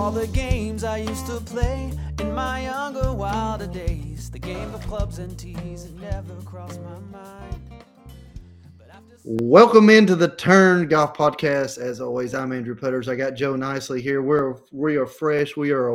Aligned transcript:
all 0.00 0.10
the 0.10 0.26
games 0.28 0.82
I 0.82 0.96
used 0.96 1.26
to 1.26 1.40
play 1.40 1.92
in 2.20 2.34
my 2.34 2.62
younger, 2.62 3.12
wilder 3.12 3.66
days. 3.66 4.30
The 4.30 4.38
game 4.38 4.74
of 4.74 4.80
clubs 4.86 5.18
and 5.18 5.38
tees 5.38 5.90
never 6.00 6.34
crossed 6.46 6.80
my 6.80 6.98
mind. 7.18 7.60
Welcome 9.24 9.90
into 9.90 10.16
the 10.16 10.28
Turn 10.28 10.88
Golf 10.88 11.14
Podcast. 11.14 11.76
As 11.76 12.00
always, 12.00 12.34
I'm 12.34 12.50
Andrew 12.50 12.74
Putters. 12.74 13.10
I 13.10 13.14
got 13.14 13.34
Joe 13.34 13.56
Nicely 13.56 14.00
here. 14.00 14.22
We're 14.22 14.54
we 14.72 14.96
are 14.96 15.04
fresh. 15.04 15.54
We 15.54 15.70
are 15.70 15.92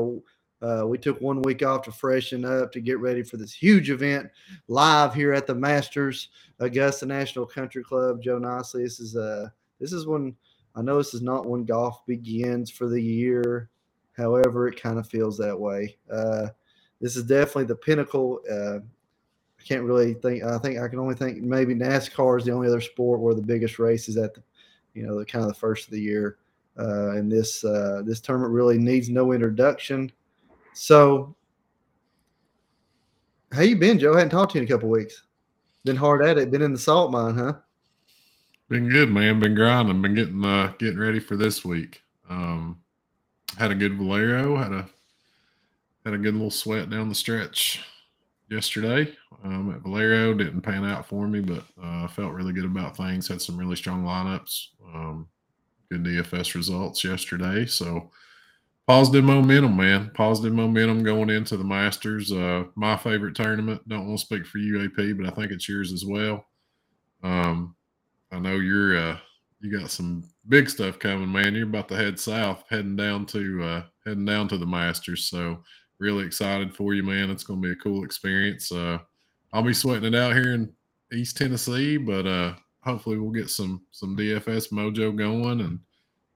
uh, 0.62 0.84
we 0.86 1.00
took 1.00 1.20
one 1.20 1.42
week 1.42 1.64
off 1.64 1.82
to 1.86 1.92
freshen 1.92 2.46
up 2.46 2.72
to 2.74 2.82
get 2.82 3.00
ready 3.00 3.24
for 3.24 3.38
this 3.38 3.54
huge 3.54 3.90
event 3.90 4.30
live 4.68 5.16
here 5.16 5.34
at 5.34 5.48
the 5.48 5.56
Masters 5.56 6.30
Augusta 6.60 7.08
National 7.08 7.48
Country 7.48 7.84
Club. 7.84 8.22
Joe 8.22 8.38
Nicely. 8.38 8.84
This 8.84 9.00
is 9.00 9.16
uh 9.16 9.48
this 9.80 9.94
is 9.94 10.06
when 10.06 10.36
I 10.76 10.84
know 10.84 11.00
this 11.00 11.16
is 11.16 11.24
not 11.24 11.48
when 11.48 11.66
golf 11.66 12.06
begins 12.06 12.70
for 12.70 12.88
the 12.88 13.02
year. 13.02 13.72
However, 14.18 14.68
it 14.68 14.82
kind 14.82 14.98
of 14.98 15.08
feels 15.08 15.38
that 15.38 15.60
way. 15.60 15.98
Uh, 16.12 16.48
this 17.02 17.16
is 17.16 17.24
definitely 17.24 17.66
the 17.66 17.76
pinnacle. 17.76 18.40
Uh, 18.50 18.78
I 18.78 19.64
can't 19.64 19.84
really 19.84 20.14
think. 20.14 20.44
I 20.44 20.58
think 20.58 20.80
I 20.80 20.88
can 20.88 21.00
only 21.00 21.16
think 21.16 21.42
maybe 21.42 21.76
NASCAR 21.76 22.40
is 22.40 22.46
the 22.46 22.52
only 22.52 22.68
other 22.68 22.82
sport 22.82 23.20
where 23.20 23.36
the 23.36 23.42
biggest 23.42 23.80
race 23.80 24.08
is 24.08 24.18
at 24.18 24.34
the, 24.34 24.44
you 24.94 25.06
know, 25.06 25.20
the 25.20 25.26
kind 25.26 25.44
of 25.44 25.50
the 25.50 25.60
first 25.60 25.86
of 25.86 25.92
the 25.92 26.02
year. 26.02 26.38
Uh, 26.78 27.12
and 27.12 27.32
this 27.32 27.64
uh, 27.64 28.02
this 28.06 28.20
tournament 28.20 28.54
really 28.54 28.78
needs 28.78 29.10
no 29.10 29.34
introduction. 29.34 30.12
So, 30.74 31.36
how 33.52 33.62
you 33.62 33.78
been, 33.78 33.98
Joe? 34.00 34.14
I 34.14 34.18
hadn't 34.18 34.32
talked 34.32 34.52
to 34.54 34.58
you 34.58 34.64
in 34.64 34.68
a 34.68 34.72
couple 34.72 34.90
weeks. 34.90 35.24
Been 35.84 35.96
hard 35.96 36.26
at 36.26 36.38
it. 36.38 36.52
Been 36.52 36.62
in 36.62 36.74
the 36.74 36.80
salt 36.80 37.12
mine, 37.12 37.36
huh? 37.38 37.54
Been 38.70 38.90
good, 38.90 39.10
man. 39.10 39.40
Been 39.40 39.56
grinding. 39.56 40.02
Been 40.02 40.16
getting 40.16 40.44
uh 40.44 40.74
getting 40.80 41.00
ready 41.00 41.20
for 41.20 41.38
this 41.38 41.64
week. 41.64 42.02
Um 42.30 42.82
had 43.58 43.72
a 43.72 43.76
good 43.76 43.98
Valero, 43.98 44.56
had 44.58 44.72
a 44.72 44.88
had 46.04 46.14
a 46.14 46.18
good 46.20 46.34
little 46.34 46.52
sweat 46.52 46.90
down 46.90 47.10
the 47.10 47.16
stretch 47.16 47.84
yesterday. 48.50 49.14
Um 49.44 49.72
at 49.72 49.82
Valero 49.82 50.34
didn't 50.34 50.62
pan 50.62 50.86
out 50.86 51.08
for 51.08 51.28
me, 51.28 51.42
but 51.42 51.64
uh 51.82 52.08
felt 52.08 52.34
really 52.34 52.54
good 52.54 52.66
about 52.66 52.98
things. 52.98 53.28
Had 53.28 53.42
some 53.42 53.58
really 53.58 53.76
strong 53.76 54.04
lineups. 54.04 54.68
Um 54.94 55.28
good 55.90 56.04
DFS 56.04 56.56
results 56.56 57.04
yesterday. 57.04 57.66
So 57.66 58.12
positive 58.88 59.24
momentum, 59.24 59.76
man. 59.76 60.12
Positive 60.14 60.54
momentum 60.54 61.04
going 61.04 61.30
into 61.30 61.58
the 61.58 61.64
Masters. 61.64 62.32
Uh 62.32 62.66
my 62.76 62.98
favorite 62.98 63.36
tournament. 63.36 63.88
Don't 63.88 64.08
want 64.08 64.20
to 64.20 64.26
speak 64.26 64.46
for 64.46 64.60
you, 64.60 64.84
AP, 64.86 65.18
but 65.18 65.28
I 65.28 65.32
think 65.32 65.52
it's 65.52 65.68
yours 65.68 65.92
as 65.92 66.06
well. 66.06 66.46
Um 67.24 67.76
I 68.32 68.40
know 68.40 68.56
you're 68.56 68.98
uh 68.98 69.18
you 69.66 69.80
got 69.80 69.90
some 69.90 70.24
big 70.48 70.70
stuff 70.70 71.00
coming, 71.00 71.32
man. 71.32 71.56
You're 71.56 71.68
about 71.68 71.88
to 71.88 71.96
head 71.96 72.20
south, 72.20 72.64
heading 72.70 72.96
down 72.96 73.26
to 73.28 73.64
uh 73.64 73.84
heading 74.06 74.26
down 74.26 74.48
to 74.50 74.60
the 74.60 74.66
Masters. 74.66 75.26
So 75.26 75.64
really 75.98 76.24
excited 76.24 76.76
for 76.76 76.94
you, 76.94 77.02
man. 77.02 77.32
It's 77.32 77.44
gonna 77.44 77.62
be 77.62 77.72
a 77.72 77.76
cool 77.76 78.06
experience. 78.06 78.72
Uh 78.72 79.00
I'll 79.52 79.64
be 79.64 79.74
sweating 79.74 80.14
it 80.14 80.18
out 80.18 80.34
here 80.34 80.54
in 80.54 80.72
East 81.12 81.38
Tennessee, 81.38 81.98
but 81.98 82.28
uh 82.28 82.54
hopefully 82.82 83.18
we'll 83.18 83.32
get 83.32 83.50
some 83.50 83.82
some 83.90 84.16
DFS 84.16 84.72
mojo 84.72 85.16
going 85.16 85.62
and 85.62 85.80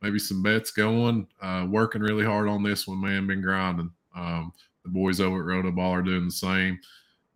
maybe 0.02 0.18
some 0.18 0.42
bets 0.42 0.72
going. 0.72 1.28
Uh 1.40 1.68
working 1.70 2.02
really 2.02 2.26
hard 2.26 2.48
on 2.48 2.64
this 2.64 2.88
one, 2.88 3.00
man. 3.00 3.28
Been 3.28 3.42
grinding. 3.42 3.92
Um 4.16 4.52
the 4.84 4.90
boys 4.90 5.22
over 5.22 5.40
at 5.40 5.46
Roto 5.46 5.72
Ball 5.72 5.94
are 5.94 6.02
doing 6.02 6.26
the 6.26 6.32
same. 6.32 6.80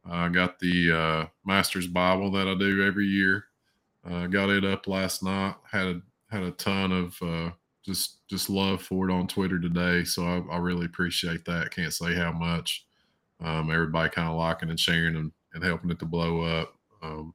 I 0.06 0.26
uh, 0.26 0.30
got 0.30 0.60
the 0.60 0.92
uh, 0.92 1.26
Masters 1.46 1.88
Bible 1.88 2.32
that 2.32 2.48
I 2.48 2.56
do 2.56 2.84
every 2.84 3.06
year. 3.06 3.46
Uh, 4.10 4.28
got 4.28 4.50
it 4.50 4.66
up 4.66 4.88
last 4.88 5.24
night. 5.24 5.56
Had 5.72 5.88
a 5.88 6.02
had 6.30 6.44
a 6.44 6.52
ton 6.52 6.92
of 6.92 7.22
uh, 7.22 7.52
just 7.84 8.28
just 8.28 8.50
love 8.50 8.82
for 8.82 9.10
it 9.10 9.14
on 9.14 9.28
Twitter 9.28 9.60
today. 9.60 10.04
So 10.04 10.26
I, 10.26 10.56
I 10.56 10.58
really 10.58 10.86
appreciate 10.86 11.46
that. 11.46 11.72
Can't 11.72 11.94
say 11.94 12.14
how 12.16 12.32
much. 12.32 12.86
Um, 13.44 13.72
everybody 13.72 14.10
kind 14.10 14.30
of 14.30 14.38
liking 14.38 14.70
and 14.70 14.80
sharing 14.80 15.16
and, 15.16 15.32
and 15.54 15.64
helping 15.64 15.90
it 15.90 16.00
to 16.00 16.06
blow 16.06 16.42
up. 16.42 16.74
Um, 17.02 17.34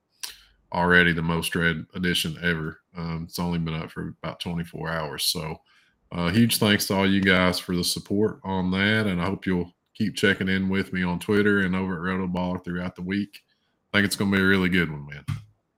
already 0.72 1.12
the 1.12 1.22
most 1.22 1.54
read 1.54 1.84
edition 1.94 2.37
ever. 2.43 2.81
Um, 2.97 3.25
it's 3.28 3.38
only 3.38 3.59
been 3.59 3.75
up 3.75 3.91
for 3.91 4.14
about 4.22 4.41
24 4.41 4.88
hours. 4.88 5.25
So 5.25 5.60
uh, 6.12 6.31
huge 6.31 6.59
thanks 6.59 6.87
to 6.87 6.94
all 6.94 7.06
you 7.06 7.20
guys 7.20 7.59
for 7.59 7.76
the 7.76 7.84
support 7.84 8.41
on 8.44 8.70
that. 8.70 9.06
And 9.06 9.20
I 9.20 9.26
hope 9.26 9.47
you'll 9.47 9.72
keep 9.94 10.14
checking 10.14 10.48
in 10.48 10.69
with 10.69 10.93
me 10.93 11.03
on 11.03 11.19
Twitter 11.19 11.60
and 11.60 11.75
over 11.75 11.94
at 11.94 12.19
Rotoballer 12.19 12.62
throughout 12.64 12.97
the 12.97 13.03
week. 13.03 13.41
I 13.93 13.98
think 13.98 14.06
it's 14.06 14.16
going 14.16 14.31
to 14.31 14.37
be 14.37 14.43
a 14.43 14.47
really 14.47 14.69
good 14.69 14.91
one, 14.91 15.06
man. 15.06 15.25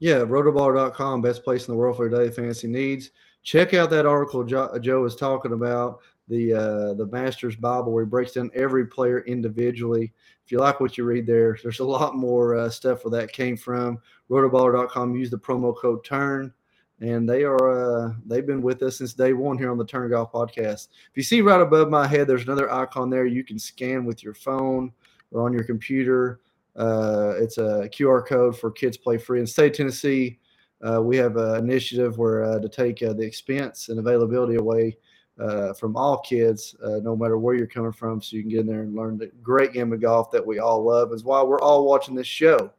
Yeah, 0.00 0.20
rotoballer.com, 0.20 1.20
best 1.20 1.44
place 1.44 1.68
in 1.68 1.74
the 1.74 1.78
world 1.78 1.96
for 1.96 2.08
daily 2.08 2.30
fantasy 2.30 2.66
needs. 2.66 3.10
Check 3.42 3.74
out 3.74 3.90
that 3.90 4.06
article 4.06 4.42
Joe, 4.44 4.78
Joe 4.80 5.04
is 5.04 5.14
talking 5.14 5.52
about 5.52 6.00
the 6.26 6.54
uh, 6.54 6.94
the 6.94 7.06
Masters 7.12 7.56
Bible, 7.56 7.92
where 7.92 8.04
he 8.04 8.08
breaks 8.08 8.32
down 8.32 8.50
every 8.54 8.86
player 8.86 9.20
individually. 9.20 10.12
If 10.44 10.52
you 10.52 10.58
like 10.58 10.80
what 10.80 10.96
you 10.96 11.04
read 11.04 11.26
there, 11.26 11.58
there's 11.62 11.80
a 11.80 11.84
lot 11.84 12.16
more 12.16 12.56
uh, 12.56 12.70
stuff 12.70 13.04
where 13.04 13.20
that 13.20 13.32
came 13.32 13.56
from. 13.56 13.98
Rotoballer.com. 14.30 15.16
Use 15.16 15.30
the 15.30 15.38
promo 15.38 15.76
code 15.76 16.02
Turn, 16.02 16.52
and 17.00 17.28
they 17.28 17.44
are 17.44 17.70
uh, 18.08 18.12
they've 18.24 18.46
been 18.46 18.62
with 18.62 18.82
us 18.82 18.98
since 18.98 19.12
day 19.12 19.34
one 19.34 19.58
here 19.58 19.70
on 19.70 19.78
the 19.78 19.84
Turn 19.84 20.10
Golf 20.10 20.32
Podcast. 20.32 20.88
If 21.10 21.16
you 21.16 21.22
see 21.22 21.42
right 21.42 21.60
above 21.60 21.90
my 21.90 22.06
head, 22.06 22.26
there's 22.26 22.44
another 22.44 22.72
icon 22.72 23.10
there 23.10 23.26
you 23.26 23.44
can 23.44 23.58
scan 23.58 24.04
with 24.06 24.22
your 24.22 24.34
phone 24.34 24.92
or 25.30 25.44
on 25.44 25.52
your 25.52 25.64
computer. 25.64 26.40
Uh, 26.76 27.34
it's 27.36 27.58
a 27.58 27.88
QR 27.92 28.26
code 28.26 28.58
for 28.58 28.70
kids 28.70 28.96
play 28.96 29.18
free 29.18 29.40
in 29.40 29.46
state 29.46 29.72
of 29.72 29.76
Tennessee. 29.76 30.38
Uh, 30.86 31.02
we 31.02 31.16
have 31.16 31.36
an 31.36 31.56
initiative 31.56 32.16
where 32.16 32.44
uh, 32.44 32.58
to 32.58 32.68
take 32.68 33.02
uh, 33.02 33.12
the 33.12 33.22
expense 33.22 33.88
and 33.88 33.98
availability 33.98 34.56
away 34.56 34.96
uh, 35.38 35.72
from 35.74 35.96
all 35.96 36.18
kids, 36.18 36.74
uh, 36.84 37.00
no 37.02 37.16
matter 37.16 37.38
where 37.38 37.54
you're 37.54 37.66
coming 37.66 37.92
from, 37.92 38.20
so 38.20 38.36
you 38.36 38.42
can 38.42 38.50
get 38.50 38.60
in 38.60 38.66
there 38.66 38.82
and 38.82 38.94
learn 38.94 39.18
the 39.18 39.30
great 39.42 39.72
game 39.72 39.92
of 39.92 40.00
golf 40.00 40.30
that 40.30 40.44
we 40.44 40.58
all 40.58 40.84
love. 40.84 41.12
Is 41.12 41.24
why 41.24 41.42
we're 41.42 41.60
all 41.60 41.86
watching 41.86 42.14
this 42.14 42.26
show. 42.26 42.72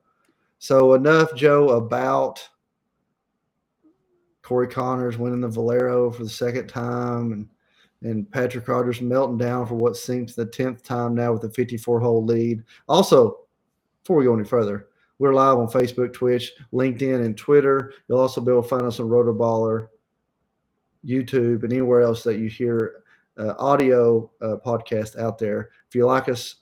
So 0.59 0.93
enough, 0.93 1.33
Joe, 1.35 1.69
about 1.69 2.47
Corey 4.43 4.67
Conners 4.67 5.17
winning 5.17 5.41
the 5.41 5.47
Valero 5.47 6.11
for 6.11 6.23
the 6.23 6.29
second 6.29 6.67
time 6.67 7.31
and 7.31 7.49
and 8.03 8.29
Patrick 8.31 8.67
Rodgers 8.67 9.01
melting 9.01 9.37
down 9.37 9.67
for 9.67 9.75
what 9.75 9.95
seems 9.95 10.33
the 10.33 10.45
tenth 10.45 10.83
time 10.83 11.13
now 11.13 11.33
with 11.33 11.43
a 11.43 11.49
54 11.51 11.99
hole 11.99 12.25
lead. 12.25 12.63
Also, 12.87 13.41
before 14.03 14.17
we 14.17 14.25
go 14.25 14.33
any 14.35 14.43
further, 14.43 14.87
we're 15.19 15.33
live 15.33 15.57
on 15.57 15.67
Facebook, 15.67 16.13
Twitch, 16.13 16.53
LinkedIn, 16.73 17.23
and 17.23 17.37
Twitter. 17.37 17.93
You'll 18.07 18.19
also 18.19 18.41
be 18.41 18.51
able 18.51 18.63
to 18.63 18.67
find 18.67 18.83
us 18.83 18.99
on 18.99 19.07
Rotoballer, 19.07 19.87
YouTube, 21.05 21.63
and 21.63 21.71
anywhere 21.71 22.01
else 22.01 22.23
that 22.23 22.39
you 22.39 22.49
hear 22.49 23.03
uh, 23.37 23.53
audio 23.59 24.31
uh, 24.41 24.55
podcast 24.65 25.19
out 25.19 25.37
there. 25.37 25.69
If 25.87 25.93
you 25.93 26.05
like 26.07 26.29
us, 26.29 26.55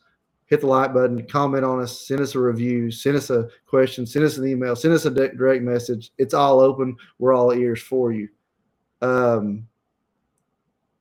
hit 0.47 0.61
the 0.61 0.67
like 0.67 0.94
button, 0.94 1.25
comment 1.27 1.63
on 1.63 1.79
us, 1.79 2.05
send 2.05 2.19
us 2.19 2.35
a 2.35 2.39
review, 2.39 2.91
send 2.91 3.16
us 3.16 3.29
a 3.29 3.47
question, 3.66 4.06
send 4.06 4.25
us 4.25 4.38
an 4.38 4.47
email, 4.47 4.75
send 4.75 4.94
us 4.94 5.06
a 5.06 5.11
direct 5.11 5.63
message. 5.63 6.11
It's 6.17 6.33
all 6.33 6.59
open. 6.59 6.97
We're 7.19 7.33
all 7.33 7.53
ears 7.53 7.81
for 7.81 8.11
you. 8.11 8.27
Um, 9.01 9.66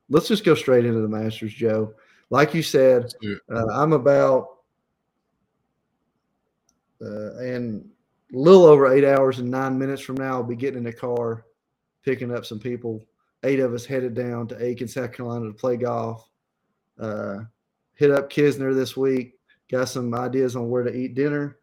let's 0.08 0.28
just 0.28 0.44
go 0.44 0.54
straight 0.54 0.84
into 0.84 1.00
the 1.00 1.08
Masters, 1.08 1.52
Joe. 1.52 1.94
Like 2.30 2.54
you 2.54 2.62
said, 2.62 3.12
uh, 3.50 3.66
I'm 3.72 3.94
about 3.94 4.57
uh, 7.00 7.36
and 7.38 7.84
a 8.32 8.36
little 8.36 8.64
over 8.64 8.92
eight 8.92 9.04
hours 9.04 9.38
and 9.38 9.50
nine 9.50 9.78
minutes 9.78 10.02
from 10.02 10.16
now, 10.16 10.34
I'll 10.34 10.42
be 10.42 10.56
getting 10.56 10.78
in 10.78 10.84
the 10.84 10.92
car, 10.92 11.44
picking 12.04 12.34
up 12.34 12.44
some 12.44 12.58
people. 12.58 13.06
Eight 13.44 13.60
of 13.60 13.72
us 13.72 13.86
headed 13.86 14.14
down 14.14 14.48
to 14.48 14.64
Aiken, 14.64 14.88
South 14.88 15.12
Carolina 15.12 15.46
to 15.46 15.52
play 15.52 15.76
golf. 15.76 16.28
Uh, 16.98 17.40
hit 17.94 18.10
up 18.10 18.30
Kisner 18.30 18.74
this 18.74 18.96
week. 18.96 19.34
Got 19.70 19.88
some 19.88 20.14
ideas 20.14 20.56
on 20.56 20.68
where 20.68 20.82
to 20.82 20.94
eat 20.94 21.14
dinner 21.14 21.58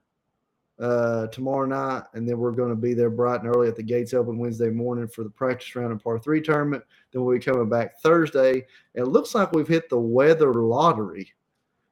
uh, 0.79 1.27
tomorrow 1.27 1.65
night, 1.65 2.03
and 2.13 2.27
then 2.27 2.37
we're 2.37 2.51
going 2.51 2.69
to 2.69 2.75
be 2.75 2.93
there 2.93 3.09
bright 3.09 3.41
and 3.41 3.53
early 3.53 3.67
at 3.67 3.75
the 3.75 3.83
gates 3.83 4.13
open 4.13 4.37
Wednesday 4.37 4.69
morning 4.69 5.07
for 5.07 5.23
the 5.23 5.29
practice 5.29 5.75
round 5.75 5.91
and 5.91 6.03
par 6.03 6.19
three 6.19 6.41
tournament. 6.41 6.83
Then 7.11 7.23
we'll 7.23 7.37
be 7.37 7.43
coming 7.43 7.69
back 7.69 7.99
Thursday. 8.01 8.65
It 8.93 9.07
looks 9.07 9.35
like 9.35 9.51
we've 9.51 9.67
hit 9.67 9.89
the 9.89 9.99
weather 9.99 10.53
lottery. 10.53 11.31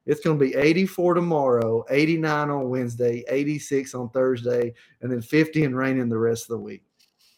It's 0.06 0.22
going 0.22 0.38
to 0.38 0.46
be 0.46 0.56
84 0.56 1.14
tomorrow, 1.14 1.86
89 1.90 2.50
on 2.50 2.70
Wednesday, 2.70 3.24
86 3.28 3.94
on 3.96 4.10
Thursday, 4.10 4.74
and 5.02 5.12
then 5.12 5.22
50 5.22 5.64
and 5.64 5.78
raining 5.78 6.10
the 6.10 6.18
rest 6.18 6.44
of 6.44 6.58
the 6.58 6.64
week. 6.64 6.84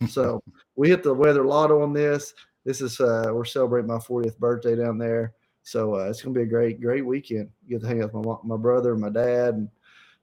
so 0.07 0.41
we 0.75 0.89
hit 0.89 1.03
the 1.03 1.13
weather 1.13 1.45
lotto 1.45 1.81
on 1.81 1.93
this. 1.93 2.33
This 2.63 2.81
is 2.81 2.99
uh, 2.99 3.27
we're 3.31 3.45
celebrating 3.45 3.87
my 3.87 3.97
40th 3.97 4.37
birthday 4.39 4.75
down 4.75 4.97
there. 4.97 5.33
So 5.61 5.95
uh, 5.95 6.09
it's 6.09 6.21
going 6.21 6.33
to 6.33 6.39
be 6.39 6.45
a 6.45 6.49
great, 6.49 6.81
great 6.81 7.05
weekend. 7.05 7.49
Get 7.69 7.81
to 7.81 7.87
hang 7.87 8.01
out 8.01 8.13
with 8.13 8.25
my, 8.25 8.35
my 8.43 8.57
brother 8.57 8.93
and 8.93 9.01
my 9.01 9.09
dad, 9.09 9.55
and 9.55 9.69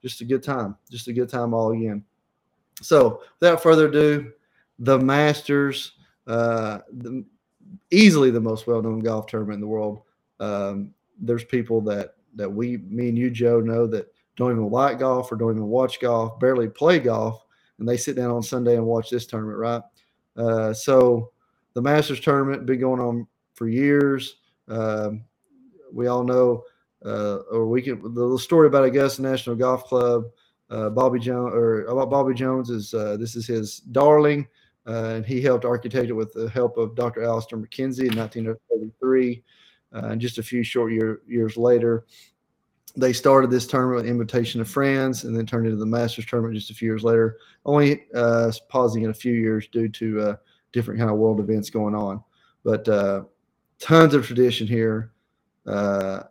just 0.00 0.20
a 0.20 0.24
good 0.24 0.42
time. 0.42 0.76
Just 0.90 1.08
a 1.08 1.12
good 1.12 1.28
time 1.28 1.54
all 1.54 1.72
again. 1.72 2.04
So 2.80 3.22
without 3.40 3.62
further 3.62 3.86
ado, 3.86 4.32
the 4.78 4.98
Masters, 4.98 5.92
uh, 6.26 6.78
the, 6.92 7.24
easily 7.90 8.30
the 8.30 8.40
most 8.40 8.66
well-known 8.66 9.00
golf 9.00 9.26
tournament 9.26 9.56
in 9.56 9.60
the 9.60 9.66
world. 9.66 10.02
Um, 10.40 10.92
there's 11.20 11.44
people 11.44 11.80
that 11.82 12.14
that 12.34 12.50
we, 12.50 12.78
me 12.78 13.08
and 13.08 13.18
you, 13.18 13.30
Joe, 13.30 13.60
know 13.60 13.86
that 13.88 14.12
don't 14.36 14.52
even 14.52 14.70
like 14.70 14.98
golf 14.98 15.30
or 15.30 15.36
don't 15.36 15.52
even 15.52 15.66
watch 15.66 16.00
golf, 16.00 16.38
barely 16.40 16.68
play 16.68 16.98
golf, 16.98 17.44
and 17.78 17.88
they 17.88 17.96
sit 17.96 18.16
down 18.16 18.30
on 18.30 18.42
Sunday 18.42 18.76
and 18.76 18.86
watch 18.86 19.10
this 19.10 19.26
tournament, 19.26 19.58
right? 19.58 19.82
Uh, 20.36 20.72
so 20.72 21.32
the 21.74 21.82
Masters 21.82 22.20
tournament 22.20 22.66
been 22.66 22.80
going 22.80 23.00
on 23.00 23.26
for 23.54 23.68
years. 23.68 24.36
Um, 24.68 25.24
we 25.92 26.06
all 26.06 26.24
know, 26.24 26.64
uh, 27.04 27.38
or 27.50 27.66
we 27.66 27.82
can 27.82 28.00
the 28.00 28.08
little 28.08 28.38
story 28.38 28.66
about 28.66 28.84
Augusta 28.84 29.22
National 29.22 29.56
Golf 29.56 29.84
Club. 29.84 30.24
Uh, 30.70 30.88
Bobby 30.88 31.18
Jones, 31.18 31.52
or 31.52 31.84
about 31.84 32.08
Bobby 32.08 32.32
Jones, 32.32 32.70
is 32.70 32.94
uh, 32.94 33.18
this 33.18 33.36
is 33.36 33.46
his 33.46 33.80
darling, 33.80 34.48
uh, 34.86 35.16
and 35.16 35.26
he 35.26 35.42
helped 35.42 35.66
architect 35.66 36.08
it 36.08 36.14
with 36.14 36.32
the 36.32 36.48
help 36.48 36.78
of 36.78 36.94
Dr. 36.94 37.22
Alister 37.24 37.58
MacKenzie 37.58 38.10
in 38.10 38.16
1933. 38.16 39.42
Uh, 39.92 40.16
just 40.16 40.38
a 40.38 40.42
few 40.42 40.62
short 40.62 40.92
year, 40.92 41.20
years 41.26 41.56
later, 41.56 42.06
they 42.96 43.12
started 43.12 43.50
this 43.50 43.66
tournament 43.66 44.02
with 44.02 44.10
invitation 44.10 44.60
of 44.60 44.68
friends 44.68 45.24
and 45.24 45.36
then 45.36 45.46
turned 45.46 45.66
into 45.66 45.78
the 45.78 45.86
Masters 45.86 46.26
tournament 46.26 46.54
just 46.54 46.70
a 46.70 46.74
few 46.74 46.88
years 46.88 47.04
later, 47.04 47.38
only 47.64 48.04
uh, 48.14 48.52
pausing 48.68 49.02
in 49.02 49.10
a 49.10 49.14
few 49.14 49.32
years 49.32 49.66
due 49.68 49.88
to 49.88 50.20
uh, 50.20 50.36
different 50.72 50.98
kind 50.98 51.10
of 51.10 51.16
world 51.16 51.40
events 51.40 51.70
going 51.70 51.94
on. 51.94 52.22
But 52.64 52.86
uh, 52.88 53.22
tons 53.78 54.14
of 54.14 54.26
tradition 54.26 54.66
here. 54.66 55.12
Uh, 55.66 56.24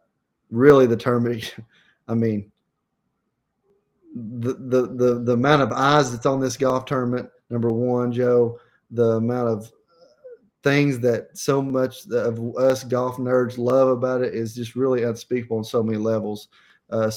really, 0.49 0.85
the 0.85 0.97
tournament. 0.97 1.55
I 2.07 2.13
mean, 2.13 2.51
the, 4.15 4.53
the 4.53 4.87
the 4.87 5.19
the 5.23 5.33
amount 5.33 5.61
of 5.61 5.71
eyes 5.71 6.11
that's 6.11 6.25
on 6.25 6.39
this 6.39 6.57
golf 6.57 6.85
tournament. 6.85 7.29
Number 7.49 7.69
one, 7.69 8.11
Joe. 8.11 8.59
The 8.91 9.11
amount 9.11 9.47
of 9.47 9.71
things 10.63 10.99
that 10.99 11.35
so 11.37 11.61
much 11.61 12.05
of 12.07 12.55
us 12.57 12.83
golf 12.83 13.17
nerds 13.17 13.57
love 13.57 13.89
about 13.89 14.21
it 14.21 14.33
is 14.33 14.53
just 14.53 14.75
really 14.75 15.03
unspeakable 15.03 15.57
on 15.57 15.63
so 15.63 15.81
many 15.81 15.97
levels. 15.97 16.49
Uh, 16.89 17.11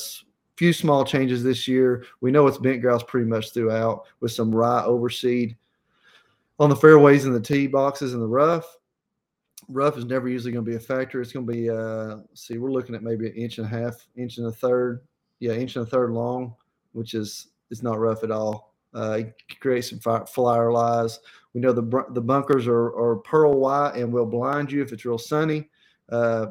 few 0.56 0.72
small 0.72 1.04
changes 1.04 1.42
this 1.42 1.66
year. 1.66 2.04
We 2.20 2.30
know 2.30 2.46
it's 2.46 2.58
bent 2.58 2.80
grass 2.80 3.02
pretty 3.02 3.28
much 3.28 3.52
throughout 3.52 4.06
with 4.20 4.32
some 4.32 4.54
rye 4.54 4.84
overseed 4.84 5.56
on 6.58 6.70
the 6.70 6.76
fairways 6.76 7.24
and 7.24 7.34
the 7.34 7.40
tee 7.40 7.66
boxes 7.66 8.14
and 8.14 8.22
the 8.22 8.28
rough. 8.28 8.78
Rough 9.68 9.98
is 9.98 10.04
never 10.04 10.28
usually 10.28 10.52
going 10.52 10.64
to 10.64 10.70
be 10.70 10.76
a 10.76 10.80
factor. 10.80 11.20
It's 11.20 11.32
going 11.32 11.46
to 11.46 11.52
be, 11.52 11.70
uh, 11.70 12.18
see, 12.34 12.58
we're 12.58 12.70
looking 12.70 12.94
at 12.94 13.02
maybe 13.02 13.26
an 13.26 13.34
inch 13.34 13.58
and 13.58 13.66
a 13.66 13.70
half, 13.70 14.06
inch 14.14 14.38
and 14.38 14.46
a 14.46 14.52
third. 14.52 15.00
Yeah, 15.40 15.52
inch 15.52 15.76
and 15.76 15.86
a 15.86 15.90
third 15.90 16.10
long, 16.10 16.54
which 16.92 17.14
is 17.14 17.48
it's 17.70 17.82
not 17.82 17.98
rough 17.98 18.22
at 18.22 18.30
all. 18.30 18.73
Uh, 18.94 19.20
create 19.60 19.84
some 19.84 19.98
flyer 20.26 20.70
lies. 20.70 21.18
We 21.52 21.60
know 21.60 21.72
the 21.72 22.04
the 22.10 22.20
bunkers 22.20 22.66
are, 22.66 22.96
are 22.96 23.16
pearl 23.16 23.58
white 23.58 23.96
and 23.96 24.12
will 24.12 24.26
blind 24.26 24.70
you 24.70 24.82
if 24.82 24.92
it's 24.92 25.04
real 25.04 25.18
sunny. 25.18 25.68
Uh, 26.10 26.46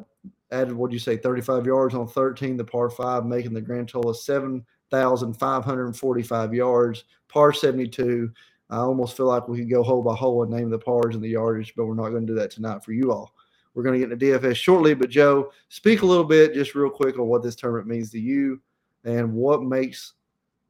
added, 0.50 0.74
what 0.74 0.90
do 0.90 0.94
you 0.94 1.00
say, 1.00 1.16
35 1.16 1.66
yards 1.66 1.94
on 1.94 2.06
13, 2.06 2.56
the 2.56 2.64
par 2.64 2.90
five, 2.90 3.24
making 3.24 3.54
the 3.54 3.60
grand 3.60 3.88
total 3.88 4.10
of 4.10 4.16
7,545 4.16 6.54
yards, 6.54 7.04
par 7.28 7.52
72. 7.52 8.30
I 8.70 8.78
almost 8.78 9.16
feel 9.16 9.26
like 9.26 9.48
we 9.48 9.58
could 9.58 9.70
go 9.70 9.82
hole 9.82 10.02
by 10.02 10.14
hole 10.14 10.42
and 10.42 10.52
name 10.52 10.70
the 10.70 10.78
pars 10.78 11.14
and 11.14 11.22
the 11.22 11.28
yardage, 11.28 11.74
but 11.76 11.86
we're 11.86 11.94
not 11.94 12.08
going 12.10 12.26
to 12.26 12.32
do 12.32 12.38
that 12.38 12.50
tonight 12.50 12.82
for 12.82 12.92
you 12.92 13.12
all. 13.12 13.34
We're 13.74 13.82
going 13.82 14.00
to 14.00 14.06
get 14.06 14.12
into 14.12 14.26
DFS 14.26 14.56
shortly, 14.56 14.94
but 14.94 15.10
Joe, 15.10 15.50
speak 15.68 16.02
a 16.02 16.06
little 16.06 16.24
bit, 16.24 16.54
just 16.54 16.74
real 16.74 16.90
quick, 16.90 17.18
on 17.18 17.26
what 17.26 17.42
this 17.42 17.56
tournament 17.56 17.88
means 17.88 18.10
to 18.10 18.20
you 18.20 18.60
and 19.04 19.32
what 19.32 19.62
makes 19.62 20.14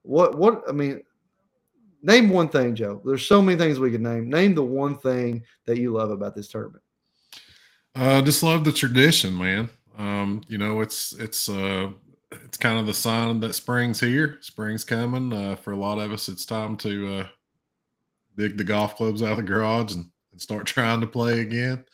what 0.03 0.37
what 0.37 0.63
I 0.69 0.73
mean 0.73 1.03
name 2.05 2.29
one 2.29 2.49
thing, 2.49 2.75
Joe. 2.75 3.01
There's 3.05 3.27
so 3.27 3.43
many 3.43 3.59
things 3.59 3.81
we 3.81 3.91
could 3.91 4.03
name. 4.03 4.29
Name 4.29 4.55
the 4.55 4.63
one 4.63 4.97
thing 4.97 5.43
that 5.67 5.79
you 5.79 5.93
love 5.93 6.11
about 6.11 6.37
this 6.37 6.49
tournament. 6.49 6.83
I 7.97 8.17
uh, 8.17 8.23
just 8.23 8.43
love 8.43 8.65
the 8.65 8.73
tradition, 8.73 9.37
man. 9.37 9.71
Um, 9.97 10.43
you 10.49 10.59
know, 10.59 10.81
it's 10.81 11.13
it's 11.15 11.49
uh 11.49 11.91
it's 12.31 12.59
kind 12.59 12.79
of 12.79 12.87
the 12.87 12.95
sign 12.95 13.41
that 13.41 13.55
spring's 13.55 14.01
here. 14.01 14.39
Spring's 14.41 14.85
coming. 14.85 15.33
Uh, 15.33 15.57
for 15.57 15.73
a 15.73 15.77
lot 15.77 15.99
of 15.99 16.13
us, 16.13 16.29
it's 16.29 16.45
time 16.45 16.77
to 16.79 17.21
uh, 17.21 17.27
dig 18.37 18.57
the 18.57 18.65
golf 18.65 18.97
clubs 18.97 19.23
out 19.23 19.33
of 19.33 19.37
the 19.37 19.43
garage 19.43 19.95
and, 19.95 20.07
and 20.33 20.41
start 20.41 20.67
trying 20.67 21.01
to 21.01 21.07
play 21.07 21.41
again. 21.41 21.85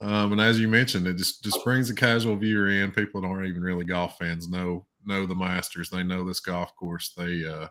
Um, 0.00 0.32
and 0.32 0.40
as 0.40 0.60
you 0.60 0.68
mentioned, 0.68 1.06
it 1.06 1.16
just 1.16 1.42
just 1.42 1.64
brings 1.64 1.88
a 1.88 1.94
casual 1.94 2.36
viewer 2.36 2.68
in. 2.68 2.90
People 2.90 3.22
that 3.22 3.28
aren't 3.28 3.48
even 3.48 3.62
really 3.62 3.84
golf 3.84 4.18
fans 4.18 4.48
know 4.48 4.84
know 5.06 5.24
the 5.24 5.34
Masters. 5.34 5.88
They 5.88 6.02
know 6.02 6.24
this 6.24 6.40
golf 6.40 6.74
course. 6.76 7.12
They 7.16 7.46
uh, 7.46 7.68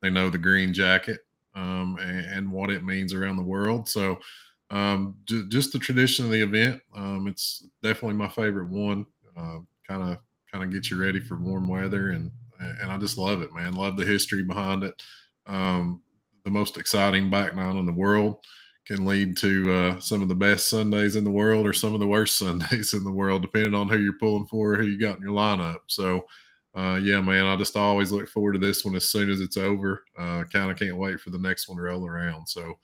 they 0.00 0.08
know 0.08 0.30
the 0.30 0.38
green 0.38 0.72
jacket 0.72 1.25
um, 1.56 1.98
and, 2.00 2.26
and, 2.26 2.52
what 2.52 2.70
it 2.70 2.84
means 2.84 3.12
around 3.12 3.36
the 3.36 3.42
world. 3.42 3.88
So, 3.88 4.18
um, 4.70 5.16
j- 5.24 5.48
just 5.48 5.72
the 5.72 5.78
tradition 5.78 6.26
of 6.26 6.30
the 6.30 6.42
event. 6.42 6.80
Um, 6.94 7.26
it's 7.26 7.66
definitely 7.82 8.16
my 8.16 8.28
favorite 8.28 8.68
one. 8.68 9.06
Kind 9.88 10.02
of, 10.02 10.18
kind 10.50 10.64
of 10.64 10.72
get 10.72 10.90
you 10.90 11.00
ready 11.00 11.20
for 11.20 11.36
warm 11.36 11.68
weather, 11.68 12.10
and 12.10 12.30
and 12.58 12.90
I 12.90 12.98
just 12.98 13.18
love 13.18 13.42
it, 13.42 13.54
man. 13.54 13.74
Love 13.74 13.96
the 13.96 14.04
history 14.04 14.42
behind 14.42 14.82
it. 14.82 15.02
Um, 15.46 16.02
the 16.44 16.50
most 16.50 16.76
exciting 16.76 17.30
back 17.30 17.54
nine 17.54 17.76
in 17.76 17.86
the 17.86 17.92
world 17.92 18.38
can 18.86 19.04
lead 19.04 19.36
to 19.38 19.72
uh, 19.72 20.00
some 20.00 20.22
of 20.22 20.28
the 20.28 20.34
best 20.34 20.68
Sundays 20.68 21.16
in 21.16 21.24
the 21.24 21.30
world 21.30 21.66
or 21.66 21.72
some 21.72 21.92
of 21.92 22.00
the 22.00 22.06
worst 22.06 22.38
Sundays 22.38 22.94
in 22.94 23.04
the 23.04 23.10
world, 23.10 23.42
depending 23.42 23.74
on 23.74 23.88
who 23.88 23.98
you're 23.98 24.18
pulling 24.18 24.46
for, 24.46 24.76
who 24.76 24.86
you 24.86 24.98
got 24.98 25.16
in 25.16 25.22
your 25.22 25.32
lineup. 25.32 25.78
So, 25.86 26.26
uh, 26.76 27.00
yeah, 27.02 27.22
man, 27.22 27.46
I 27.46 27.56
just 27.56 27.74
always 27.74 28.12
look 28.12 28.28
forward 28.28 28.52
to 28.52 28.58
this 28.58 28.84
one 28.84 28.94
as 28.96 29.08
soon 29.08 29.30
as 29.30 29.40
it's 29.40 29.56
over. 29.56 30.04
Uh, 30.18 30.44
kind 30.44 30.70
of 30.70 30.78
can't 30.78 30.98
wait 30.98 31.18
for 31.18 31.30
the 31.30 31.38
next 31.38 31.68
one 31.68 31.78
to 31.78 31.82
roll 31.82 32.06
around. 32.06 32.46
So, 32.46 32.74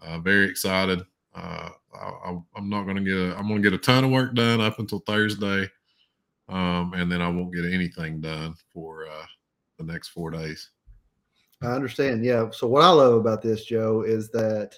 uh, 0.00 0.20
very 0.20 0.48
excited. 0.48 1.02
Uh, 1.34 1.70
I, 1.92 2.38
am 2.56 2.68
not 2.68 2.84
going 2.84 2.96
to 2.96 3.02
get. 3.02 3.16
A, 3.16 3.36
I'm 3.36 3.48
going 3.48 3.60
to 3.60 3.70
get 3.70 3.76
a 3.76 3.82
ton 3.82 4.04
of 4.04 4.10
work 4.12 4.34
done 4.34 4.60
up 4.60 4.78
until 4.78 5.00
Thursday, 5.00 5.68
um, 6.48 6.92
and 6.94 7.10
then 7.10 7.20
I 7.20 7.28
won't 7.28 7.52
get 7.52 7.64
anything 7.64 8.20
done 8.20 8.54
for 8.72 9.06
uh, 9.06 9.26
the 9.78 9.84
next 9.84 10.08
four 10.08 10.30
days. 10.30 10.70
I 11.60 11.72
understand. 11.72 12.24
Yeah. 12.24 12.50
So 12.52 12.68
what 12.68 12.84
I 12.84 12.90
love 12.90 13.14
about 13.14 13.42
this, 13.42 13.64
Joe, 13.64 14.02
is 14.02 14.30
that, 14.30 14.76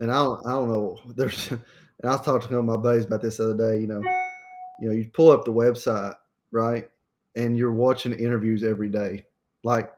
and 0.00 0.12
I 0.12 0.22
don't, 0.22 0.46
I 0.46 0.50
don't 0.52 0.72
know. 0.72 0.98
There's, 1.16 1.50
and 1.50 1.60
I 2.04 2.10
was 2.10 2.20
talking 2.20 2.48
to 2.48 2.62
my 2.62 2.76
buddies 2.76 3.06
about 3.06 3.22
this 3.22 3.38
the 3.38 3.50
other 3.50 3.72
day. 3.72 3.80
You 3.80 3.88
know, 3.88 4.02
you 4.80 4.88
know, 4.88 4.94
you 4.94 5.10
pull 5.12 5.32
up 5.32 5.44
the 5.44 5.52
website 5.52 6.14
right? 6.50 6.88
And 7.34 7.56
you're 7.56 7.72
watching 7.72 8.12
interviews 8.12 8.64
every 8.64 8.88
day. 8.88 9.24
Like 9.64 9.92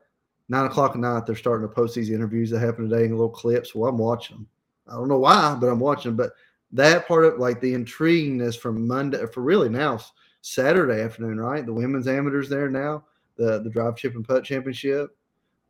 nine 0.49 0.67
o'clock 0.67 0.93
at 0.93 1.01
night, 1.01 1.27
they're 1.27 1.37
starting 1.37 1.69
to 1.69 1.75
post 1.75 1.95
these 1.95 2.11
interviews 2.11 2.51
that 2.51 2.61
happen 2.61 2.89
today 2.89 3.05
in 3.05 3.11
little 3.13 3.29
clips. 3.29 3.75
Well, 3.75 3.91
I'm 3.91 3.99
watching 3.99 4.37
them. 4.37 4.49
I 4.89 4.93
don't 4.93 5.09
know 5.09 5.19
why, 5.19 5.57
but 5.61 5.69
I'm 5.69 5.81
watching. 5.81 6.17
But 6.17 6.33
that 6.73 7.07
part 7.07 7.25
of 7.25 7.39
like 7.39 7.61
the 7.61 7.75
intriguingness 7.75 8.59
from 8.59 8.87
Monday 8.87 9.25
for 9.27 9.43
really 9.43 9.69
now 9.69 10.01
Saturday 10.41 11.03
afternoon, 11.03 11.41
right? 11.41 11.65
The 11.65 11.73
women's 11.73 12.09
amateurs 12.09 12.49
there 12.49 12.71
now, 12.71 13.05
the 13.37 13.61
the 13.61 13.71
drive 13.71 13.97
chip 13.97 14.15
and 14.15 14.27
putt 14.27 14.45
championship. 14.45 15.15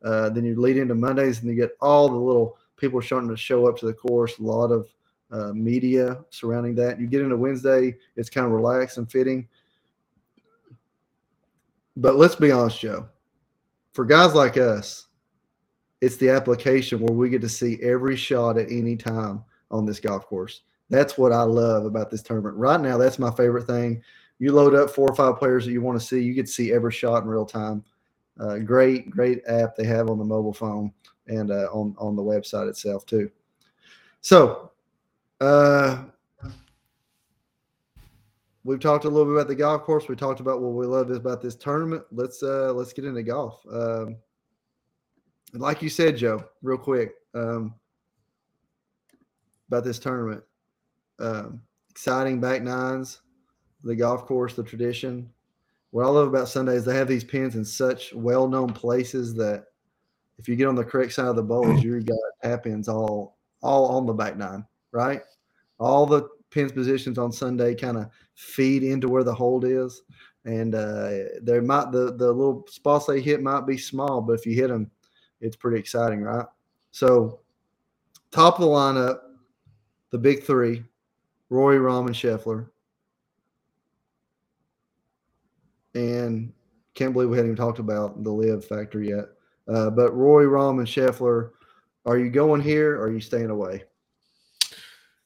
Uh, 0.03 0.29
then 0.29 0.45
you 0.45 0.59
lead 0.59 0.77
into 0.77 0.95
Mondays 0.95 1.39
and 1.39 1.49
you 1.49 1.55
get 1.55 1.75
all 1.81 2.07
the 2.07 2.15
little 2.15 2.57
people 2.77 3.01
starting 3.01 3.29
to 3.29 3.35
show 3.35 3.67
up 3.67 3.77
to 3.77 3.85
the 3.85 3.93
course. 3.93 4.39
A 4.39 4.43
lot 4.43 4.71
of 4.71 4.87
uh, 5.31 5.51
media 5.53 6.23
surrounding 6.29 6.75
that. 6.75 6.99
You 6.99 7.07
get 7.07 7.21
into 7.21 7.37
Wednesday, 7.37 7.95
it's 8.15 8.29
kind 8.29 8.45
of 8.45 8.53
relaxed 8.53 8.97
and 8.97 9.11
fitting. 9.11 9.47
But 11.99 12.15
let's 12.15 12.35
be 12.35 12.49
honest, 12.49 12.79
Joe. 12.79 13.09
For 13.91 14.05
guys 14.05 14.33
like 14.33 14.55
us, 14.55 15.07
it's 15.99 16.15
the 16.15 16.29
application 16.29 17.01
where 17.01 17.13
we 17.13 17.29
get 17.29 17.41
to 17.41 17.49
see 17.49 17.77
every 17.81 18.15
shot 18.15 18.57
at 18.57 18.71
any 18.71 18.95
time 18.95 19.43
on 19.69 19.85
this 19.85 19.99
golf 19.99 20.25
course. 20.25 20.61
That's 20.89 21.17
what 21.17 21.33
I 21.33 21.41
love 21.41 21.83
about 21.83 22.09
this 22.09 22.23
tournament. 22.23 22.55
Right 22.55 22.79
now, 22.79 22.97
that's 22.97 23.19
my 23.19 23.31
favorite 23.31 23.67
thing. 23.67 24.01
You 24.39 24.53
load 24.53 24.75
up 24.75 24.89
four 24.89 25.09
or 25.09 25.15
five 25.15 25.37
players 25.37 25.65
that 25.65 25.73
you 25.73 25.81
want 25.81 25.99
to 25.99 26.05
see, 26.05 26.21
you 26.21 26.33
get 26.33 26.45
to 26.45 26.51
see 26.51 26.71
every 26.71 26.93
shot 26.93 27.23
in 27.23 27.29
real 27.29 27.45
time. 27.45 27.83
Uh, 28.39 28.59
great, 28.59 29.09
great 29.09 29.41
app 29.49 29.75
they 29.75 29.83
have 29.83 30.09
on 30.09 30.17
the 30.17 30.23
mobile 30.23 30.53
phone 30.53 30.93
and 31.27 31.51
uh, 31.51 31.67
on 31.73 31.93
on 31.97 32.15
the 32.15 32.21
website 32.21 32.69
itself 32.69 33.05
too. 33.05 33.29
So, 34.21 34.71
uh, 35.41 36.05
we've 38.69 38.79
talked 38.79 39.05
a 39.05 39.09
little 39.09 39.25
bit 39.25 39.33
about 39.33 39.47
the 39.47 39.55
golf 39.55 39.81
course. 39.81 40.07
We 40.07 40.15
talked 40.15 40.41
about 40.41 40.61
what 40.61 40.73
we 40.73 40.85
love 40.85 41.09
about 41.09 41.41
this 41.41 41.55
tournament. 41.55 42.03
Let's 42.11 42.43
uh 42.43 42.71
let's 42.71 42.93
get 42.93 43.03
into 43.03 43.23
golf. 43.23 43.65
Um, 43.71 44.17
like 45.53 45.81
you 45.81 45.89
said, 45.89 46.17
Joe, 46.17 46.43
real 46.61 46.77
quick 46.77 47.13
um, 47.33 47.73
about 49.67 49.83
this 49.83 49.97
tournament. 49.97 50.43
Um, 51.17 51.63
exciting 51.89 52.39
back 52.39 52.61
nines, 52.61 53.21
the 53.83 53.95
golf 53.95 54.27
course, 54.27 54.53
the 54.53 54.63
tradition. 54.63 55.31
What 55.89 56.05
I 56.05 56.09
love 56.09 56.27
about 56.27 56.47
Sunday 56.47 56.75
is 56.75 56.85
they 56.85 56.95
have 56.95 57.07
these 57.07 57.23
pins 57.23 57.55
in 57.55 57.65
such 57.65 58.13
well-known 58.13 58.71
places 58.73 59.33
that 59.33 59.65
if 60.37 60.47
you 60.47 60.55
get 60.55 60.67
on 60.67 60.75
the 60.75 60.85
correct 60.85 61.13
side 61.13 61.25
of 61.25 61.35
the 61.35 61.41
bowls, 61.41 61.83
you 61.83 61.99
got 62.01 62.19
tap 62.43 62.67
ins 62.67 62.87
all 62.87 63.39
all 63.63 63.87
on 63.87 64.05
the 64.05 64.13
back 64.13 64.37
nine, 64.37 64.63
right? 64.91 65.23
All 65.79 66.05
the 66.05 66.29
pins 66.49 66.71
positions 66.71 67.17
on 67.17 67.31
Sunday 67.31 67.75
kind 67.75 67.97
of 67.97 68.09
feed 68.35 68.83
into 68.83 69.07
where 69.07 69.23
the 69.23 69.33
hold 69.33 69.65
is. 69.65 70.01
And 70.45 70.73
uh, 70.73 71.11
there 71.41 71.61
might 71.61 71.91
the 71.91 72.15
the 72.15 72.31
little 72.31 72.65
spots 72.69 73.05
they 73.05 73.21
hit 73.21 73.41
might 73.41 73.67
be 73.67 73.77
small, 73.77 74.21
but 74.21 74.33
if 74.33 74.45
you 74.45 74.55
hit 74.55 74.69
them, 74.69 74.89
it's 75.41 75.55
pretty 75.55 75.77
exciting, 75.77 76.21
right? 76.21 76.45
So, 76.91 77.41
top 78.31 78.55
of 78.55 78.61
the 78.61 78.67
lineup, 78.67 79.19
the 80.11 80.17
big 80.17 80.43
three: 80.43 80.83
Rory, 81.49 81.77
Rahm, 81.77 82.07
and 82.07 82.15
Scheffler. 82.15 82.69
And 85.93 86.53
can't 86.93 87.13
believe 87.13 87.29
we 87.29 87.37
hadn't 87.37 87.51
even 87.51 87.63
talked 87.63 87.79
about 87.79 88.23
the 88.23 88.31
LIV 88.31 88.65
factor 88.65 89.01
yet. 89.01 89.25
Uh, 89.67 89.89
but 89.89 90.15
Rory, 90.15 90.45
Rahm, 90.45 90.79
and 90.79 90.87
Scheffler, 90.87 91.51
are 92.05 92.17
you 92.17 92.29
going 92.29 92.61
here 92.61 92.95
or 92.95 93.03
are 93.03 93.11
you 93.11 93.19
staying 93.19 93.49
away? 93.49 93.83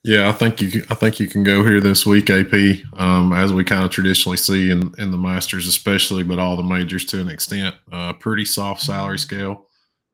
Yeah, 0.04 0.28
I 0.28 0.34
think 0.34 0.62
you 0.62 0.70
can, 0.70 0.86
I 0.90 0.96
think 0.96 1.20
you 1.20 1.28
can 1.28 1.44
go 1.44 1.64
here 1.64 1.80
this 1.80 2.06
week, 2.06 2.30
AP, 2.30 2.54
um, 3.00 3.32
as 3.32 3.54
we 3.54 3.64
kind 3.64 3.86
of 3.86 3.92
traditionally 3.92 4.38
see 4.38 4.70
in 4.70 4.94
in 4.98 5.12
the 5.12 5.18
Masters, 5.18 5.66
especially, 5.68 6.24
but 6.24 6.40
all 6.40 6.58
the 6.58 6.64
majors 6.64 7.06
to 7.06 7.22
an 7.22 7.30
extent. 7.30 7.76
Uh, 7.92 8.12
pretty 8.14 8.44
soft 8.44 8.82
salary 8.82 9.18
scale. 9.18 9.68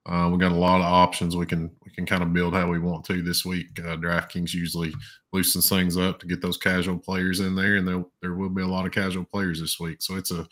Uh, 0.05 0.29
we 0.31 0.37
got 0.37 0.51
a 0.51 0.55
lot 0.55 0.79
of 0.79 0.85
options. 0.85 1.35
We 1.35 1.47
can 1.47 1.71
we 1.83 1.91
can 1.91 2.05
kind 2.05 2.21
of 2.21 2.33
build 2.33 2.53
how 2.53 2.67
we 2.69 2.77
want 2.79 3.03
to 3.05 3.23
this 3.23 3.43
week. 3.45 3.79
Uh, 3.79 3.97
DraftKings 3.97 4.53
usually 4.53 4.93
loosens 5.33 5.67
things 5.69 5.97
up 5.97 6.19
to 6.19 6.27
get 6.27 6.39
those 6.41 6.57
casual 6.57 6.99
players 6.99 7.39
in 7.39 7.55
there, 7.55 7.77
and 7.77 7.87
there 7.87 8.03
there 8.21 8.35
will 8.35 8.49
be 8.49 8.61
a 8.61 8.67
lot 8.67 8.85
of 8.85 8.91
casual 8.91 9.25
players 9.25 9.59
this 9.59 9.79
week. 9.79 10.03
So 10.03 10.17
it's 10.17 10.29
a 10.31 10.47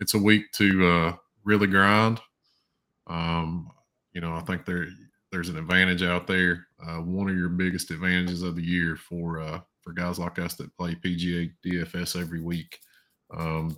it's 0.00 0.12
a 0.14 0.18
week 0.18 0.52
to 0.52 0.86
uh, 0.86 1.16
really 1.44 1.66
grind. 1.66 2.20
Um, 3.06 3.70
you 4.12 4.20
know, 4.20 4.34
I 4.34 4.40
think 4.40 4.64
there 4.66 4.86
there's 5.32 5.48
an 5.48 5.56
advantage 5.56 6.02
out 6.02 6.26
there. 6.26 6.66
Uh, 6.86 6.98
one 6.98 7.28
of 7.28 7.36
your 7.36 7.48
biggest 7.48 7.90
advantages 7.90 8.42
of 8.42 8.54
the 8.54 8.62
year 8.62 8.96
for 8.96 9.40
uh, 9.40 9.60
for 9.80 9.92
guys 9.92 10.18
like 10.18 10.38
us 10.38 10.54
that 10.54 10.76
play 10.76 10.94
PGA 10.94 11.50
DFS 11.64 12.20
every 12.20 12.40
week. 12.40 12.78
Um, 13.34 13.76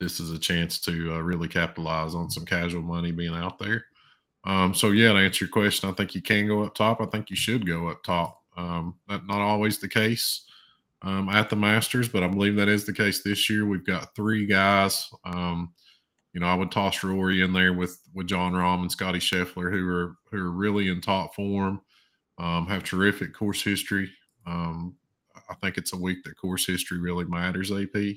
this 0.00 0.20
is 0.20 0.30
a 0.30 0.38
chance 0.38 0.78
to 0.80 1.14
uh, 1.14 1.18
really 1.18 1.48
capitalize 1.48 2.14
on 2.14 2.30
some 2.30 2.46
casual 2.46 2.82
money 2.82 3.10
being 3.10 3.34
out 3.34 3.58
there. 3.58 3.84
Um, 4.44 4.72
so 4.72 4.90
yeah, 4.90 5.12
to 5.12 5.18
answer 5.18 5.46
your 5.46 5.52
question, 5.52 5.88
I 5.88 5.92
think 5.92 6.14
you 6.14 6.22
can 6.22 6.46
go 6.46 6.62
up 6.62 6.74
top. 6.74 7.00
I 7.00 7.06
think 7.06 7.28
you 7.28 7.36
should 7.36 7.66
go 7.66 7.88
up 7.88 8.02
top. 8.04 8.42
Um, 8.56 8.94
that 9.08 9.26
not 9.26 9.40
always 9.40 9.78
the 9.78 9.88
case 9.88 10.44
um, 11.02 11.28
at 11.28 11.50
the 11.50 11.56
Masters, 11.56 12.08
but 12.08 12.22
I 12.22 12.28
believe 12.28 12.54
that 12.56 12.68
is 12.68 12.84
the 12.84 12.92
case 12.92 13.22
this 13.22 13.50
year. 13.50 13.66
We've 13.66 13.86
got 13.86 14.14
three 14.14 14.46
guys. 14.46 15.08
Um, 15.24 15.72
you 16.34 16.40
know, 16.40 16.46
I 16.46 16.54
would 16.54 16.72
toss 16.72 17.02
Rory 17.02 17.42
in 17.42 17.52
there 17.52 17.72
with 17.72 17.98
with 18.12 18.26
Jon 18.26 18.52
Rahm 18.52 18.80
and 18.80 18.90
Scotty 18.92 19.20
Scheffler, 19.20 19.70
who 19.70 19.88
are 19.88 20.16
who 20.30 20.38
are 20.38 20.50
really 20.50 20.88
in 20.88 21.00
top 21.00 21.34
form, 21.34 21.80
um, 22.38 22.66
have 22.66 22.82
terrific 22.82 23.32
course 23.32 23.62
history. 23.62 24.10
Um, 24.44 24.96
I 25.48 25.54
think 25.54 25.78
it's 25.78 25.92
a 25.92 25.98
week 25.98 26.24
that 26.24 26.36
course 26.36 26.66
history 26.66 26.98
really 26.98 27.24
matters. 27.24 27.70
AP, 27.70 28.16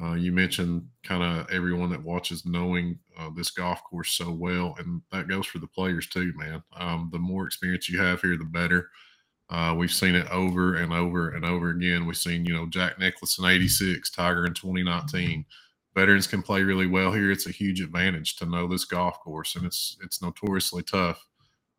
uh, 0.00 0.12
you 0.12 0.30
mentioned 0.30 0.86
kind 1.02 1.22
of 1.22 1.50
everyone 1.50 1.88
that 1.90 2.04
watches 2.04 2.44
knowing 2.44 2.98
uh, 3.18 3.30
this 3.34 3.50
golf 3.50 3.82
course 3.82 4.12
so 4.12 4.30
well, 4.30 4.74
and 4.78 5.00
that 5.10 5.28
goes 5.28 5.46
for 5.46 5.58
the 5.58 5.66
players 5.66 6.06
too, 6.06 6.34
man. 6.36 6.62
Um, 6.76 7.08
the 7.12 7.18
more 7.18 7.46
experience 7.46 7.88
you 7.88 7.98
have 7.98 8.20
here, 8.20 8.36
the 8.36 8.44
better. 8.44 8.90
Uh, 9.48 9.74
we've 9.74 9.90
seen 9.90 10.14
it 10.14 10.30
over 10.30 10.74
and 10.74 10.92
over 10.92 11.30
and 11.30 11.46
over 11.46 11.70
again. 11.70 12.04
We've 12.04 12.14
seen, 12.14 12.44
you 12.44 12.52
know, 12.52 12.66
Jack 12.66 12.98
Nicklaus 12.98 13.38
in 13.38 13.46
'86, 13.46 14.10
Tiger 14.10 14.44
in 14.44 14.52
2019 14.52 15.46
veterans 15.98 16.28
can 16.28 16.42
play 16.42 16.62
really 16.62 16.86
well 16.86 17.12
here. 17.12 17.32
It's 17.32 17.48
a 17.48 17.50
huge 17.50 17.80
advantage 17.80 18.36
to 18.36 18.46
know 18.46 18.68
this 18.68 18.84
golf 18.84 19.18
course, 19.20 19.56
and 19.56 19.64
it's 19.64 19.96
it's 20.02 20.22
notoriously 20.22 20.84
tough 20.84 21.26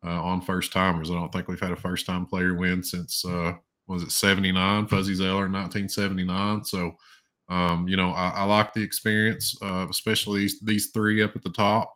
uh, 0.04 0.22
on 0.22 0.42
first 0.42 0.72
timers. 0.72 1.10
I 1.10 1.14
don't 1.14 1.32
think 1.32 1.48
we've 1.48 1.60
had 1.60 1.72
a 1.72 1.76
first 1.76 2.04
time 2.04 2.26
player 2.26 2.54
win 2.54 2.82
since 2.82 3.24
uh, 3.24 3.54
was 3.86 4.02
it 4.02 4.12
'79, 4.12 4.88
Fuzzy 4.88 5.14
Zoeller 5.14 5.46
in 5.46 5.52
1979. 5.52 6.64
So, 6.64 6.92
um, 7.48 7.88
you 7.88 7.96
know, 7.96 8.10
I, 8.10 8.30
I, 8.30 8.44
like 8.44 8.74
the 8.74 8.82
experience, 8.82 9.56
uh, 9.62 9.86
especially 9.88 10.40
these, 10.40 10.60
these 10.60 10.90
three 10.90 11.22
up 11.22 11.34
at 11.34 11.42
the 11.42 11.50
top. 11.50 11.94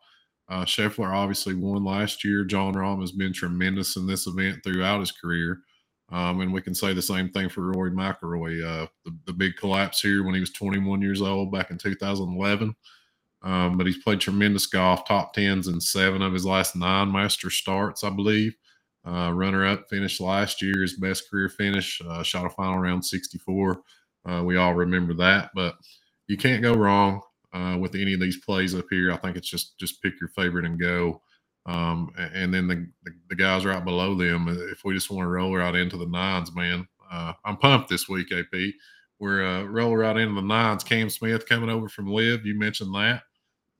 Uh, 0.49 0.65
Scheffler 0.65 1.13
obviously 1.13 1.53
won 1.53 1.83
last 1.83 2.23
year. 2.23 2.43
Jon 2.43 2.73
Rahm 2.73 3.01
has 3.01 3.11
been 3.11 3.33
tremendous 3.33 3.95
in 3.95 4.05
this 4.05 4.27
event 4.27 4.59
throughout 4.63 4.99
his 4.99 5.11
career. 5.11 5.59
Um, 6.11 6.41
and 6.41 6.53
we 6.53 6.61
can 6.61 6.75
say 6.75 6.93
the 6.93 7.01
same 7.01 7.29
thing 7.29 7.49
for 7.49 7.61
Rory 7.61 7.91
McIlroy. 7.91 8.63
Uh, 8.63 8.87
the, 9.05 9.17
the 9.25 9.33
big 9.33 9.55
collapse 9.55 10.01
here 10.01 10.23
when 10.23 10.35
he 10.35 10.39
was 10.39 10.51
21 10.51 11.01
years 11.01 11.21
old 11.21 11.51
back 11.51 11.71
in 11.71 11.77
2011. 11.77 12.75
Um, 13.41 13.77
but 13.77 13.85
he's 13.85 14.01
played 14.03 14.19
tremendous 14.19 14.65
golf, 14.65 15.05
top 15.05 15.33
tens 15.33 15.67
in 15.67 15.79
seven 15.79 16.21
of 16.21 16.33
his 16.33 16.45
last 16.45 16.75
nine 16.75 17.11
master 17.11 17.49
starts, 17.49 18.03
I 18.03 18.09
believe. 18.09 18.55
Uh, 19.07 19.31
runner 19.31 19.65
up 19.65 19.87
finished 19.87 20.19
last 20.19 20.63
year, 20.63 20.81
his 20.81 20.97
best 20.97 21.29
career 21.29 21.47
finish, 21.47 22.01
uh, 22.07 22.23
shot 22.23 22.45
a 22.45 22.49
final 22.49 22.79
round 22.79 23.05
64. 23.05 23.81
Uh, 24.27 24.43
we 24.43 24.57
all 24.57 24.73
remember 24.73 25.13
that, 25.13 25.51
but 25.53 25.75
you 26.27 26.37
can't 26.37 26.63
go 26.63 26.73
wrong 26.73 27.21
uh, 27.53 27.77
with 27.79 27.93
any 27.93 28.13
of 28.13 28.19
these 28.19 28.37
plays 28.43 28.73
up 28.73 28.85
here. 28.89 29.11
I 29.11 29.17
think 29.17 29.37
it's 29.37 29.49
just 29.49 29.77
just 29.77 30.01
pick 30.01 30.13
your 30.19 30.29
favorite 30.29 30.65
and 30.65 30.79
go. 30.79 31.21
Um, 31.65 32.11
and 32.17 32.53
then 32.53 32.67
the, 32.67 32.87
the, 33.03 33.11
the, 33.29 33.35
guys 33.35 33.65
right 33.65 33.83
below 33.83 34.13
them, 34.13 34.47
uh, 34.47 34.71
if 34.71 34.83
we 34.85 34.93
just 34.93 35.09
want 35.09 35.25
to 35.25 35.29
roll 35.29 35.55
right 35.55 35.73
into 35.73 35.97
the 35.97 36.05
nines, 36.05 36.53
man, 36.53 36.87
uh, 37.11 37.33
I'm 37.43 37.57
pumped 37.57 37.89
this 37.89 38.07
week, 38.07 38.31
AP. 38.31 38.73
We're 39.19 39.43
uh, 39.43 39.63
roll 39.63 39.97
right 39.97 40.15
into 40.15 40.35
the 40.35 40.45
nines. 40.45 40.83
Cam 40.83 41.09
Smith 41.09 41.47
coming 41.47 41.69
over 41.69 41.89
from 41.89 42.11
LIV. 42.11 42.45
You 42.45 42.59
mentioned 42.59 42.93
that. 42.93 43.23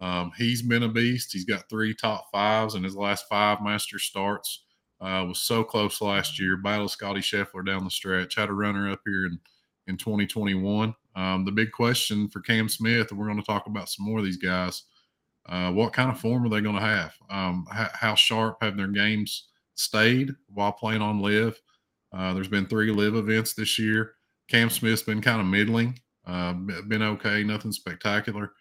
Um, 0.01 0.31
he's 0.35 0.63
been 0.63 0.83
a 0.83 0.89
beast. 0.89 1.31
He's 1.31 1.45
got 1.45 1.69
three 1.69 1.93
top 1.93 2.25
fives 2.31 2.73
in 2.73 2.83
his 2.83 2.95
last 2.95 3.25
five 3.29 3.61
master 3.61 3.99
starts. 3.99 4.63
Uh, 4.99 5.25
was 5.27 5.41
so 5.41 5.63
close 5.63 6.01
last 6.01 6.39
year. 6.39 6.57
Battle 6.57 6.87
Scotty 6.87 7.19
Scheffler 7.19 7.65
down 7.65 7.83
the 7.83 7.91
stretch. 7.91 8.35
Had 8.35 8.49
a 8.49 8.53
runner 8.53 8.89
up 8.89 9.01
here 9.05 9.27
in, 9.27 9.39
in 9.87 9.97
2021. 9.97 10.95
Um, 11.15 11.45
the 11.45 11.51
big 11.51 11.71
question 11.71 12.29
for 12.29 12.39
Cam 12.39 12.67
Smith, 12.67 13.11
and 13.11 13.19
we're 13.19 13.27
going 13.27 13.37
to 13.37 13.45
talk 13.45 13.67
about 13.67 13.89
some 13.89 14.05
more 14.05 14.17
of 14.17 14.25
these 14.25 14.37
guys– 14.37 14.83
uh, 15.47 15.71
what 15.71 15.93
kind 15.93 16.09
of 16.09 16.19
form 16.19 16.45
are 16.45 16.49
they 16.49 16.61
going 16.61 16.75
to 16.75 16.81
have? 16.81 17.13
Um, 17.29 17.67
how, 17.71 17.89
how, 17.93 18.15
sharp 18.15 18.57
have 18.61 18.77
their 18.77 18.87
games 18.87 19.49
stayed 19.75 20.31
while 20.47 20.71
playing 20.71 21.01
on 21.01 21.21
LIV? 21.21 21.59
Uh, 22.15 22.33
there's 22.33 22.47
been 22.47 22.65
three 22.65 22.91
LIV 22.91 23.15
events 23.15 23.53
this 23.53 23.77
year. 23.77 24.13
Cam 24.49 24.69
Smith's 24.69 25.03
been 25.03 25.21
kind 25.21 25.41
of 25.41 25.47
middling, 25.47 25.99
uh, 26.25 26.53
been 26.53 27.01
okay, 27.01 27.43
nothing 27.43 27.71
spectacular. 27.71 28.53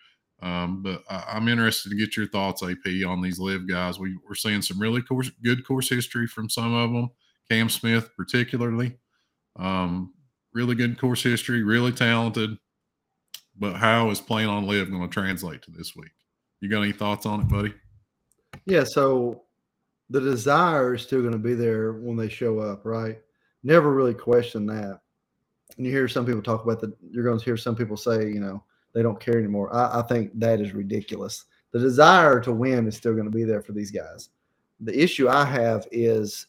Um, 0.42 0.82
but 0.82 1.02
I, 1.08 1.36
am 1.36 1.48
interested 1.48 1.90
to 1.90 1.96
get 1.96 2.16
your 2.16 2.26
thoughts, 2.28 2.62
AP, 2.62 3.06
on 3.06 3.22
these 3.22 3.38
LIV 3.38 3.68
guys. 3.68 3.98
We, 3.98 4.18
are 4.28 4.34
seeing 4.34 4.60
some 4.60 4.78
really 4.78 5.00
course, 5.00 5.30
good 5.42 5.66
course 5.66 5.88
history 5.88 6.26
from 6.26 6.50
some 6.50 6.74
of 6.74 6.92
them. 6.92 7.10
Cam 7.50 7.70
Smith, 7.70 8.10
particularly, 8.16 8.98
um, 9.56 10.12
really 10.52 10.74
good 10.74 10.98
course 10.98 11.22
history, 11.22 11.62
really 11.62 11.92
talented. 11.92 12.58
But 13.56 13.76
how 13.76 14.10
is 14.10 14.20
playing 14.20 14.48
on 14.48 14.66
LIV 14.66 14.90
going 14.90 15.02
to 15.02 15.08
translate 15.08 15.62
to 15.62 15.70
this 15.70 15.94
week? 15.96 16.10
You 16.64 16.70
got 16.70 16.80
any 16.80 16.92
thoughts 16.92 17.26
on 17.26 17.42
it, 17.42 17.48
buddy? 17.48 17.74
Yeah, 18.64 18.84
so 18.84 19.42
the 20.08 20.18
desire 20.18 20.94
is 20.94 21.02
still 21.02 21.20
going 21.20 21.34
to 21.34 21.38
be 21.38 21.52
there 21.52 21.92
when 21.92 22.16
they 22.16 22.30
show 22.30 22.58
up, 22.58 22.86
right? 22.86 23.18
Never 23.62 23.92
really 23.92 24.14
question 24.14 24.64
that. 24.68 25.00
And 25.76 25.84
you 25.84 25.92
hear 25.92 26.08
some 26.08 26.24
people 26.24 26.40
talk 26.40 26.64
about 26.64 26.80
that. 26.80 26.94
You're 27.10 27.22
going 27.22 27.38
to 27.38 27.44
hear 27.44 27.58
some 27.58 27.76
people 27.76 27.98
say, 27.98 28.30
you 28.30 28.40
know, 28.40 28.64
they 28.94 29.02
don't 29.02 29.20
care 29.20 29.38
anymore. 29.38 29.76
I, 29.76 29.98
I 29.98 30.02
think 30.04 30.30
that 30.40 30.58
is 30.58 30.72
ridiculous. 30.72 31.44
The 31.72 31.80
desire 31.80 32.40
to 32.40 32.52
win 32.54 32.88
is 32.88 32.96
still 32.96 33.12
going 33.12 33.30
to 33.30 33.30
be 33.30 33.44
there 33.44 33.60
for 33.60 33.72
these 33.72 33.90
guys. 33.90 34.30
The 34.80 34.98
issue 34.98 35.28
I 35.28 35.44
have 35.44 35.86
is 35.92 36.46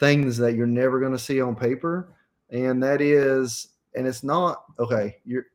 things 0.00 0.36
that 0.38 0.56
you're 0.56 0.66
never 0.66 0.98
going 0.98 1.12
to 1.12 1.18
see 1.18 1.40
on 1.40 1.54
paper, 1.54 2.12
and 2.50 2.82
that 2.82 3.00
is, 3.00 3.68
and 3.94 4.04
it's 4.04 4.24
not 4.24 4.64
okay. 4.80 5.18
You're 5.24 5.46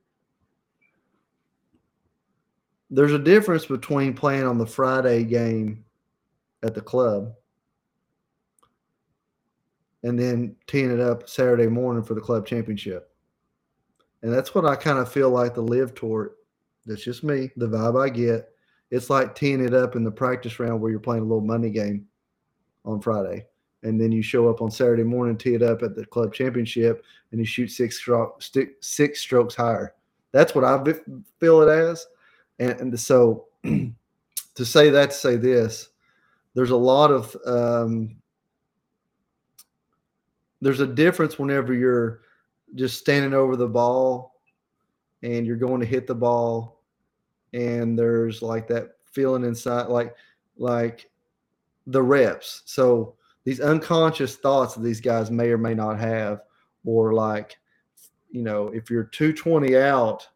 there's 2.89 3.13
a 3.13 3.19
difference 3.19 3.65
between 3.65 4.13
playing 4.13 4.45
on 4.45 4.57
the 4.57 4.65
Friday 4.65 5.23
game 5.23 5.83
at 6.63 6.73
the 6.73 6.81
club 6.81 7.33
and 10.03 10.17
then 10.17 10.55
teeing 10.67 10.91
it 10.91 10.99
up 10.99 11.29
Saturday 11.29 11.67
morning 11.67 12.03
for 12.03 12.13
the 12.13 12.21
club 12.21 12.45
championship. 12.45 13.11
And 14.21 14.33
that's 14.33 14.55
what 14.55 14.65
I 14.65 14.75
kind 14.75 14.97
of 14.97 15.11
feel 15.11 15.29
like 15.29 15.53
the 15.53 15.61
LIV 15.61 15.95
tour. 15.95 16.35
That's 16.85 17.03
just 17.03 17.23
me, 17.23 17.51
the 17.57 17.67
vibe 17.67 18.01
I 18.01 18.09
get. 18.09 18.49
It's 18.91 19.09
like 19.09 19.35
teeing 19.35 19.63
it 19.63 19.73
up 19.73 19.95
in 19.95 20.03
the 20.03 20.11
practice 20.11 20.59
round 20.59 20.81
where 20.81 20.89
you're 20.89 20.99
playing 20.99 21.21
a 21.23 21.25
little 21.25 21.41
money 21.41 21.69
game 21.69 22.07
on 22.85 23.01
Friday. 23.01 23.45
And 23.83 24.01
then 24.01 24.11
you 24.11 24.21
show 24.21 24.49
up 24.49 24.61
on 24.61 24.71
Saturday 24.71 25.03
morning, 25.03 25.37
tee 25.37 25.53
it 25.53 25.61
up 25.61 25.83
at 25.83 25.95
the 25.95 26.05
club 26.05 26.33
championship, 26.33 27.05
and 27.31 27.39
you 27.39 27.45
shoot 27.45 27.69
six, 27.69 28.05
six 28.81 29.21
strokes 29.21 29.55
higher. 29.55 29.93
That's 30.31 30.53
what 30.53 30.65
I 30.65 30.81
feel 31.39 31.61
it 31.61 31.69
as. 31.69 32.05
And, 32.59 32.79
and 32.79 32.99
so 32.99 33.45
to 33.63 34.65
say 34.65 34.89
that, 34.89 35.11
to 35.11 35.15
say 35.15 35.35
this, 35.35 35.89
there's 36.53 36.71
a 36.71 36.77
lot 36.77 37.11
of, 37.11 37.35
um, 37.45 38.15
there's 40.61 40.81
a 40.81 40.87
difference 40.87 41.39
whenever 41.39 41.73
you're 41.73 42.21
just 42.75 42.99
standing 42.99 43.33
over 43.33 43.55
the 43.55 43.67
ball 43.67 44.35
and 45.23 45.45
you're 45.45 45.57
going 45.57 45.79
to 45.79 45.85
hit 45.85 46.07
the 46.07 46.15
ball 46.15 46.81
and 47.53 47.97
there's 47.97 48.41
like 48.41 48.67
that 48.67 48.91
feeling 49.11 49.43
inside 49.43 49.87
like 49.87 50.15
like 50.57 51.09
the 51.87 52.01
reps. 52.01 52.61
So 52.65 53.15
these 53.43 53.59
unconscious 53.59 54.35
thoughts 54.35 54.75
that 54.75 54.83
these 54.83 55.01
guys 55.01 55.31
may 55.31 55.49
or 55.49 55.57
may 55.57 55.73
not 55.73 55.99
have 55.99 56.41
or 56.85 57.13
like 57.13 57.57
you 58.29 58.43
know 58.43 58.67
if 58.67 58.89
you're 58.89 59.05
220 59.05 59.77
out 59.77 60.27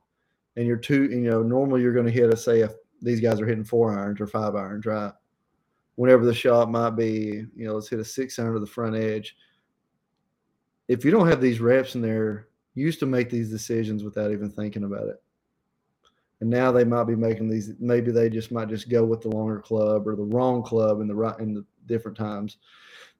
and 0.55 0.67
you're 0.67 0.77
two, 0.77 1.05
you 1.05 1.29
know, 1.29 1.41
normally 1.41 1.81
you're 1.81 1.93
going 1.93 2.05
to 2.05 2.11
hit 2.11 2.33
a 2.33 2.37
say 2.37 2.61
if 2.61 2.73
these 3.01 3.19
guys 3.19 3.41
are 3.41 3.45
hitting 3.45 3.63
four 3.63 3.97
irons 3.97 4.21
or 4.21 4.27
five 4.27 4.55
irons, 4.55 4.85
right? 4.85 5.11
Whenever 5.95 6.25
the 6.25 6.33
shot 6.33 6.71
might 6.71 6.91
be, 6.91 7.45
you 7.55 7.67
know, 7.67 7.75
let's 7.75 7.89
hit 7.89 7.99
a 7.99 8.05
six 8.05 8.39
iron 8.39 8.53
to 8.53 8.59
the 8.59 8.65
front 8.65 8.95
edge. 8.95 9.35
If 10.87 11.05
you 11.05 11.11
don't 11.11 11.27
have 11.27 11.41
these 11.41 11.59
reps 11.59 11.95
in 11.95 12.01
there, 12.01 12.47
you 12.75 12.85
used 12.85 12.99
to 12.99 13.05
make 13.05 13.29
these 13.29 13.49
decisions 13.49 14.03
without 14.03 14.31
even 14.31 14.49
thinking 14.49 14.83
about 14.83 15.07
it. 15.07 15.21
And 16.41 16.49
now 16.49 16.71
they 16.71 16.83
might 16.83 17.05
be 17.05 17.15
making 17.15 17.47
these. 17.47 17.71
Maybe 17.79 18.11
they 18.11 18.29
just 18.29 18.51
might 18.51 18.67
just 18.67 18.89
go 18.89 19.05
with 19.05 19.21
the 19.21 19.29
longer 19.29 19.59
club 19.59 20.07
or 20.07 20.15
the 20.15 20.23
wrong 20.23 20.61
club 20.61 20.99
in 20.99 21.07
the 21.07 21.15
right 21.15 21.39
in 21.39 21.53
the 21.53 21.63
different 21.85 22.17
times. 22.17 22.57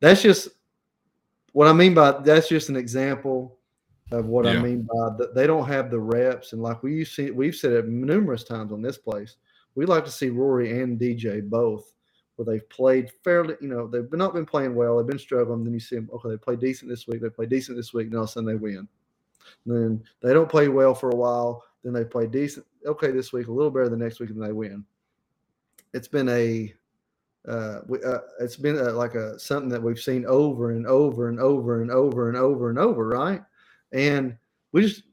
That's 0.01 0.21
just 0.21 0.49
what 1.53 1.67
I 1.67 1.73
mean 1.73 1.93
by 1.93 2.11
that's 2.11 2.49
just 2.49 2.69
an 2.69 2.75
example 2.75 3.57
of 4.11 4.25
what 4.25 4.45
I 4.45 4.59
mean 4.59 4.83
by 4.83 5.09
that 5.17 5.33
they 5.33 5.47
don't 5.47 5.67
have 5.67 5.89
the 5.89 5.99
reps. 5.99 6.53
And 6.53 6.61
like 6.61 6.83
we 6.83 7.03
see, 7.05 7.31
we've 7.31 7.55
said 7.55 7.71
it 7.71 7.87
numerous 7.87 8.43
times 8.43 8.71
on 8.71 8.81
this 8.81 8.97
place. 8.97 9.37
We 9.75 9.85
like 9.85 10.05
to 10.05 10.11
see 10.11 10.29
Rory 10.29 10.81
and 10.81 10.99
DJ 10.99 11.47
both, 11.47 11.93
where 12.35 12.45
they've 12.45 12.69
played 12.69 13.11
fairly. 13.23 13.55
You 13.61 13.69
know, 13.69 13.87
they've 13.87 14.11
not 14.11 14.33
been 14.33 14.45
playing 14.45 14.75
well. 14.75 14.97
They've 14.97 15.07
been 15.07 15.17
struggling. 15.19 15.63
Then 15.63 15.73
you 15.73 15.79
see 15.79 15.95
them. 15.95 16.09
Okay, 16.13 16.29
they 16.29 16.37
play 16.37 16.55
decent 16.55 16.89
this 16.89 17.07
week. 17.07 17.21
They 17.21 17.29
play 17.29 17.45
decent 17.45 17.77
this 17.77 17.93
week. 17.93 18.07
And 18.07 18.15
all 18.15 18.23
of 18.23 18.29
a 18.29 18.31
sudden 18.33 18.47
they 18.47 18.55
win. 18.55 18.87
then 19.65 20.03
they 20.21 20.33
don't 20.33 20.49
play 20.49 20.67
well 20.67 20.93
for 20.93 21.09
a 21.09 21.15
while. 21.15 21.63
Then 21.83 21.93
they 21.93 22.05
play 22.05 22.27
decent. 22.27 22.65
Okay, 22.85 23.11
this 23.11 23.33
week 23.33 23.47
a 23.47 23.51
little 23.51 23.71
better 23.71 23.89
than 23.89 23.99
next 23.99 24.19
week, 24.19 24.29
and 24.29 24.43
they 24.43 24.51
win. 24.51 24.85
It's 25.93 26.07
been 26.07 26.29
a 26.29 26.73
uh, 27.47 27.79
we, 27.87 28.01
uh, 28.03 28.19
it's 28.39 28.55
been 28.55 28.77
uh 28.79 28.93
like 28.93 29.15
a 29.15 29.37
something 29.37 29.69
that 29.69 29.81
we've 29.81 29.99
seen 29.99 30.25
over 30.25 30.71
and 30.71 30.87
over 30.87 31.27
and 31.27 31.39
over 31.39 31.81
and 31.81 31.91
over 31.91 32.29
and 32.29 32.37
over 32.37 32.69
and 32.69 32.79
over, 32.79 33.07
right? 33.07 33.41
And 33.93 34.35
we 34.71 34.81
just 34.81 35.03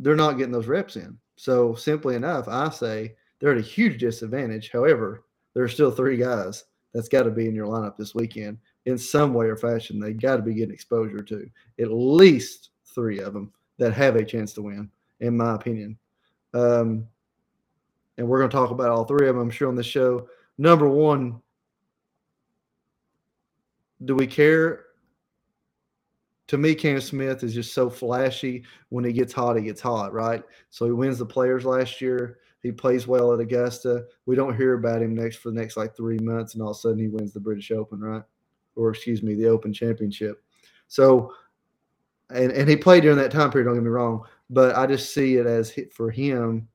they're 0.00 0.16
not 0.16 0.32
getting 0.32 0.52
those 0.52 0.66
reps 0.66 0.96
in. 0.96 1.16
So 1.36 1.74
simply 1.74 2.16
enough, 2.16 2.48
I 2.48 2.70
say 2.70 3.14
they're 3.38 3.52
at 3.52 3.58
a 3.58 3.62
huge 3.62 4.00
disadvantage. 4.00 4.70
However, 4.72 5.24
there 5.54 5.62
are 5.62 5.68
still 5.68 5.90
three 5.90 6.16
guys 6.16 6.64
that's 6.92 7.08
got 7.08 7.22
to 7.24 7.30
be 7.30 7.46
in 7.46 7.54
your 7.54 7.66
lineup 7.66 7.96
this 7.96 8.14
weekend 8.14 8.58
in 8.86 8.98
some 8.98 9.34
way 9.34 9.46
or 9.46 9.56
fashion. 9.56 10.00
They 10.00 10.12
got 10.12 10.36
to 10.36 10.42
be 10.42 10.54
getting 10.54 10.74
exposure 10.74 11.22
to 11.22 11.48
at 11.78 11.92
least 11.92 12.70
three 12.86 13.20
of 13.20 13.32
them 13.32 13.52
that 13.78 13.92
have 13.92 14.16
a 14.16 14.24
chance 14.24 14.52
to 14.54 14.62
win, 14.62 14.90
in 15.20 15.36
my 15.36 15.54
opinion. 15.54 15.98
Um, 16.54 17.06
and 18.18 18.26
we're 18.28 18.38
going 18.38 18.50
to 18.50 18.56
talk 18.56 18.70
about 18.70 18.90
all 18.90 19.04
three 19.04 19.28
of 19.28 19.34
them, 19.34 19.42
I'm 19.42 19.50
sure, 19.50 19.68
on 19.68 19.76
the 19.76 19.82
show. 19.82 20.28
Number 20.58 20.88
one, 20.88 21.40
do 24.04 24.14
we 24.14 24.26
care? 24.26 24.86
To 26.50 26.58
me, 26.58 26.74
Cam 26.74 27.00
Smith 27.00 27.44
is 27.44 27.54
just 27.54 27.72
so 27.72 27.88
flashy. 27.88 28.64
When 28.88 29.04
he 29.04 29.12
gets 29.12 29.32
hot, 29.32 29.56
he 29.56 29.62
gets 29.62 29.80
hot, 29.80 30.12
right? 30.12 30.42
So 30.70 30.84
he 30.84 30.90
wins 30.90 31.16
the 31.16 31.24
players 31.24 31.64
last 31.64 32.00
year. 32.00 32.38
He 32.60 32.72
plays 32.72 33.06
well 33.06 33.32
at 33.32 33.38
Augusta. 33.38 34.06
We 34.26 34.34
don't 34.34 34.56
hear 34.56 34.74
about 34.74 35.00
him 35.00 35.14
next 35.14 35.36
for 35.36 35.50
the 35.52 35.60
next 35.60 35.76
like 35.76 35.94
three 35.94 36.18
months, 36.18 36.54
and 36.54 36.62
all 36.64 36.70
of 36.70 36.76
a 36.76 36.80
sudden 36.80 36.98
he 36.98 37.06
wins 37.06 37.32
the 37.32 37.38
British 37.38 37.70
Open, 37.70 38.00
right? 38.00 38.24
Or 38.74 38.90
excuse 38.90 39.22
me, 39.22 39.36
the 39.36 39.46
Open 39.46 39.72
Championship. 39.72 40.42
So, 40.88 41.32
and 42.30 42.50
and 42.50 42.68
he 42.68 42.74
played 42.74 43.04
during 43.04 43.18
that 43.18 43.30
time 43.30 43.52
period. 43.52 43.66
Don't 43.66 43.74
get 43.74 43.84
me 43.84 43.88
wrong, 43.88 44.24
but 44.50 44.74
I 44.74 44.88
just 44.88 45.14
see 45.14 45.36
it 45.36 45.46
as 45.46 45.72
for 45.92 46.10
him. 46.10 46.66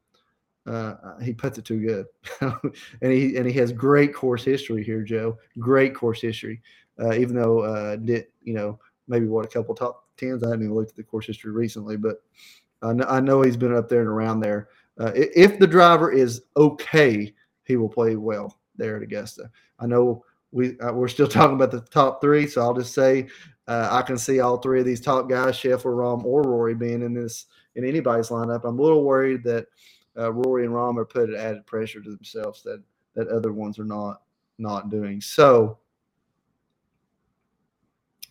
Uh, 0.66 1.20
he 1.22 1.34
puts 1.34 1.58
it 1.58 1.66
too 1.66 1.86
good, 1.86 2.06
and 3.02 3.12
he 3.12 3.36
and 3.36 3.46
he 3.46 3.52
has 3.60 3.74
great 3.74 4.14
course 4.14 4.46
history 4.46 4.86
here, 4.86 5.02
Joe. 5.02 5.38
Great 5.60 5.94
course 5.94 6.22
history. 6.22 6.62
Uh, 6.98 7.14
even 7.16 7.36
though 7.36 7.60
uh, 7.60 7.98
did 7.98 8.28
you 8.42 8.54
know 8.54 8.80
maybe 9.08 9.28
what 9.28 9.46
a 9.46 9.50
couple 9.50 9.76
top 9.76 10.06
tens. 10.18 10.44
I 10.44 10.48
haven't 10.48 10.64
even 10.64 10.76
looked 10.76 10.92
at 10.92 10.96
the 10.98 11.04
course 11.04 11.28
history 11.28 11.52
recently, 11.52 11.98
but 11.98 12.18
I 12.82 12.94
know, 12.94 13.06
I 13.06 13.20
know 13.20 13.42
he's 13.42 13.58
been 13.58 13.76
up 13.76 13.90
there 13.90 14.02
and 14.02 14.10
around 14.10 14.40
there. 14.40 14.70
Uh, 15.00 15.12
if 15.16 15.60
the 15.60 15.68
driver 15.68 16.12
is 16.12 16.44
okay, 16.56 17.34
he 17.64 17.76
will 17.76 17.90
play 17.90 18.16
well 18.16 18.60
there 18.76 18.96
at 18.98 19.04
Augusta. 19.04 19.50
I 19.80 19.88
know 19.88 20.24
we 20.52 20.80
uh, 20.80 20.94
we're 20.94 21.08
still 21.08 21.28
talking 21.30 21.56
about 21.56 21.72
the 21.72 21.82
top 21.82 22.22
three, 22.22 22.48
so 22.48 22.62
I'll 22.62 22.74
just 22.74 22.94
say 22.94 23.28
uh, 23.68 23.90
I 23.92 24.02
can 24.02 24.18
see 24.18 24.40
all 24.40 24.58
three 24.58 24.80
of 24.80 24.86
these 24.86 25.02
top 25.02 25.30
guys, 25.30 25.56
Scheffler, 25.56 25.96
Rahm, 25.96 26.24
or 26.24 26.44
Rory, 26.44 26.76
being 26.76 27.02
in 27.02 27.14
this 27.14 27.46
in 27.76 27.86
anybody's 27.86 28.30
lineup. 28.30 28.64
I'm 28.64 28.80
a 28.80 28.82
little 28.82 29.04
worried 29.04 29.44
that 29.44 29.68
uh, 30.18 30.32
Rory 30.32 30.66
and 30.66 30.74
Rahm 30.74 30.98
are 30.98 31.06
putting 31.06 31.36
added 31.36 31.66
pressure 31.66 32.02
to 32.02 32.10
themselves 32.10 32.64
that 32.64 32.82
that 33.16 33.28
other 33.28 33.52
ones 33.52 33.80
are 33.80 33.86
not 33.86 34.22
not 34.58 34.90
doing. 34.90 35.20
So, 35.20 35.78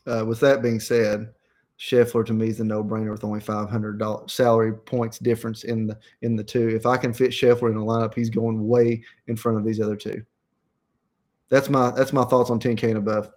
uh, 0.07 0.25
with 0.27 0.41
that 0.41 0.63
being 0.63 0.81
said, 0.81 1.33
Scheffler 1.79 2.25
to 2.27 2.33
me 2.33 2.49
is 2.49 2.61
a 2.61 2.65
no-brainer 2.65 3.11
with 3.11 3.25
only 3.25 3.41
five 3.41 3.69
hundred 3.69 3.99
dollars 3.99 4.33
salary 4.33 4.73
points 4.73 5.19
difference 5.19 5.65
in 5.65 5.87
the 5.87 5.99
in 6.23 6.37
the 6.37 6.45
two. 6.45 6.69
If 6.69 6.87
I 6.87 6.97
can 6.97 7.13
fit 7.13 7.33
Scheffler 7.33 7.71
in 7.71 7.77
the 7.77 7.85
lineup, 7.85 8.15
he's 8.15 8.31
going 8.31 8.67
way 8.67 9.03
in 9.27 9.37
front 9.37 9.59
of 9.59 9.65
these 9.65 9.81
other 9.81 9.97
two. 9.97 10.25
That's 11.51 11.69
my 11.69 11.91
that's 11.91 12.13
my 12.13 12.25
thoughts 12.25 12.51
on 12.51 12.61
10K 12.61 12.85
and 12.85 12.99
above. 12.99 13.31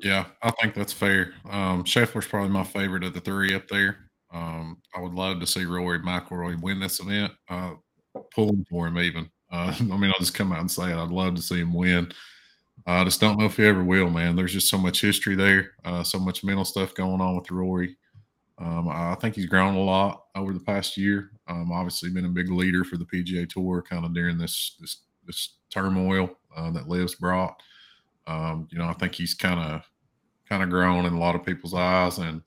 Yeah, 0.00 0.26
I 0.42 0.50
think 0.52 0.74
that's 0.74 0.92
fair. 0.92 1.34
Um, 1.48 1.84
Scheffler's 1.84 2.26
probably 2.26 2.50
my 2.50 2.64
favorite 2.64 3.04
of 3.04 3.12
the 3.12 3.20
three 3.20 3.54
up 3.54 3.68
there. 3.68 4.10
Um, 4.32 4.78
I 4.94 5.00
would 5.00 5.12
love 5.12 5.40
to 5.40 5.46
see 5.46 5.64
Rory 5.64 6.00
McIlroy 6.00 6.60
win 6.60 6.80
this 6.80 7.00
event. 7.00 7.32
Uh, 7.48 7.72
pulling 8.34 8.64
for 8.68 8.86
him 8.86 8.98
even. 8.98 9.30
Uh, 9.50 9.74
I 9.80 9.82
mean, 9.82 10.10
I'll 10.10 10.18
just 10.18 10.34
come 10.34 10.52
out 10.52 10.60
and 10.60 10.70
say 10.70 10.90
it. 10.90 10.96
I'd 10.96 11.10
love 11.10 11.34
to 11.36 11.42
see 11.42 11.60
him 11.60 11.74
win. 11.74 12.12
I 12.86 13.04
just 13.04 13.20
don't 13.20 13.38
know 13.38 13.44
if 13.46 13.56
he 13.56 13.64
ever 13.66 13.84
will, 13.84 14.10
man. 14.10 14.36
There's 14.36 14.52
just 14.52 14.68
so 14.68 14.78
much 14.78 15.00
history 15.00 15.34
there, 15.34 15.72
uh, 15.84 16.02
so 16.02 16.18
much 16.18 16.42
mental 16.42 16.64
stuff 16.64 16.94
going 16.94 17.20
on 17.20 17.36
with 17.36 17.50
Rory. 17.50 17.96
Um, 18.58 18.88
I 18.88 19.14
think 19.20 19.34
he's 19.34 19.46
grown 19.46 19.74
a 19.74 19.80
lot 19.82 20.24
over 20.34 20.52
the 20.52 20.60
past 20.60 20.96
year. 20.96 21.30
Um, 21.48 21.72
obviously, 21.72 22.10
been 22.10 22.26
a 22.26 22.28
big 22.28 22.50
leader 22.50 22.84
for 22.84 22.96
the 22.96 23.06
PGA 23.06 23.46
Tour, 23.46 23.82
kind 23.82 24.04
of 24.04 24.14
during 24.14 24.38
this 24.38 24.76
this 24.80 24.98
this 25.26 25.56
turmoil 25.70 26.30
uh, 26.56 26.70
that 26.72 26.88
LIV's 26.88 27.14
brought. 27.14 27.60
Um, 28.26 28.68
you 28.70 28.78
know, 28.78 28.86
I 28.86 28.92
think 28.94 29.14
he's 29.14 29.34
kind 29.34 29.60
of 29.60 29.82
kind 30.48 30.62
of 30.62 30.70
grown 30.70 31.06
in 31.06 31.14
a 31.14 31.18
lot 31.18 31.34
of 31.34 31.44
people's 31.44 31.74
eyes, 31.74 32.18
and 32.18 32.42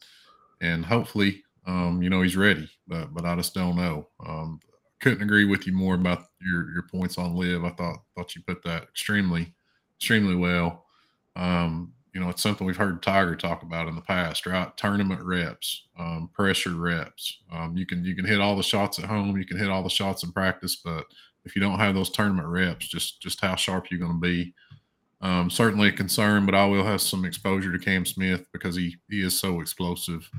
and 0.62 0.86
hopefully, 0.86 1.44
um, 1.68 2.02
you 2.04 2.10
know, 2.10 2.22
he's 2.22 2.38
ready. 2.38 2.70
But 2.88 3.14
but 3.14 3.26
I 3.26 3.36
just 3.36 3.54
don't 3.54 3.76
know. 3.76 4.08
Um, 4.26 4.60
couldn't 5.02 5.24
agree 5.24 5.46
with 5.46 5.68
you 5.68 5.74
more 5.74 5.96
about 5.96 6.26
your 6.42 6.72
your 6.74 6.84
points 6.84 7.18
on 7.18 7.36
Liv. 7.36 7.66
I 7.66 7.72
thought 7.72 8.04
thought 8.16 8.36
you 8.36 8.42
put 8.48 8.64
that 8.64 8.84
extremely 8.84 9.54
extremely 9.98 10.36
well. 10.36 10.86
Um, 11.36 11.94
you 12.14 12.22
know, 12.22 12.30
it's 12.30 12.44
something 12.44 12.68
we've 12.68 12.78
heard 12.78 13.02
Tiger 13.02 13.36
talk 13.36 13.64
about 13.64 13.88
in 13.88 13.96
the 13.96 14.02
past, 14.02 14.46
right? 14.46 14.76
Tournament 14.78 15.22
reps, 15.24 15.88
um, 15.98 16.30
pressure 16.32 16.76
reps. 16.76 17.40
Um, 17.52 17.76
you 17.76 17.88
can 17.88 18.06
you 18.06 18.16
can 18.16 18.26
hit 18.26 18.40
all 18.40 18.56
the 18.56 18.64
shots 18.64 19.00
at 19.00 19.06
home, 19.06 19.36
you 19.36 19.46
can 19.46 19.58
hit 19.58 19.70
all 19.70 19.84
the 19.84 19.90
shots 19.90 20.24
in 20.24 20.32
practice, 20.32 20.76
but 20.76 21.06
if 21.46 21.56
you 21.56 21.62
don't 21.62 21.80
have 21.80 21.96
those 21.96 22.12
tournament 22.12 22.48
reps, 22.48 22.88
just 22.88 23.22
just 23.22 23.42
how 23.42 23.56
sharp 23.56 23.90
you're 23.90 24.00
going 24.00 24.22
to 24.22 24.28
be. 24.28 24.54
Um, 25.22 25.50
certainly 25.50 25.88
a 25.88 25.92
concern, 25.92 26.46
but 26.46 26.54
I 26.54 26.66
will 26.66 26.84
have 26.84 27.02
some 27.02 27.26
exposure 27.26 27.72
to 27.72 27.80
Cam 27.80 28.06
Smith 28.06 28.46
because 28.52 28.76
he 28.76 28.98
he 29.10 29.22
is 29.22 29.40
so 29.40 29.60
explosive, 29.60 30.30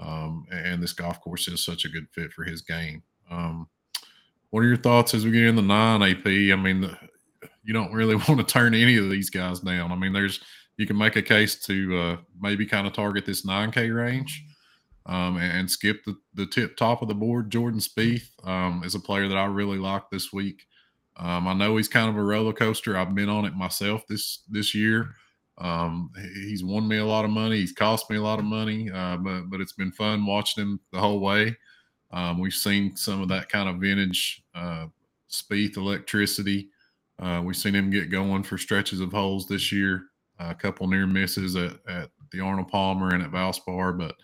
um, 0.00 0.46
and 0.50 0.82
this 0.82 0.92
golf 0.92 1.20
course 1.20 1.46
is 1.46 1.64
such 1.64 1.84
a 1.84 1.88
good 1.88 2.08
fit 2.12 2.32
for 2.32 2.42
his 2.42 2.62
game. 2.62 3.02
Um, 3.30 3.68
what 4.50 4.60
are 4.60 4.68
your 4.68 4.76
thoughts 4.76 5.14
as 5.14 5.24
we 5.24 5.30
get 5.30 5.44
in 5.44 5.56
the 5.56 5.62
nine 5.62 6.02
AP? 6.02 6.26
I 6.26 6.56
mean, 6.60 6.82
the, 6.82 6.98
you 7.64 7.72
don't 7.72 7.92
really 7.92 8.14
want 8.28 8.38
to 8.38 8.44
turn 8.44 8.74
any 8.74 8.96
of 8.96 9.10
these 9.10 9.30
guys 9.30 9.60
down. 9.60 9.92
I 9.92 9.96
mean, 9.96 10.12
there's 10.12 10.40
you 10.76 10.86
can 10.86 10.96
make 10.96 11.16
a 11.16 11.22
case 11.22 11.56
to 11.66 11.98
uh, 11.98 12.16
maybe 12.40 12.66
kind 12.66 12.86
of 12.86 12.92
target 12.92 13.26
this 13.26 13.44
9K 13.44 13.94
range 13.94 14.42
um, 15.06 15.36
and, 15.36 15.60
and 15.60 15.70
skip 15.70 16.04
the, 16.04 16.16
the 16.34 16.46
tip 16.46 16.76
top 16.76 17.02
of 17.02 17.08
the 17.08 17.14
board. 17.14 17.50
Jordan 17.50 17.80
Spieth 17.80 18.28
um, 18.44 18.82
is 18.84 18.94
a 18.94 19.00
player 19.00 19.28
that 19.28 19.36
I 19.36 19.44
really 19.44 19.78
like 19.78 20.10
this 20.10 20.32
week. 20.32 20.62
Um, 21.16 21.46
I 21.46 21.52
know 21.52 21.76
he's 21.76 21.88
kind 21.88 22.08
of 22.08 22.16
a 22.16 22.22
roller 22.22 22.54
coaster. 22.54 22.96
I've 22.96 23.14
been 23.14 23.28
on 23.28 23.44
it 23.44 23.54
myself 23.54 24.06
this 24.08 24.40
this 24.48 24.74
year. 24.74 25.14
Um, 25.58 26.10
he's 26.34 26.64
won 26.64 26.88
me 26.88 26.98
a 26.98 27.04
lot 27.04 27.26
of 27.26 27.30
money. 27.30 27.58
He's 27.58 27.72
cost 27.72 28.08
me 28.08 28.16
a 28.16 28.22
lot 28.22 28.38
of 28.38 28.46
money, 28.46 28.90
uh, 28.90 29.18
but 29.18 29.42
but 29.50 29.60
it's 29.60 29.74
been 29.74 29.92
fun 29.92 30.24
watching 30.24 30.62
him 30.62 30.80
the 30.90 30.98
whole 30.98 31.20
way. 31.20 31.54
Um, 32.12 32.38
we've 32.38 32.54
seen 32.54 32.96
some 32.96 33.20
of 33.20 33.28
that 33.28 33.48
kind 33.48 33.68
of 33.68 33.76
vintage 33.76 34.42
uh, 34.54 34.86
Spieth 35.30 35.76
electricity. 35.76 36.70
Uh, 37.22 37.40
we've 37.40 37.56
seen 37.56 37.74
him 37.74 37.88
get 37.88 38.10
going 38.10 38.42
for 38.42 38.58
stretches 38.58 39.00
of 39.00 39.12
holes 39.12 39.46
this 39.46 39.70
year. 39.70 40.06
a 40.40 40.54
couple 40.54 40.88
near 40.88 41.06
misses 41.06 41.54
at, 41.54 41.76
at 41.86 42.10
the 42.32 42.40
Arnold 42.40 42.68
Palmer 42.68 43.14
and 43.14 43.22
at 43.22 43.30
Valspar, 43.30 43.96
but 43.96 44.16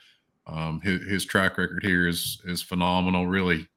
um, 0.48 0.80
his, 0.80 1.02
his 1.06 1.24
track 1.24 1.58
record 1.58 1.84
here 1.84 2.08
is 2.08 2.40
is 2.46 2.62
phenomenal. 2.62 3.26
Really, 3.26 3.68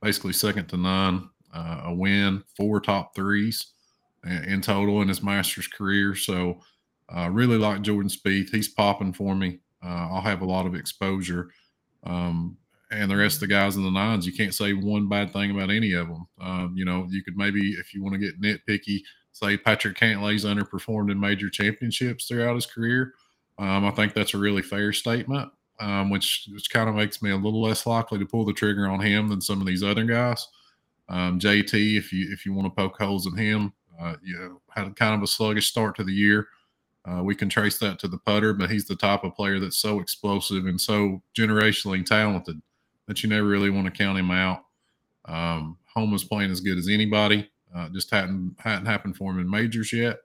basically 0.00 0.32
second 0.32 0.68
to 0.68 0.76
none. 0.76 1.28
Uh, 1.52 1.82
a 1.84 1.94
win, 1.94 2.42
four 2.56 2.80
top 2.80 3.14
threes 3.14 3.72
in, 4.24 4.44
in 4.44 4.60
total 4.62 5.02
in 5.02 5.08
his 5.08 5.22
Masters 5.22 5.66
career. 5.66 6.14
So, 6.14 6.60
uh, 7.14 7.28
really 7.30 7.58
like 7.58 7.82
Jordan 7.82 8.10
Spieth. 8.10 8.48
He's 8.50 8.68
popping 8.68 9.12
for 9.12 9.34
me. 9.34 9.58
Uh, 9.84 10.08
I'll 10.12 10.22
have 10.22 10.40
a 10.40 10.46
lot 10.46 10.64
of 10.64 10.74
exposure. 10.74 11.50
Um, 12.04 12.56
and 12.92 13.10
the 13.10 13.16
rest 13.16 13.36
of 13.36 13.40
the 13.40 13.46
guys 13.46 13.76
in 13.76 13.82
the 13.82 13.90
nines, 13.90 14.26
you 14.26 14.32
can't 14.32 14.54
say 14.54 14.72
one 14.72 15.08
bad 15.08 15.32
thing 15.32 15.50
about 15.50 15.70
any 15.70 15.92
of 15.94 16.08
them. 16.08 16.26
Um, 16.40 16.74
you 16.76 16.84
know, 16.84 17.06
you 17.08 17.24
could 17.24 17.36
maybe, 17.36 17.72
if 17.72 17.94
you 17.94 18.02
want 18.02 18.14
to 18.14 18.18
get 18.18 18.40
nitpicky, 18.40 19.00
say 19.32 19.56
Patrick 19.56 19.96
Cantlay's 19.96 20.44
underperformed 20.44 21.10
in 21.10 21.18
major 21.18 21.48
championships 21.48 22.26
throughout 22.26 22.54
his 22.54 22.66
career. 22.66 23.14
Um, 23.58 23.84
I 23.84 23.90
think 23.90 24.12
that's 24.14 24.34
a 24.34 24.38
really 24.38 24.62
fair 24.62 24.92
statement, 24.92 25.50
um, 25.80 26.10
which 26.10 26.48
which 26.52 26.70
kind 26.70 26.88
of 26.88 26.94
makes 26.94 27.22
me 27.22 27.30
a 27.30 27.36
little 27.36 27.62
less 27.62 27.86
likely 27.86 28.18
to 28.18 28.26
pull 28.26 28.44
the 28.44 28.52
trigger 28.52 28.88
on 28.88 29.00
him 29.00 29.28
than 29.28 29.40
some 29.40 29.60
of 29.60 29.66
these 29.66 29.82
other 29.82 30.04
guys. 30.04 30.46
Um, 31.08 31.38
JT, 31.38 31.98
if 31.98 32.12
you 32.12 32.30
if 32.30 32.44
you 32.44 32.52
want 32.52 32.66
to 32.66 32.82
poke 32.82 32.98
holes 32.98 33.26
in 33.26 33.36
him, 33.36 33.72
uh, 34.00 34.16
you 34.22 34.38
know, 34.38 34.60
had 34.70 34.94
kind 34.96 35.14
of 35.14 35.22
a 35.22 35.26
sluggish 35.26 35.68
start 35.68 35.96
to 35.96 36.04
the 36.04 36.12
year. 36.12 36.48
Uh, 37.04 37.22
we 37.22 37.34
can 37.34 37.48
trace 37.48 37.78
that 37.78 37.98
to 37.98 38.06
the 38.06 38.18
putter, 38.18 38.52
but 38.52 38.70
he's 38.70 38.86
the 38.86 38.94
type 38.94 39.24
of 39.24 39.34
player 39.34 39.58
that's 39.58 39.78
so 39.78 39.98
explosive 39.98 40.66
and 40.66 40.80
so 40.80 41.20
generationally 41.36 42.04
talented 42.06 42.60
that 43.12 43.22
you 43.22 43.28
never 43.28 43.46
really 43.46 43.68
want 43.68 43.84
to 43.84 43.90
count 43.92 44.18
him 44.18 44.30
out. 44.30 44.64
Um, 45.26 45.76
Homa 45.94 46.16
is 46.16 46.24
playing 46.24 46.50
as 46.50 46.62
good 46.62 46.78
as 46.78 46.88
anybody. 46.88 47.50
Uh, 47.74 47.90
just 47.90 48.10
hadn't 48.10 48.56
hadn't 48.58 48.86
happened 48.86 49.16
for 49.16 49.30
him 49.30 49.38
in 49.38 49.50
majors 49.50 49.92
yet. 49.92 50.20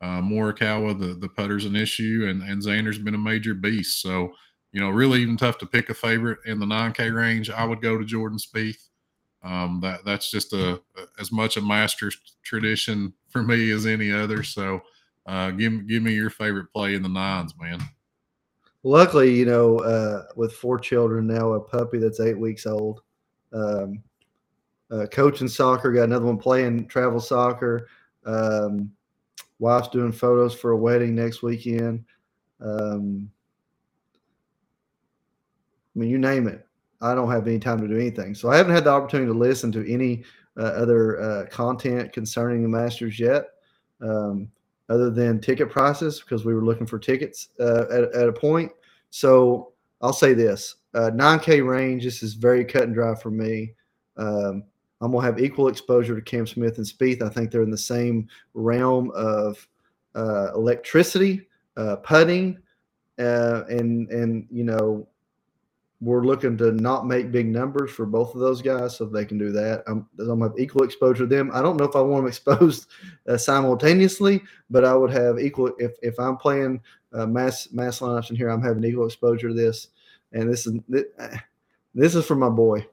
uh, 0.00 0.20
Morikawa, 0.20 0.98
the 0.98 1.14
the 1.14 1.28
putter's 1.28 1.64
an 1.64 1.76
issue, 1.76 2.26
and 2.28 2.42
and 2.42 2.62
Xander's 2.62 2.98
been 2.98 3.14
a 3.14 3.18
major 3.18 3.54
beast. 3.54 4.00
So 4.00 4.32
you 4.72 4.80
know, 4.80 4.90
really 4.90 5.20
even 5.22 5.36
tough 5.36 5.58
to 5.58 5.66
pick 5.66 5.90
a 5.90 5.94
favorite 5.94 6.38
in 6.46 6.60
the 6.60 6.66
9K 6.66 7.12
range. 7.12 7.50
I 7.50 7.64
would 7.64 7.82
go 7.82 7.98
to 7.98 8.04
Jordan 8.04 8.38
Spieth. 8.38 8.86
Um, 9.42 9.80
that 9.82 10.04
that's 10.04 10.30
just 10.30 10.52
a, 10.52 10.80
as 11.18 11.32
much 11.32 11.56
a 11.56 11.60
Masters 11.62 12.16
tradition 12.44 13.12
for 13.28 13.42
me 13.42 13.70
as 13.72 13.86
any 13.86 14.12
other. 14.12 14.42
So, 14.44 14.82
uh, 15.26 15.50
give 15.50 15.88
give 15.88 16.02
me 16.02 16.12
your 16.14 16.30
favorite 16.30 16.72
play 16.72 16.94
in 16.94 17.02
the 17.02 17.08
nines, 17.08 17.54
man. 17.60 17.80
Luckily, 18.82 19.34
you 19.34 19.44
know, 19.44 19.78
uh, 19.78 20.24
with 20.36 20.54
four 20.54 20.78
children 20.78 21.26
now, 21.26 21.52
a 21.52 21.60
puppy 21.60 21.98
that's 21.98 22.20
eight 22.20 22.38
weeks 22.38 22.66
old, 22.66 23.02
um, 23.52 24.02
uh, 24.90 25.06
coaching 25.12 25.48
soccer, 25.48 25.92
got 25.92 26.04
another 26.04 26.24
one 26.24 26.38
playing 26.38 26.86
travel 26.86 27.20
soccer. 27.20 27.88
Um, 28.24 28.90
wife's 29.58 29.88
doing 29.88 30.12
photos 30.12 30.54
for 30.54 30.70
a 30.70 30.76
wedding 30.76 31.14
next 31.14 31.42
weekend. 31.42 32.04
Um, 32.60 33.30
I 35.94 35.98
mean, 35.98 36.10
you 36.10 36.18
name 36.18 36.48
it. 36.48 36.66
I 37.02 37.14
don't 37.14 37.30
have 37.30 37.46
any 37.46 37.58
time 37.58 37.80
to 37.80 37.88
do 37.88 37.98
anything. 37.98 38.34
So 38.34 38.50
I 38.50 38.56
haven't 38.56 38.74
had 38.74 38.84
the 38.84 38.90
opportunity 38.90 39.30
to 39.30 39.38
listen 39.38 39.72
to 39.72 39.92
any 39.92 40.24
uh, 40.58 40.64
other 40.64 41.20
uh, 41.20 41.46
content 41.46 42.12
concerning 42.12 42.62
the 42.62 42.68
Masters 42.68 43.18
yet, 43.18 43.44
um, 44.02 44.50
other 44.90 45.08
than 45.08 45.40
ticket 45.40 45.70
prices, 45.70 46.20
because 46.20 46.44
we 46.44 46.52
were 46.52 46.64
looking 46.64 46.86
for 46.86 46.98
tickets 46.98 47.48
uh, 47.58 47.84
at, 47.90 48.12
at 48.14 48.28
a 48.28 48.32
point. 48.32 48.70
So 49.08 49.72
I'll 50.02 50.12
say 50.12 50.34
this 50.34 50.76
9K 50.94 51.60
uh, 51.60 51.64
range, 51.64 52.04
this 52.04 52.22
is 52.22 52.34
very 52.34 52.64
cut 52.64 52.82
and 52.82 52.94
dry 52.94 53.14
for 53.14 53.30
me. 53.30 53.74
Um, 54.16 54.64
I'm 55.00 55.12
going 55.12 55.24
to 55.24 55.32
have 55.32 55.40
equal 55.40 55.68
exposure 55.68 56.14
to 56.14 56.20
Cam 56.20 56.46
Smith 56.46 56.76
and 56.76 56.86
Spieth. 56.86 57.22
I 57.22 57.30
think 57.30 57.50
they're 57.50 57.62
in 57.62 57.70
the 57.70 57.78
same 57.78 58.28
realm 58.52 59.10
of 59.12 59.66
uh, 60.14 60.52
electricity, 60.54 61.48
uh, 61.76 61.96
putting, 61.96 62.58
and, 63.16 64.10
and, 64.10 64.46
you 64.50 64.64
know, 64.64 65.06
we're 66.00 66.24
looking 66.24 66.56
to 66.56 66.72
not 66.72 67.06
make 67.06 67.30
big 67.30 67.46
numbers 67.46 67.90
for 67.90 68.06
both 68.06 68.34
of 68.34 68.40
those 68.40 68.62
guys, 68.62 68.96
so 68.96 69.04
they 69.04 69.24
can 69.24 69.36
do 69.36 69.52
that. 69.52 69.84
I'm, 69.86 70.08
I'm 70.18 70.26
gonna 70.26 70.44
have 70.44 70.58
equal 70.58 70.82
exposure 70.82 71.24
to 71.24 71.26
them. 71.26 71.50
I 71.52 71.60
don't 71.60 71.76
know 71.76 71.84
if 71.84 71.94
I 71.94 72.00
want 72.00 72.24
them 72.24 72.28
exposed 72.28 72.88
uh, 73.28 73.36
simultaneously, 73.36 74.42
but 74.70 74.84
I 74.84 74.94
would 74.94 75.10
have 75.10 75.38
equal 75.38 75.72
if 75.78 75.92
if 76.02 76.18
I'm 76.18 76.36
playing 76.36 76.80
uh, 77.12 77.26
mass 77.26 77.68
mass 77.72 78.00
lineups 78.00 78.30
in 78.30 78.36
here. 78.36 78.48
I'm 78.48 78.62
having 78.62 78.84
equal 78.84 79.06
exposure 79.06 79.48
to 79.48 79.54
this, 79.54 79.88
and 80.32 80.50
this 80.50 80.66
is 80.66 80.78
this 81.94 82.14
is 82.14 82.24
for 82.24 82.36
my 82.36 82.48
boy. 82.48 82.86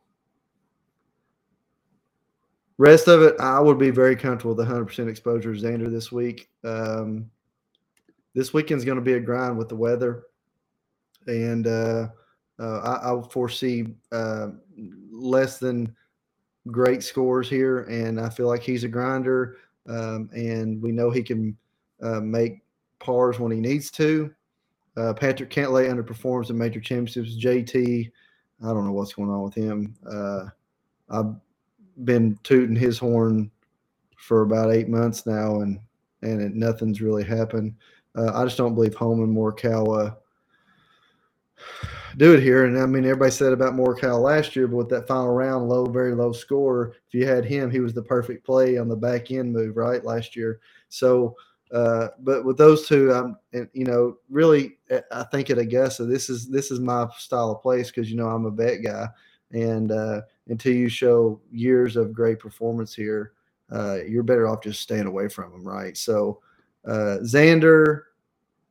Rest 2.80 3.08
of 3.08 3.24
it, 3.24 3.36
I 3.40 3.60
would 3.60 3.80
be 3.80 3.90
very 3.90 4.16
comfortable 4.16 4.54
with 4.54 4.68
100% 4.68 5.10
exposure 5.10 5.52
Xander 5.54 5.90
this 5.90 6.12
week. 6.12 6.48
Um, 6.64 7.32
this 8.36 8.54
weekend's 8.54 8.86
going 8.86 9.00
to 9.00 9.04
be 9.04 9.14
a 9.14 9.20
grind 9.20 9.58
with 9.58 9.68
the 9.68 9.76
weather, 9.76 10.26
and 11.26 11.66
uh, 11.66 12.10
uh, 12.60 12.80
I, 12.80 13.14
I, 13.14 13.22
foresee 13.30 13.88
uh, 14.12 14.50
less 15.12 15.60
than 15.60 15.96
great 16.72 17.04
scores 17.04 17.50
here, 17.50 17.82
and 17.84 18.20
I 18.20 18.30
feel 18.30 18.48
like 18.48 18.62
he's 18.62 18.84
a 18.84 18.88
grinder, 18.88 19.58
um, 19.88 20.30
and 20.34 20.82
we 20.82 20.92
know 20.92 21.10
he 21.10 21.24
can 21.24 21.58
uh, 22.02 22.20
make 22.20 22.62
pars 23.00 23.40
when 23.40 23.52
he 23.52 23.60
needs 23.60 23.92
to. 23.92 24.34
Uh, 24.96 25.14
Patrick 25.14 25.52
Cantlay 25.52 25.88
underperforms 25.90 26.50
in 26.50 26.58
major 26.58 26.80
championships. 26.80 27.38
JT, 27.38 28.12
I 28.64 28.68
don't 28.68 28.86
know 28.86 28.92
what's 28.92 29.14
going 29.14 29.30
on 29.30 29.44
with 29.44 29.54
him. 29.54 29.96
Uh, 30.10 30.46
I've 31.10 31.36
been 32.04 32.38
tooting 32.44 32.76
his 32.76 32.98
horn 32.98 33.52
for 34.18 34.42
about 34.42 34.74
eight 34.74 34.90
months 34.90 35.26
now, 35.26 35.62
and 35.62 35.80
and 36.24 36.42
it, 36.42 36.56
nothing's 36.56 37.02
really 37.02 37.24
happened. 37.24 37.76
Uh, 38.16 38.32
I 38.34 38.44
just 38.44 38.58
don't 38.58 38.74
believe 38.74 38.96
Homan 38.96 39.34
Morikawa 39.34 40.18
do 42.18 42.34
it 42.34 42.42
here. 42.42 42.66
And 42.66 42.78
I 42.78 42.86
mean, 42.88 43.06
everybody 43.06 43.32
said 43.32 43.54
about 43.54 43.74
Morikawa 43.74 44.20
last 44.20 44.56
year, 44.56 44.68
but 44.68 44.76
with 44.76 44.90
that 44.90 45.08
final 45.08 45.30
round, 45.30 45.70
low, 45.70 45.86
very 45.86 46.16
low 46.16 46.32
score, 46.32 46.96
if 47.08 47.14
you 47.14 47.28
had 47.28 47.46
him, 47.46 47.70
he 47.70 47.80
was 47.80 47.94
the 47.94 48.02
perfect 48.02 48.44
play 48.44 48.78
on 48.78 48.88
the 48.88 48.96
back 48.96 49.32
end 49.32 49.54
move, 49.54 49.78
right, 49.78 50.04
last 50.04 50.36
year. 50.36 50.60
So, 50.90 51.36
uh, 51.72 52.08
but 52.20 52.44
with 52.44 52.58
those 52.58 52.88
two, 52.88 53.14
I'm, 53.14 53.38
and, 53.54 53.70
you 53.74 53.86
know, 53.86 54.18
really, 54.30 54.78
eh, 54.90 55.02
I 55.12 55.24
think 55.24 55.50
at 55.50 55.60
Augusta, 55.60 56.06
this 56.06 56.30
is 56.30 56.48
this 56.48 56.72
is 56.72 56.80
my 56.80 57.08
style 57.18 57.52
of 57.52 57.62
place 57.62 57.92
because 57.92 58.10
you 58.10 58.18
know 58.18 58.30
I'm 58.30 58.46
a 58.46 58.52
bet 58.52 58.82
guy, 58.84 59.08
and 59.52 59.92
uh, 59.92 60.22
until 60.48 60.74
you 60.74 60.90
show 60.90 61.40
years 61.52 61.98
of 61.98 62.14
great 62.14 62.40
performance 62.40 62.96
here, 62.96 63.34
uh, 63.70 63.98
you're 64.08 64.24
better 64.24 64.48
off 64.48 64.64
just 64.64 64.82
staying 64.82 65.08
away 65.08 65.28
from 65.28 65.52
them, 65.52 65.68
right? 65.68 65.96
So, 65.98 66.40
uh, 66.88 67.18
Xander, 67.22 68.04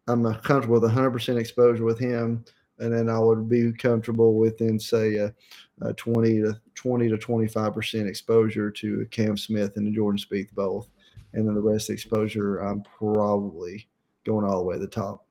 I'm 0.08 0.24
comfortable 0.36 0.80
with 0.80 0.90
100% 0.90 1.38
exposure 1.38 1.84
with 1.84 1.98
him 1.98 2.44
and 2.78 2.92
then 2.92 3.08
I 3.08 3.18
would 3.18 3.48
be 3.48 3.72
comfortable 3.72 4.34
within 4.34 4.78
say 4.78 5.16
a, 5.16 5.34
a 5.82 5.92
20 5.94 6.42
to 6.42 6.60
20 6.74 7.08
to 7.08 7.18
25 7.18 7.74
percent 7.74 8.08
exposure 8.08 8.70
to 8.70 9.06
Cam 9.10 9.36
Smith 9.36 9.76
and 9.76 9.94
Jordan 9.94 10.18
Spieth 10.18 10.52
both, 10.52 10.88
and 11.32 11.46
then 11.46 11.54
the 11.54 11.60
rest 11.60 11.90
exposure 11.90 12.58
I'm 12.58 12.82
probably 12.82 13.88
going 14.24 14.44
all 14.44 14.58
the 14.58 14.64
way 14.64 14.74
to 14.74 14.80
the 14.80 14.86
top. 14.86 15.26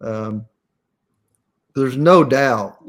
Um, 0.00 0.46
there's 1.74 1.96
no 1.96 2.24
doubt, 2.24 2.84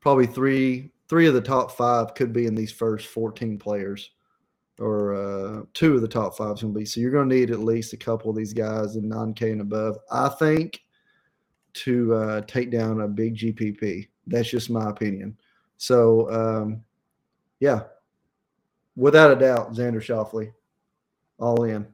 probably 0.00 0.26
three 0.26 0.92
three 1.08 1.26
of 1.26 1.34
the 1.34 1.40
top 1.40 1.72
five 1.72 2.14
could 2.14 2.32
be 2.32 2.46
in 2.46 2.54
these 2.54 2.72
first 2.72 3.06
14 3.08 3.58
players, 3.58 4.10
or 4.78 5.14
uh, 5.14 5.62
two 5.74 5.94
of 5.94 6.02
the 6.02 6.08
top 6.08 6.36
five 6.36 6.56
is 6.56 6.62
going 6.62 6.74
to 6.74 6.78
be. 6.78 6.84
So 6.84 7.00
you're 7.00 7.10
going 7.10 7.28
to 7.28 7.34
need 7.34 7.50
at 7.50 7.60
least 7.60 7.94
a 7.94 7.96
couple 7.96 8.30
of 8.30 8.36
these 8.36 8.52
guys 8.52 8.96
in 8.96 9.08
9K 9.08 9.52
and 9.52 9.62
above. 9.62 9.96
I 10.10 10.28
think 10.28 10.80
to 11.74 12.14
uh, 12.14 12.40
take 12.42 12.70
down 12.70 13.00
a 13.00 13.08
big 13.08 13.36
GPP. 13.36 14.08
That's 14.26 14.50
just 14.50 14.70
my 14.70 14.90
opinion. 14.90 15.36
So, 15.76 16.30
um, 16.30 16.84
yeah, 17.60 17.82
without 18.96 19.30
a 19.30 19.36
doubt, 19.36 19.72
Xander 19.72 20.02
Schauffele, 20.02 20.52
all 21.38 21.64
in. 21.64 21.86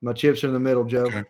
My 0.00 0.12
chips 0.12 0.44
are 0.44 0.48
in 0.48 0.52
the 0.52 0.60
middle, 0.60 0.84
Joe. 0.84 1.06
Okay. 1.06 1.24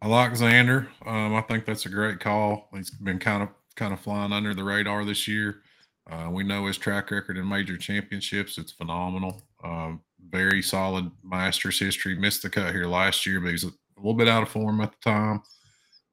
I 0.00 0.08
like 0.08 0.32
Xander. 0.32 0.88
Um, 1.06 1.34
I 1.34 1.42
think 1.42 1.64
that's 1.64 1.86
a 1.86 1.90
great 1.90 2.18
call. 2.18 2.68
He's 2.74 2.90
been 2.90 3.18
kind 3.18 3.42
of 3.42 3.50
kind 3.76 3.92
of 3.92 4.00
flying 4.00 4.32
under 4.32 4.54
the 4.54 4.64
radar 4.64 5.04
this 5.04 5.28
year. 5.28 5.62
Uh, 6.10 6.28
we 6.30 6.42
know 6.42 6.66
his 6.66 6.76
track 6.76 7.10
record 7.10 7.38
in 7.38 7.48
major 7.48 7.76
championships; 7.76 8.58
it's 8.58 8.72
phenomenal. 8.72 9.42
Um, 9.62 10.00
very 10.30 10.62
solid 10.62 11.10
Masters 11.22 11.78
history. 11.78 12.16
Missed 12.16 12.42
the 12.42 12.50
cut 12.50 12.74
here 12.74 12.86
last 12.86 13.26
year, 13.26 13.40
but 13.40 13.50
he's 13.50 13.64
a 13.64 13.70
little 13.96 14.14
bit 14.14 14.28
out 14.28 14.42
of 14.42 14.48
form 14.48 14.80
at 14.80 14.90
the 14.90 15.10
time. 15.10 15.42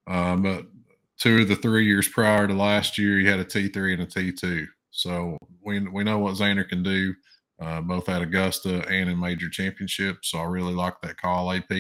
Uh, 0.10 0.36
but 0.36 0.65
two 1.19 1.41
of 1.41 1.48
the 1.48 1.56
three 1.56 1.86
years 1.86 2.08
prior 2.08 2.48
to 2.48 2.54
last 2.54 2.98
year, 2.98 3.19
he 3.19 3.26
had 3.26 3.39
a 3.39 3.45
T3 3.45 3.93
and 3.93 4.02
a 4.02 4.06
T2. 4.06 4.65
So 4.91 5.38
we 5.63 5.80
we 5.80 6.04
know 6.04 6.17
what 6.17 6.36
Xander 6.36 6.67
can 6.67 6.82
do, 6.82 7.13
uh, 7.62 7.82
both 7.82 8.10
at 8.10 8.22
Augusta 8.22 8.86
and 8.89 9.10
in 9.10 9.19
major 9.19 9.50
championships. 9.50 10.32
So 10.32 10.39
I 10.39 10.45
really 10.45 10.74
like 10.74 10.95
that 11.02 11.17
call, 11.17 11.52
AP. 11.52 11.72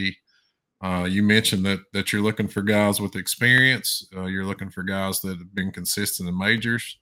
Uh, 0.81 1.05
you 1.09 1.23
mentioned 1.23 1.65
that 1.65 1.79
that 1.91 2.13
you're 2.13 2.21
looking 2.21 2.47
for 2.47 2.61
guys 2.61 3.01
with 3.01 3.15
experience. 3.15 4.07
Uh, 4.15 4.25
you're 4.25 4.45
looking 4.45 4.69
for 4.69 4.83
guys 4.83 5.21
that 5.21 5.37
have 5.37 5.55
been 5.55 5.71
consistent 5.71 6.29
in 6.29 6.37
majors. 6.37 6.99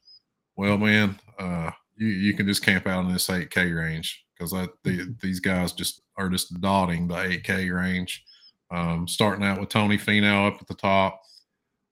Well, 0.55 0.77
man, 0.77 1.19
uh, 1.37 1.71
you 1.97 2.07
you 2.07 2.33
can 2.33 2.47
just 2.47 2.63
camp 2.63 2.87
out 2.87 3.05
in 3.05 3.11
this 3.11 3.27
8K 3.27 3.75
range 3.75 4.25
because 4.33 4.51
the, 4.51 5.15
these 5.21 5.39
guys 5.39 5.73
just 5.73 6.01
are 6.17 6.29
just 6.29 6.59
dotting 6.61 7.07
the 7.07 7.15
8K 7.15 7.75
range. 7.75 8.23
Um, 8.69 9.07
starting 9.07 9.45
out 9.45 9.59
with 9.59 9.69
Tony 9.69 9.97
Finau 9.97 10.47
up 10.47 10.61
at 10.61 10.67
the 10.67 10.75
top, 10.75 11.21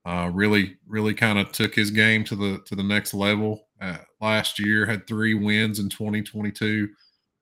uh, 0.05 0.29
really, 0.33 0.77
really 0.87 1.13
kind 1.13 1.39
of 1.39 1.51
took 1.51 1.73
his 1.73 1.89
game 1.89 2.23
to 2.25 2.35
the 2.35 2.59
to 2.65 2.75
the 2.75 2.83
next 2.83 3.13
level. 3.13 3.67
Uh, 3.81 3.97
last 4.21 4.59
year 4.59 4.85
had 4.85 5.07
three 5.07 5.33
wins 5.33 5.79
in 5.79 5.89
2022. 5.89 6.89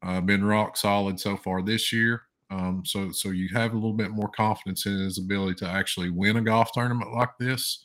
Uh, 0.01 0.21
been 0.21 0.43
rock 0.43 0.77
solid 0.77 1.19
so 1.19 1.35
far 1.37 1.61
this 1.61 1.91
year. 1.91 2.23
Um, 2.49 2.83
so 2.85 3.11
so 3.11 3.29
you 3.29 3.49
have 3.53 3.71
a 3.71 3.75
little 3.75 3.93
bit 3.93 4.11
more 4.11 4.29
confidence 4.29 4.85
in 4.85 4.97
his 4.99 5.17
ability 5.17 5.55
to 5.55 5.67
actually 5.67 6.09
win 6.09 6.37
a 6.37 6.41
golf 6.41 6.71
tournament 6.73 7.13
like 7.13 7.37
this. 7.39 7.83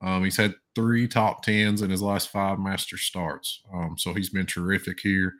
Um, 0.00 0.24
he's 0.24 0.36
had 0.36 0.54
three 0.74 1.08
top 1.08 1.42
tens 1.42 1.82
in 1.82 1.90
his 1.90 2.02
last 2.02 2.30
five 2.30 2.58
master 2.58 2.96
starts. 2.96 3.62
Um, 3.72 3.96
so 3.98 4.12
he's 4.12 4.30
been 4.30 4.46
terrific 4.46 5.00
here. 5.00 5.34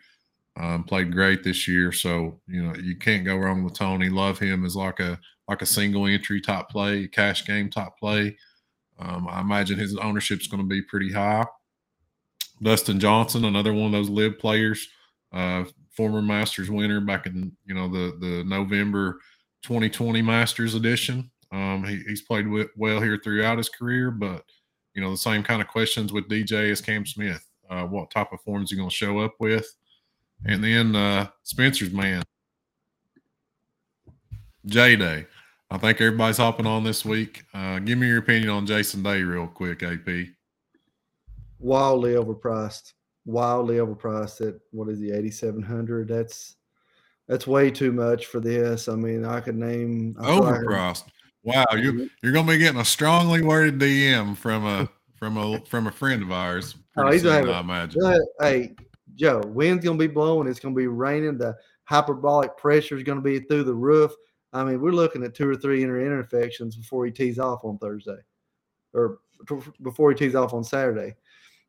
Um, 0.57 0.85
played 0.85 1.13
great 1.13 1.43
this 1.43 1.67
year. 1.67 1.91
So 1.91 2.41
you 2.47 2.63
know 2.63 2.75
you 2.77 2.97
can't 2.97 3.25
go 3.25 3.37
wrong 3.37 3.65
with 3.65 3.75
Tony. 3.75 4.09
Love 4.09 4.39
him 4.39 4.65
as 4.65 4.77
like 4.77 5.01
a 5.01 5.19
like 5.49 5.63
a 5.63 5.67
single 5.67 6.07
entry 6.07 6.41
top 6.41 6.71
play, 6.71 7.09
cash 7.09 7.45
game 7.45 7.71
top 7.71 7.99
play. 7.99 8.37
Um, 8.99 9.27
I 9.29 9.41
imagine 9.41 9.79
his 9.79 9.97
ownership 9.97 10.41
is 10.41 10.47
going 10.47 10.63
to 10.63 10.69
be 10.69 10.83
pretty 10.83 11.13
high. 11.13 11.45
Dustin 12.63 13.01
Johnson, 13.01 13.45
another 13.45 13.73
one 13.73 13.87
of 13.87 13.93
those 13.93 14.09
LIV 14.09 14.39
players, 14.39 14.89
uh, 15.33 15.65
former 15.91 16.23
Masters 16.23 16.71
winner 16.71 17.01
back 17.01 17.27
in 17.27 17.53
you 17.67 17.75
know 17.75 17.89
the 17.89 18.17
the 18.21 18.45
November 18.45 19.21
2020 19.63 20.23
Masters 20.23 20.75
edition. 20.75 21.31
Um, 21.53 21.85
he, 21.85 22.03
he's 22.07 22.23
played 22.23 22.47
well 22.77 23.01
here 23.01 23.21
throughout 23.23 23.59
his 23.59 23.69
career, 23.69 24.11
but 24.11 24.45
you 24.95 25.03
know 25.03 25.11
the 25.11 25.17
same 25.17 25.43
kind 25.43 25.61
of 25.61 25.69
questions 25.69 26.13
with 26.13 26.29
DJ 26.29 26.71
as 26.71 26.81
Cam 26.81 27.05
Smith. 27.05 27.45
Uh, 27.69 27.85
what 27.85 28.11
type 28.11 28.33
of 28.33 28.41
forms 28.43 28.71
he 28.71 28.77
going 28.77 28.89
to 28.89 28.95
show 28.95 29.19
up 29.19 29.35
with? 29.41 29.67
And 30.45 30.63
then 30.63 30.95
uh, 30.95 31.29
Spencer's 31.43 31.93
man, 31.93 32.23
J 34.67 34.97
Day. 34.97 35.27
I 35.71 35.79
think 35.79 36.01
everybody's 36.01 36.37
hopping 36.37 36.67
on 36.67 36.85
this 36.85 37.05
week. 37.05 37.45
Uh, 37.55 37.79
give 37.79 37.99
me 37.99 38.07
your 38.07 38.19
opinion 38.19 38.51
on 38.51 38.67
Jason 38.67 39.03
Day, 39.03 39.23
real 39.23 39.47
quick, 39.47 39.83
AP. 39.83 40.29
Wildly 41.59 42.13
overpriced. 42.13 42.93
Wildly 43.25 43.77
overpriced 43.77 44.47
at 44.47 44.55
what 44.71 44.89
is 44.91 45.01
he, 45.01 45.11
eighty 45.11 45.31
seven 45.31 45.63
hundred? 45.63 46.09
That's 46.09 46.57
that's 47.27 47.47
way 47.47 47.71
too 47.71 47.91
much 47.91 48.27
for 48.27 48.41
this. 48.41 48.89
I 48.89 48.97
mean, 48.97 49.25
I 49.25 49.41
could 49.41 49.57
name 49.57 50.15
I 50.21 50.27
overpriced. 50.27 51.05
Wow, 51.43 51.65
you 51.75 52.11
you're 52.23 52.33
gonna 52.33 52.53
be 52.53 52.59
getting 52.59 52.81
a 52.81 52.85
strongly 52.85 53.43
worded 53.43 53.79
DM 53.79 54.37
from 54.37 54.67
a 54.67 54.89
from 55.17 55.39
a 55.39 55.61
from 55.65 55.87
a 55.87 55.93
friend 55.93 56.23
of 56.23 56.31
ours. 56.31 56.75
Oh, 56.97 57.11
he's 57.11 57.23
soon, 57.23 57.49
I 57.49 57.61
imagine. 57.61 58.21
Hey, 58.41 58.75
Joe, 59.15 59.43
wind's 59.47 59.85
gonna 59.85 59.99
be 59.99 60.07
blowing. 60.07 60.49
It's 60.49 60.61
gonna 60.61 60.75
be 60.75 60.87
raining. 60.87 61.39
The 61.39 61.57
hyperbolic 61.85 62.57
pressure 62.57 62.97
is 62.97 63.03
gonna 63.03 63.21
be 63.21 63.41
through 63.41 63.65
the 63.65 63.75
roof. 63.75 64.13
I 64.53 64.65
mean, 64.65 64.81
we're 64.81 64.93
looking 64.93 65.25
at 65.25 65.35
two 65.35 65.49
or 65.49 65.57
three 65.57 65.83
inner 65.83 66.21
infections 66.21 66.77
before 66.77 67.05
he 67.05 67.13
tees 67.13 67.39
off 67.39 67.65
on 67.65 67.79
Thursday, 67.79 68.19
or 68.93 69.19
before 69.83 70.11
he 70.11 70.17
tees 70.17 70.35
off 70.35 70.55
on 70.55 70.63
Saturday. 70.63 71.17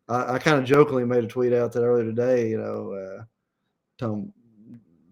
I, 0.08 0.34
I 0.34 0.40
kind 0.40 0.60
of 0.60 0.66
jokingly 0.66 1.06
made 1.06 1.24
a 1.24 1.28
tweet 1.28 1.54
out 1.54 1.72
that 1.74 1.84
earlier 1.84 2.06
today. 2.06 2.50
You 2.50 2.60
know, 2.60 2.92
uh, 2.94 3.24
Tom 3.98 4.32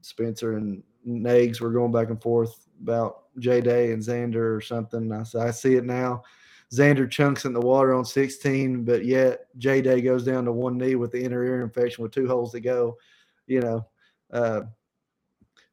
Spencer 0.02 0.58
and 0.58 0.84
Nags 1.04 1.60
were 1.60 1.72
going 1.72 1.92
back 1.92 2.10
and 2.10 2.22
forth 2.22 2.68
about 2.82 3.24
J 3.40 3.62
Day 3.62 3.92
and 3.92 4.02
Xander 4.02 4.56
or 4.56 4.62
something. 4.62 5.12
I 5.12 5.24
I 5.40 5.52
see 5.52 5.76
it 5.76 5.86
now. 5.86 6.24
Xander 6.74 7.10
chunks 7.10 7.46
in 7.46 7.54
the 7.54 7.62
water 7.62 7.94
on 7.94 8.04
16, 8.04 8.84
but 8.84 9.06
yet 9.06 9.48
J 9.58 9.82
Day 9.82 10.02
goes 10.02 10.26
down 10.26 10.46
to 10.46 10.52
one 10.52 10.78
knee 10.78 10.96
with 10.96 11.12
the 11.12 11.24
inner 11.24 11.44
ear 11.44 11.62
infection 11.62 12.02
with 12.02 12.12
two 12.12 12.28
holes 12.28 12.52
to 12.54 12.60
go, 12.60 12.98
you 13.46 13.62
know, 13.62 13.86
uh, 14.32 14.62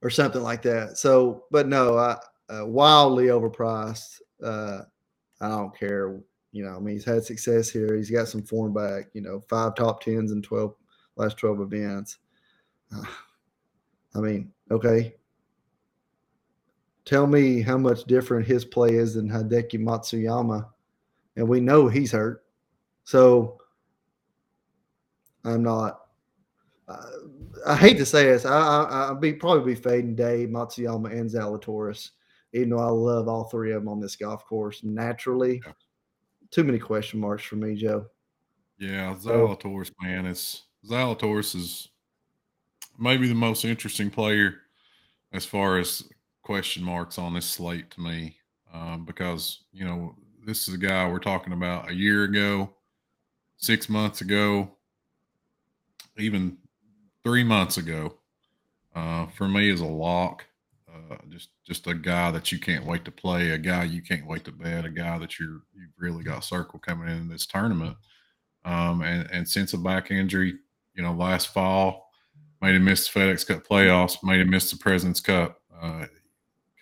or 0.02 0.10
something 0.10 0.42
like 0.42 0.60
that. 0.62 0.98
So, 0.98 1.44
but 1.50 1.68
no, 1.68 1.96
I, 1.96 2.18
uh, 2.50 2.66
wildly 2.66 3.26
overpriced. 3.26 4.20
Uh, 4.42 4.82
I 5.40 5.48
don't 5.48 5.76
care. 5.78 6.20
You 6.52 6.64
know, 6.64 6.76
I 6.76 6.80
mean, 6.80 6.96
he's 6.96 7.04
had 7.04 7.24
success 7.24 7.70
here. 7.70 7.96
He's 7.96 8.10
got 8.10 8.28
some 8.28 8.42
form 8.42 8.74
back, 8.74 9.06
you 9.14 9.22
know, 9.22 9.40
five 9.48 9.76
top 9.76 10.02
tens 10.02 10.32
in 10.32 10.42
12 10.42 10.74
last 11.16 11.38
12 11.38 11.60
events. 11.60 12.18
I 12.92 14.18
mean, 14.18 14.52
okay, 14.70 15.14
tell 17.04 17.26
me 17.26 17.62
how 17.62 17.78
much 17.78 18.04
different 18.04 18.46
his 18.46 18.64
play 18.64 18.90
is 18.90 19.14
than 19.14 19.30
Hideki 19.30 19.78
Matsuyama. 19.78 20.66
And 21.37 21.49
we 21.49 21.61
know 21.61 21.88
he's 21.88 22.12
hurt. 22.12 22.45
So 23.05 23.59
I'm 25.45 25.62
not. 25.62 26.01
Uh, 26.88 27.07
I 27.66 27.77
hate 27.77 27.99
to 27.99 28.07
say 28.07 28.25
this. 28.25 28.45
I, 28.45 28.51
I, 28.51 28.83
I'll 29.07 29.14
be 29.14 29.33
probably 29.33 29.75
be 29.75 29.81
fading 29.81 30.14
Day, 30.14 30.47
Matsuyama, 30.47 31.12
and 31.12 31.31
Zalatoris, 31.31 32.11
even 32.53 32.71
though 32.71 32.81
I 32.81 32.90
love 32.90 33.29
all 33.29 33.45
three 33.45 33.73
of 33.73 33.83
them 33.83 33.88
on 33.88 34.01
this 34.01 34.16
golf 34.16 34.45
course. 34.45 34.83
Naturally, 34.83 35.62
too 36.51 36.64
many 36.64 36.79
question 36.79 37.21
marks 37.21 37.45
for 37.45 37.57
me, 37.57 37.75
Joe. 37.75 38.07
Yeah, 38.79 39.14
Zalatoris, 39.14 39.93
man, 40.01 40.27
it's 40.27 40.64
Zalatoris 40.88 41.55
is 41.55 41.88
maybe 42.99 43.29
the 43.29 43.35
most 43.35 43.64
interesting 43.64 44.11
player 44.11 44.57
as 45.33 45.45
far 45.45 45.79
as 45.79 46.05
question 46.43 46.83
marks 46.83 47.19
on 47.19 47.35
this 47.35 47.47
slate 47.47 47.90
to 47.90 48.01
me 48.01 48.37
um, 48.73 49.05
because 49.05 49.64
you 49.73 49.85
know 49.85 50.14
this 50.44 50.68
is 50.68 50.74
a 50.74 50.79
guy 50.79 51.09
we're 51.09 51.18
talking 51.18 51.53
about 51.53 51.90
a 51.90 51.94
year 51.94 52.24
ago, 52.24 52.70
six 53.57 53.88
months 53.88 54.20
ago, 54.20 54.70
even 56.18 56.57
three 57.22 57.44
months 57.44 57.76
ago. 57.76 58.14
Uh, 58.94 59.26
for 59.26 59.48
me, 59.48 59.70
is 59.70 59.81
a 59.81 59.87
lock. 59.87 60.44
Uh, 60.88 61.16
just 61.29 61.50
just 61.64 61.87
a 61.87 61.94
guy 61.94 62.31
that 62.31 62.50
you 62.50 62.59
can't 62.59 62.85
wait 62.85 63.05
to 63.05 63.11
play, 63.11 63.50
a 63.50 63.59
guy 63.59 63.85
you 63.85 64.03
can't 64.03 64.26
wait 64.26 64.44
to 64.44 64.50
bet, 64.50 64.85
a 64.85 64.90
guy 64.90 65.18
that 65.18 65.38
you're 65.38 65.62
you've 65.74 65.92
really 65.98 66.24
got 66.24 66.44
circle 66.44 66.81
coming 66.81 67.09
in 67.09 67.29
this 67.29 67.46
tournament. 67.46 67.96
Um, 68.64 69.03
and 69.03 69.31
and 69.31 69.48
since 69.48 69.72
a 69.72 69.79
back 69.79 70.11
injury, 70.11 70.55
you 70.94 71.03
know, 71.03 71.12
last 71.12 71.55
fall, 71.55 72.11
made 72.61 72.74
him 72.74 72.85
miss 72.85 73.09
the 73.09 73.20
FedEx 73.20 73.46
Cup 73.46 73.66
playoffs, 73.66 74.16
made 74.24 74.40
him 74.40 74.50
miss 74.50 74.70
the 74.70 74.76
President's 74.76 75.20
Cup. 75.20 75.61
Uh, 75.81 76.07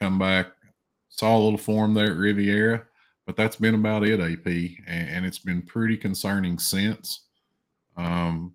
come 0.00 0.18
back. 0.18 0.46
Saw 1.10 1.36
a 1.36 1.38
little 1.38 1.58
form 1.58 1.94
there 1.94 2.12
at 2.12 2.16
Riviera, 2.16 2.86
but 3.28 3.36
that's 3.36 3.56
been 3.56 3.74
about 3.74 4.04
it, 4.04 4.20
AP, 4.20 4.46
and, 4.46 5.10
and 5.10 5.26
it's 5.26 5.38
been 5.38 5.60
pretty 5.60 5.98
concerning 5.98 6.58
since. 6.58 7.26
Um, 7.94 8.54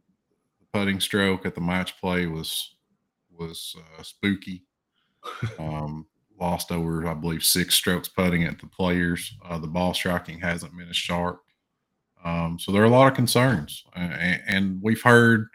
the 0.60 0.66
putting 0.74 1.00
stroke 1.00 1.46
at 1.46 1.54
the 1.54 1.62
match 1.62 2.02
play 2.02 2.26
was 2.26 2.74
was 3.32 3.76
uh, 3.78 4.02
spooky. 4.02 4.64
Um, 5.58 6.06
lost 6.38 6.72
over, 6.72 7.08
I 7.08 7.14
believe, 7.14 7.46
six 7.46 7.76
strokes 7.76 8.10
putting 8.10 8.44
at 8.44 8.60
the 8.60 8.68
players. 8.68 9.34
Uh, 9.48 9.58
the 9.58 9.68
ball 9.68 9.94
striking 9.94 10.40
hasn't 10.40 10.76
been 10.78 10.90
as 10.90 10.98
sharp. 10.98 11.42
Um, 12.26 12.58
so 12.60 12.74
there 12.74 12.82
are 12.82 12.86
a 12.86 12.90
lot 12.90 13.08
of 13.08 13.14
concerns, 13.14 13.86
and, 13.96 14.42
and 14.48 14.82
we've 14.82 15.02
heard, 15.02 15.48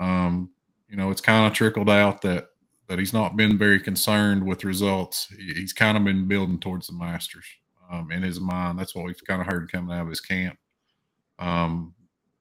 um, 0.00 0.50
you 0.88 0.96
know, 0.96 1.12
it's 1.12 1.20
kind 1.20 1.46
of 1.46 1.52
trickled 1.52 1.90
out 1.90 2.22
that 2.22 2.46
that 2.88 2.98
he's 2.98 3.12
not 3.12 3.36
been 3.36 3.58
very 3.58 3.78
concerned 3.78 4.44
with 4.44 4.64
results. 4.64 5.28
He's 5.38 5.72
kind 5.74 5.96
of 5.96 6.04
been 6.04 6.26
building 6.26 6.58
towards 6.58 6.88
the 6.88 6.94
Masters 6.94 7.46
um, 7.90 8.10
in 8.10 8.22
his 8.22 8.40
mind. 8.40 8.78
That's 8.78 8.94
what 8.94 9.04
we've 9.04 9.24
kind 9.26 9.40
of 9.40 9.46
heard 9.46 9.70
coming 9.70 9.94
out 9.96 10.02
of 10.02 10.08
his 10.08 10.20
camp. 10.20 10.58
Um, 11.38 11.94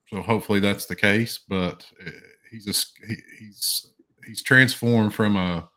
so 0.10 0.22
hopefully 0.22 0.60
that's 0.60 0.86
the 0.86 0.96
case. 0.96 1.40
But 1.48 1.86
uh, 2.06 2.12
he's 2.50 2.68
a, 2.68 3.08
he, 3.08 3.16
he's 3.40 3.92
he's 4.26 4.44
transformed 4.44 5.14
from 5.14 5.36
a 5.36 5.70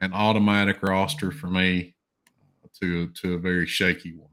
an 0.00 0.12
automatic 0.12 0.82
roster 0.82 1.30
for 1.30 1.48
me 1.48 1.94
to 2.80 3.08
to 3.08 3.34
a 3.34 3.38
very 3.38 3.66
shaky 3.66 4.14
one. 4.14 4.28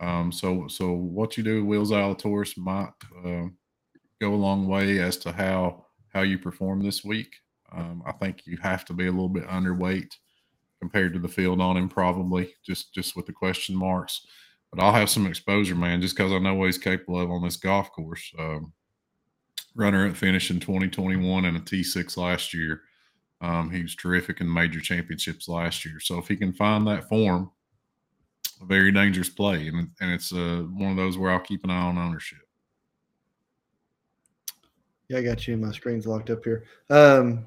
Um, 0.00 0.32
so 0.32 0.66
so 0.68 0.92
what 0.92 1.36
you 1.36 1.44
do, 1.44 1.64
Will 1.64 1.84
Zalatoris, 1.84 2.56
might 2.56 2.92
uh, 3.24 3.46
go 4.20 4.34
a 4.34 4.36
long 4.36 4.66
way 4.66 4.98
as 4.98 5.16
to 5.18 5.32
how 5.32 5.86
how 6.12 6.22
you 6.22 6.38
perform 6.38 6.82
this 6.82 7.04
week. 7.04 7.36
Um, 7.70 8.02
I 8.06 8.12
think 8.12 8.42
you 8.46 8.58
have 8.58 8.84
to 8.86 8.92
be 8.92 9.06
a 9.06 9.10
little 9.10 9.28
bit 9.28 9.46
underweight 9.46 10.12
compared 10.82 11.12
to 11.12 11.20
the 11.20 11.28
field 11.28 11.60
on 11.60 11.76
him, 11.76 11.88
probably 11.88 12.52
just 12.66 12.92
just 12.92 13.14
with 13.14 13.24
the 13.24 13.32
question 13.32 13.76
marks. 13.76 14.26
But 14.72 14.82
I'll 14.82 14.92
have 14.92 15.08
some 15.08 15.28
exposure, 15.28 15.76
man, 15.76 16.00
just 16.00 16.16
because 16.16 16.32
I 16.32 16.40
know 16.40 16.54
what 16.54 16.66
he's 16.66 16.76
capable 16.76 17.20
of 17.20 17.30
on 17.30 17.44
this 17.44 17.56
golf 17.56 17.92
course. 17.92 18.32
Um, 18.36 18.72
runner 19.76 20.08
up 20.08 20.16
finish 20.16 20.50
in 20.50 20.58
2021 20.58 21.44
and 21.44 21.56
a 21.56 21.60
T6 21.60 22.16
last 22.16 22.52
year. 22.52 22.80
Um, 23.40 23.70
he 23.70 23.80
was 23.80 23.94
terrific 23.94 24.40
in 24.40 24.52
major 24.52 24.80
championships 24.80 25.46
last 25.46 25.84
year. 25.84 26.00
So 26.00 26.18
if 26.18 26.26
he 26.26 26.34
can 26.34 26.52
find 26.52 26.84
that 26.88 27.08
form, 27.08 27.52
a 28.60 28.64
very 28.66 28.90
dangerous 28.90 29.28
play, 29.28 29.68
and, 29.68 29.88
and 30.00 30.10
it's 30.10 30.32
uh, 30.32 30.64
one 30.74 30.90
of 30.90 30.96
those 30.96 31.16
where 31.16 31.30
I'll 31.30 31.38
keep 31.38 31.62
an 31.62 31.70
eye 31.70 31.82
on 31.82 31.96
ownership. 31.96 32.40
Yeah, 35.08 35.18
I 35.18 35.22
got 35.22 35.46
you. 35.46 35.56
My 35.56 35.70
screen's 35.70 36.08
locked 36.08 36.30
up 36.30 36.42
here. 36.42 36.64
Um, 36.90 37.46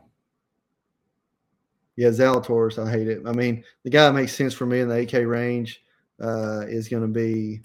yeah, 1.95 2.09
Zalatoris, 2.09 2.83
I 2.83 2.89
hate 2.89 3.07
it. 3.07 3.21
I 3.25 3.31
mean, 3.31 3.63
the 3.83 3.89
guy 3.89 4.05
that 4.05 4.13
makes 4.13 4.33
sense 4.33 4.53
for 4.53 4.65
me 4.65 4.81
in 4.81 4.89
the 4.89 4.95
8K 4.95 5.27
range 5.29 5.83
uh, 6.21 6.65
is 6.67 6.89
going 6.89 7.03
to 7.03 7.07
be 7.07 7.61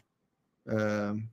um, 0.71 1.29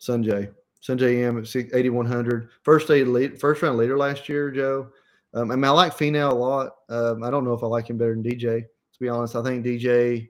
Sungjae. 0.00 0.52
Sungjae 0.82 1.22
Im 1.22 1.38
at 1.38 1.74
8100. 1.74 2.48
First, 2.62 2.88
lead, 2.88 3.38
first 3.38 3.62
round 3.62 3.78
leader 3.78 3.96
last 3.96 4.28
year, 4.28 4.50
Joe. 4.50 4.88
Um, 5.34 5.50
I 5.50 5.56
mean, 5.56 5.64
I 5.64 5.70
like 5.70 5.96
Finau 5.96 6.30
a 6.30 6.34
lot. 6.34 6.76
Um, 6.88 7.22
I 7.22 7.30
don't 7.30 7.44
know 7.44 7.54
if 7.54 7.62
I 7.62 7.66
like 7.66 7.88
him 7.88 7.98
better 7.98 8.14
than 8.14 8.22
DJ, 8.22 8.62
to 8.62 9.00
be 9.00 9.08
honest. 9.08 9.36
I 9.36 9.42
think 9.42 9.64
DJ 9.64 10.28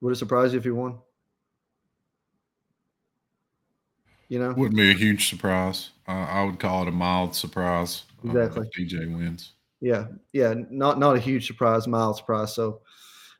would 0.00 0.10
have 0.10 0.18
surprised 0.18 0.52
you 0.52 0.58
if 0.58 0.64
he 0.64 0.70
won. 0.70 0.98
You 4.28 4.38
know, 4.38 4.52
wouldn't 4.52 4.76
be 4.76 4.90
a 4.90 4.94
huge 4.94 5.28
surprise. 5.28 5.90
Uh, 6.06 6.26
I 6.28 6.44
would 6.44 6.58
call 6.58 6.82
it 6.82 6.88
a 6.88 6.92
mild 6.92 7.34
surprise. 7.34 8.02
Uh, 8.24 8.30
exactly. 8.30 8.66
Uh, 8.66 8.78
DJ 8.78 9.16
wins. 9.16 9.52
Yeah, 9.80 10.06
yeah, 10.32 10.54
not 10.70 10.98
not 10.98 11.16
a 11.16 11.20
huge 11.20 11.46
surprise, 11.46 11.86
mild 11.86 12.16
surprise. 12.16 12.54
So 12.54 12.80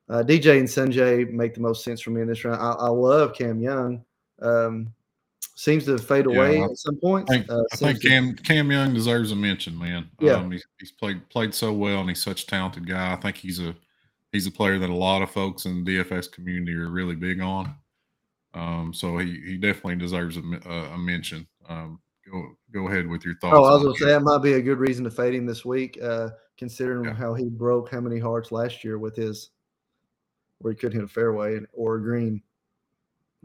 uh, 0.08 0.22
DJ 0.22 0.58
and 0.58 0.68
Sungjae 0.68 1.30
make 1.30 1.54
the 1.54 1.60
most 1.60 1.84
sense 1.84 2.00
for 2.00 2.10
me 2.10 2.22
in 2.22 2.28
this 2.28 2.44
round. 2.44 2.60
I, 2.60 2.72
I 2.72 2.88
love 2.88 3.34
Cam 3.34 3.60
Young. 3.60 4.04
Um, 4.40 4.94
seems 5.54 5.84
to 5.86 5.98
fade 5.98 6.26
away 6.26 6.58
yeah, 6.58 6.66
at 6.66 6.78
some 6.78 6.96
point. 6.96 7.28
I 7.28 7.38
think, 7.38 7.50
uh, 7.50 7.62
I 7.72 7.76
think 7.76 8.02
Cam 8.02 8.34
to, 8.36 8.42
Cam 8.42 8.70
Young 8.70 8.94
deserves 8.94 9.32
a 9.32 9.36
mention, 9.36 9.76
man. 9.76 10.08
Yeah, 10.20 10.34
um, 10.34 10.50
he's, 10.50 10.64
he's, 10.78 10.92
played 10.92 11.28
played 11.28 11.52
so 11.52 11.72
well, 11.72 12.00
and 12.00 12.08
he's 12.08 12.22
such 12.22 12.44
a 12.44 12.46
talented 12.46 12.88
guy. 12.88 13.12
I 13.12 13.16
think 13.16 13.36
he's 13.36 13.60
a 13.60 13.74
he's 14.32 14.46
a 14.46 14.50
player 14.50 14.78
that 14.78 14.90
a 14.90 14.94
lot 14.94 15.22
of 15.22 15.30
folks 15.30 15.66
in 15.66 15.84
the 15.84 15.98
DFS 15.98 16.30
community 16.30 16.74
are 16.74 16.88
really 16.88 17.16
big 17.16 17.40
on. 17.40 17.74
Um, 18.58 18.92
so 18.92 19.18
he 19.18 19.40
he 19.44 19.56
definitely 19.56 19.96
deserves 19.96 20.36
a, 20.36 20.40
a 20.40 20.98
mention. 20.98 21.46
Um, 21.68 22.00
go 22.30 22.56
go 22.72 22.88
ahead 22.88 23.06
with 23.06 23.24
your 23.24 23.36
thoughts. 23.36 23.56
Oh, 23.56 23.64
I 23.64 23.72
was 23.72 23.82
going 23.82 23.94
to 23.94 24.00
say 24.00 24.06
that 24.06 24.22
might 24.22 24.42
be 24.42 24.54
a 24.54 24.62
good 24.62 24.78
reason 24.78 25.04
to 25.04 25.10
fade 25.10 25.34
him 25.34 25.46
this 25.46 25.64
week, 25.64 25.98
uh, 26.02 26.30
considering 26.56 27.04
yeah. 27.04 27.14
how 27.14 27.34
he 27.34 27.44
broke 27.44 27.90
how 27.90 28.00
many 28.00 28.18
hearts 28.18 28.50
last 28.50 28.82
year 28.82 28.98
with 28.98 29.14
his 29.14 29.50
where 30.58 30.72
he 30.72 30.76
couldn't 30.76 30.98
hit 30.98 31.04
a 31.04 31.12
fairway 31.12 31.60
or 31.72 31.96
a 31.96 32.02
green. 32.02 32.42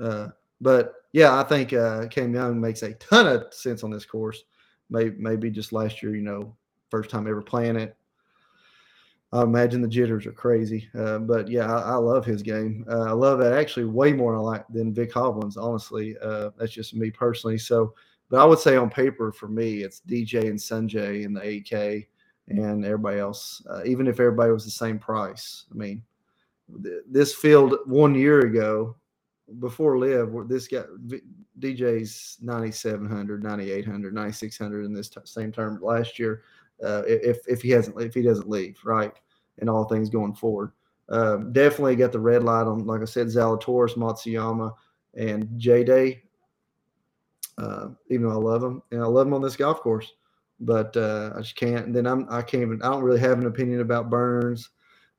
Uh, 0.01 0.29
but 0.59 0.95
yeah, 1.11 1.39
I 1.39 1.43
think 1.43 1.73
uh, 1.73 2.07
Cam 2.07 2.33
Young 2.33 2.59
makes 2.59 2.81
a 2.81 2.93
ton 2.95 3.27
of 3.27 3.53
sense 3.53 3.83
on 3.83 3.91
this 3.91 4.05
course. 4.05 4.43
Maybe 4.89 5.15
maybe 5.19 5.51
just 5.51 5.73
last 5.73 6.01
year, 6.01 6.15
you 6.15 6.23
know, 6.23 6.55
first 6.89 7.11
time 7.11 7.27
ever 7.27 7.41
playing 7.41 7.75
it. 7.75 7.95
I 9.33 9.41
imagine 9.41 9.81
the 9.81 9.87
jitters 9.87 10.27
are 10.27 10.31
crazy. 10.31 10.87
Uh, 10.97 11.17
but 11.17 11.47
yeah, 11.47 11.65
I, 11.65 11.93
I, 11.93 11.95
love 11.95 12.23
his 12.23 12.43
game. 12.43 12.85
Uh, 12.87 13.05
I 13.05 13.11
love 13.11 13.41
it 13.41 13.51
actually 13.51 13.85
way 13.85 14.13
more 14.13 14.35
I 14.35 14.39
like 14.39 14.65
than 14.69 14.93
Vic 14.93 15.11
Hovland's. 15.11 15.57
Honestly, 15.57 16.15
uh, 16.21 16.51
that's 16.55 16.71
just 16.71 16.93
me 16.93 17.09
personally. 17.09 17.57
So, 17.57 17.95
but 18.29 18.39
I 18.39 18.45
would 18.45 18.59
say 18.59 18.77
on 18.77 18.91
paper 18.91 19.31
for 19.31 19.47
me, 19.47 19.81
it's 19.81 20.01
DJ 20.07 20.41
and 20.41 20.59
Sungjae 20.59 21.25
and 21.25 21.35
the 21.35 21.41
8K 21.41 22.05
and 22.49 22.85
everybody 22.85 23.19
else. 23.19 23.63
Uh, 23.67 23.81
even 23.85 24.05
if 24.05 24.19
everybody 24.19 24.51
was 24.51 24.65
the 24.65 24.71
same 24.71 24.99
price, 24.99 25.65
I 25.71 25.75
mean, 25.75 26.03
th- 26.83 27.01
this 27.09 27.33
field 27.33 27.75
one 27.85 28.13
year 28.13 28.41
ago, 28.41 28.95
before 29.59 29.97
LIV, 29.97 30.47
this 30.47 30.67
guy 30.67 30.83
DJ's 31.59 32.37
9700, 32.41 33.43
9800, 33.43 34.13
9600 34.13 34.85
in 34.85 34.93
this 34.93 35.09
t- 35.09 35.19
same 35.25 35.51
term 35.51 35.79
last 35.81 36.17
year. 36.19 36.43
Uh, 36.83 37.03
if 37.05 37.47
if 37.47 37.61
he 37.61 37.69
hasn't 37.69 37.99
if 38.01 38.13
he 38.13 38.21
doesn't 38.21 38.49
leave, 38.49 38.79
right? 38.85 39.13
and 39.59 39.69
all 39.69 39.85
things 39.85 40.09
going 40.09 40.33
forward. 40.33 40.71
Uh, 41.09 41.37
definitely 41.37 41.95
got 41.95 42.11
the 42.11 42.19
red 42.19 42.43
light 42.43 42.65
on, 42.65 42.85
like 42.85 43.01
I 43.01 43.05
said, 43.05 43.27
Zalatoris, 43.27 43.95
Matsuyama, 43.95 44.73
and 45.15 45.47
J 45.57 45.83
Day. 45.83 46.23
Uh, 47.57 47.89
even 48.09 48.27
though 48.27 48.33
I 48.33 48.51
love 48.51 48.61
them 48.61 48.81
and 48.91 49.01
I 49.01 49.05
love 49.05 49.27
them 49.27 49.35
on 49.35 49.41
this 49.43 49.55
golf 49.55 49.79
course, 49.81 50.13
but 50.59 50.95
uh, 50.97 51.33
I 51.35 51.41
just 51.41 51.55
can't. 51.55 51.85
And 51.85 51.95
then 51.95 52.07
I'm 52.07 52.25
I 52.29 52.41
can't 52.41 52.63
even 52.63 52.81
I 52.81 52.89
don't 52.89 53.03
really 53.03 53.19
have 53.19 53.37
an 53.39 53.45
opinion 53.45 53.81
about 53.81 54.09
Burns. 54.09 54.69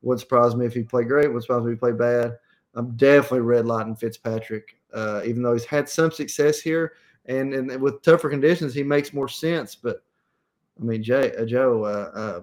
Wouldn't 0.02 0.20
surprise 0.20 0.56
me 0.56 0.66
if 0.66 0.74
he 0.74 0.82
played 0.82 1.08
great. 1.08 1.28
Wouldn't 1.28 1.44
surprise 1.44 1.62
me 1.62 1.72
if 1.72 1.76
he 1.76 1.80
played 1.80 1.98
bad. 1.98 2.36
I'm 2.74 2.96
definitely 2.96 3.42
red 3.42 3.66
lighting 3.66 3.94
Fitzpatrick, 3.94 4.76
uh, 4.92 5.20
even 5.24 5.42
though 5.42 5.52
he's 5.52 5.64
had 5.64 5.88
some 5.88 6.10
success 6.10 6.58
here 6.58 6.94
and 7.26 7.54
and 7.54 7.80
with 7.80 8.02
tougher 8.02 8.28
conditions 8.28 8.74
he 8.74 8.82
makes 8.82 9.12
more 9.12 9.28
sense. 9.28 9.76
But 9.76 10.02
I 10.80 10.84
mean, 10.84 11.02
Jay, 11.02 11.32
uh, 11.36 11.44
Joe, 11.44 11.84
uh, 11.84 12.18
uh, 12.18 12.40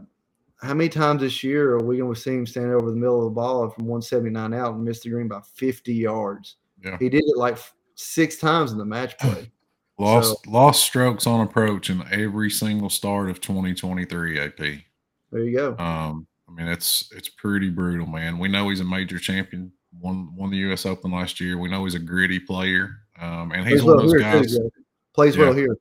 how 0.61 0.73
many 0.73 0.89
times 0.89 1.21
this 1.21 1.43
year 1.43 1.71
are 1.71 1.83
we 1.83 1.97
going 1.97 2.13
to 2.13 2.19
see 2.19 2.31
him 2.31 2.45
stand 2.45 2.71
over 2.71 2.89
the 2.89 2.95
middle 2.95 3.19
of 3.19 3.25
the 3.25 3.35
ball 3.35 3.69
from 3.69 3.87
179 3.87 4.53
out 4.53 4.73
and 4.75 4.83
miss 4.83 5.01
the 5.01 5.09
green 5.09 5.27
by 5.27 5.41
50 5.55 5.93
yards? 5.93 6.55
Yeah. 6.83 6.97
He 6.99 7.09
did 7.09 7.23
it 7.25 7.37
like 7.37 7.57
six 7.95 8.37
times 8.37 8.71
in 8.71 8.77
the 8.77 8.85
match 8.85 9.17
play. 9.17 9.51
lost 9.97 10.43
so, 10.43 10.51
lost 10.51 10.83
strokes 10.83 11.27
on 11.27 11.41
approach 11.41 11.89
in 11.89 12.03
every 12.11 12.49
single 12.49 12.89
start 12.89 13.29
of 13.29 13.41
2023 13.41 14.39
AP. 14.39 14.57
There 14.57 15.43
you 15.43 15.55
go. 15.55 15.75
Um, 15.77 16.27
I 16.47 16.53
mean, 16.53 16.67
it's 16.67 17.09
it's 17.15 17.29
pretty 17.29 17.69
brutal, 17.69 18.07
man. 18.07 18.37
We 18.37 18.47
know 18.47 18.69
he's 18.69 18.81
a 18.81 18.85
major 18.85 19.19
champion. 19.19 19.71
Won 19.99 20.35
won 20.35 20.51
the 20.51 20.57
U.S. 20.57 20.85
Open 20.85 21.11
last 21.11 21.39
year. 21.39 21.57
We 21.57 21.69
know 21.69 21.83
he's 21.85 21.95
a 21.95 21.99
gritty 21.99 22.39
player, 22.39 22.97
um, 23.19 23.51
and 23.51 23.67
he's 23.67 23.81
Plays 23.81 23.83
one 23.83 23.97
well 23.97 24.05
of 24.05 24.11
those 24.11 24.21
guys. 24.21 24.57
Too, 24.57 24.71
Plays 25.13 25.35
yeah. 25.35 25.43
well 25.43 25.53
here. 25.53 25.77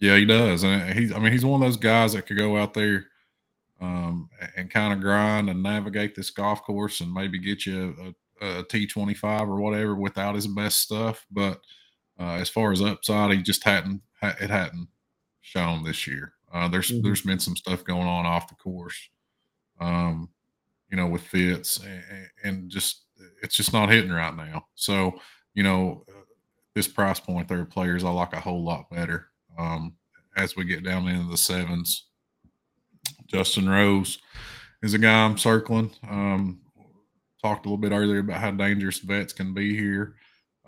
Yeah, 0.00 0.16
he 0.16 0.24
does, 0.24 0.64
and 0.64 0.98
he's. 0.98 1.12
I 1.12 1.18
mean, 1.18 1.30
he's 1.30 1.44
one 1.44 1.62
of 1.62 1.68
those 1.68 1.76
guys 1.76 2.14
that 2.14 2.26
could 2.26 2.38
go 2.38 2.56
out 2.56 2.72
there 2.72 3.06
um, 3.80 4.30
and 4.56 4.70
kind 4.70 4.94
of 4.94 5.00
grind 5.00 5.50
and 5.50 5.62
navigate 5.62 6.14
this 6.14 6.30
golf 6.30 6.62
course 6.62 7.00
and 7.00 7.12
maybe 7.12 7.38
get 7.38 7.66
you 7.66 7.94
a 8.00 8.14
a 8.40 8.64
T25 8.64 9.48
or 9.48 9.60
whatever 9.60 9.94
without 9.94 10.34
his 10.34 10.46
best 10.46 10.80
stuff. 10.80 11.26
But 11.30 11.60
uh, 12.18 12.34
as 12.34 12.48
far 12.48 12.72
as 12.72 12.82
upside, 12.82 13.32
he 13.32 13.42
just 13.42 13.64
hadn't 13.64 14.02
it 14.22 14.50
hadn't 14.50 14.88
shown 15.40 15.84
this 15.84 16.06
year. 16.06 16.32
Uh, 16.52 16.68
there's 16.68 16.90
mm-hmm. 16.90 17.02
there's 17.02 17.22
been 17.22 17.38
some 17.38 17.56
stuff 17.56 17.84
going 17.84 18.06
on 18.06 18.26
off 18.26 18.48
the 18.48 18.54
course, 18.56 18.98
um, 19.80 20.28
you 20.90 20.96
know, 20.96 21.06
with 21.06 21.22
Fitz 21.22 21.78
and, 21.78 22.02
and, 22.42 22.70
just 22.70 23.04
it's 23.42 23.56
just 23.56 23.72
not 23.72 23.88
hitting 23.88 24.10
right 24.10 24.34
now. 24.34 24.66
So 24.74 25.20
you 25.54 25.62
know, 25.62 26.04
this 26.74 26.88
price 26.88 27.20
point, 27.20 27.48
there 27.48 27.60
are 27.60 27.66
players 27.66 28.04
I 28.04 28.10
like 28.10 28.32
a 28.32 28.40
whole 28.40 28.64
lot 28.64 28.90
better 28.90 29.29
um, 29.60 29.94
as 30.36 30.56
we 30.56 30.64
get 30.64 30.84
down 30.84 31.06
into 31.08 31.30
the 31.30 31.36
sevens 31.36 32.10
Justin 33.30 33.68
Rose 33.68 34.18
is 34.82 34.94
a 34.94 34.98
guy 34.98 35.24
I'm 35.24 35.38
circling. 35.38 35.92
Um, 36.08 36.60
talked 37.42 37.64
a 37.64 37.68
little 37.68 37.78
bit 37.78 37.92
earlier 37.92 38.18
about 38.20 38.40
how 38.40 38.50
dangerous 38.50 38.98
vets 38.98 39.32
can 39.32 39.54
be 39.54 39.76
here. 39.76 40.16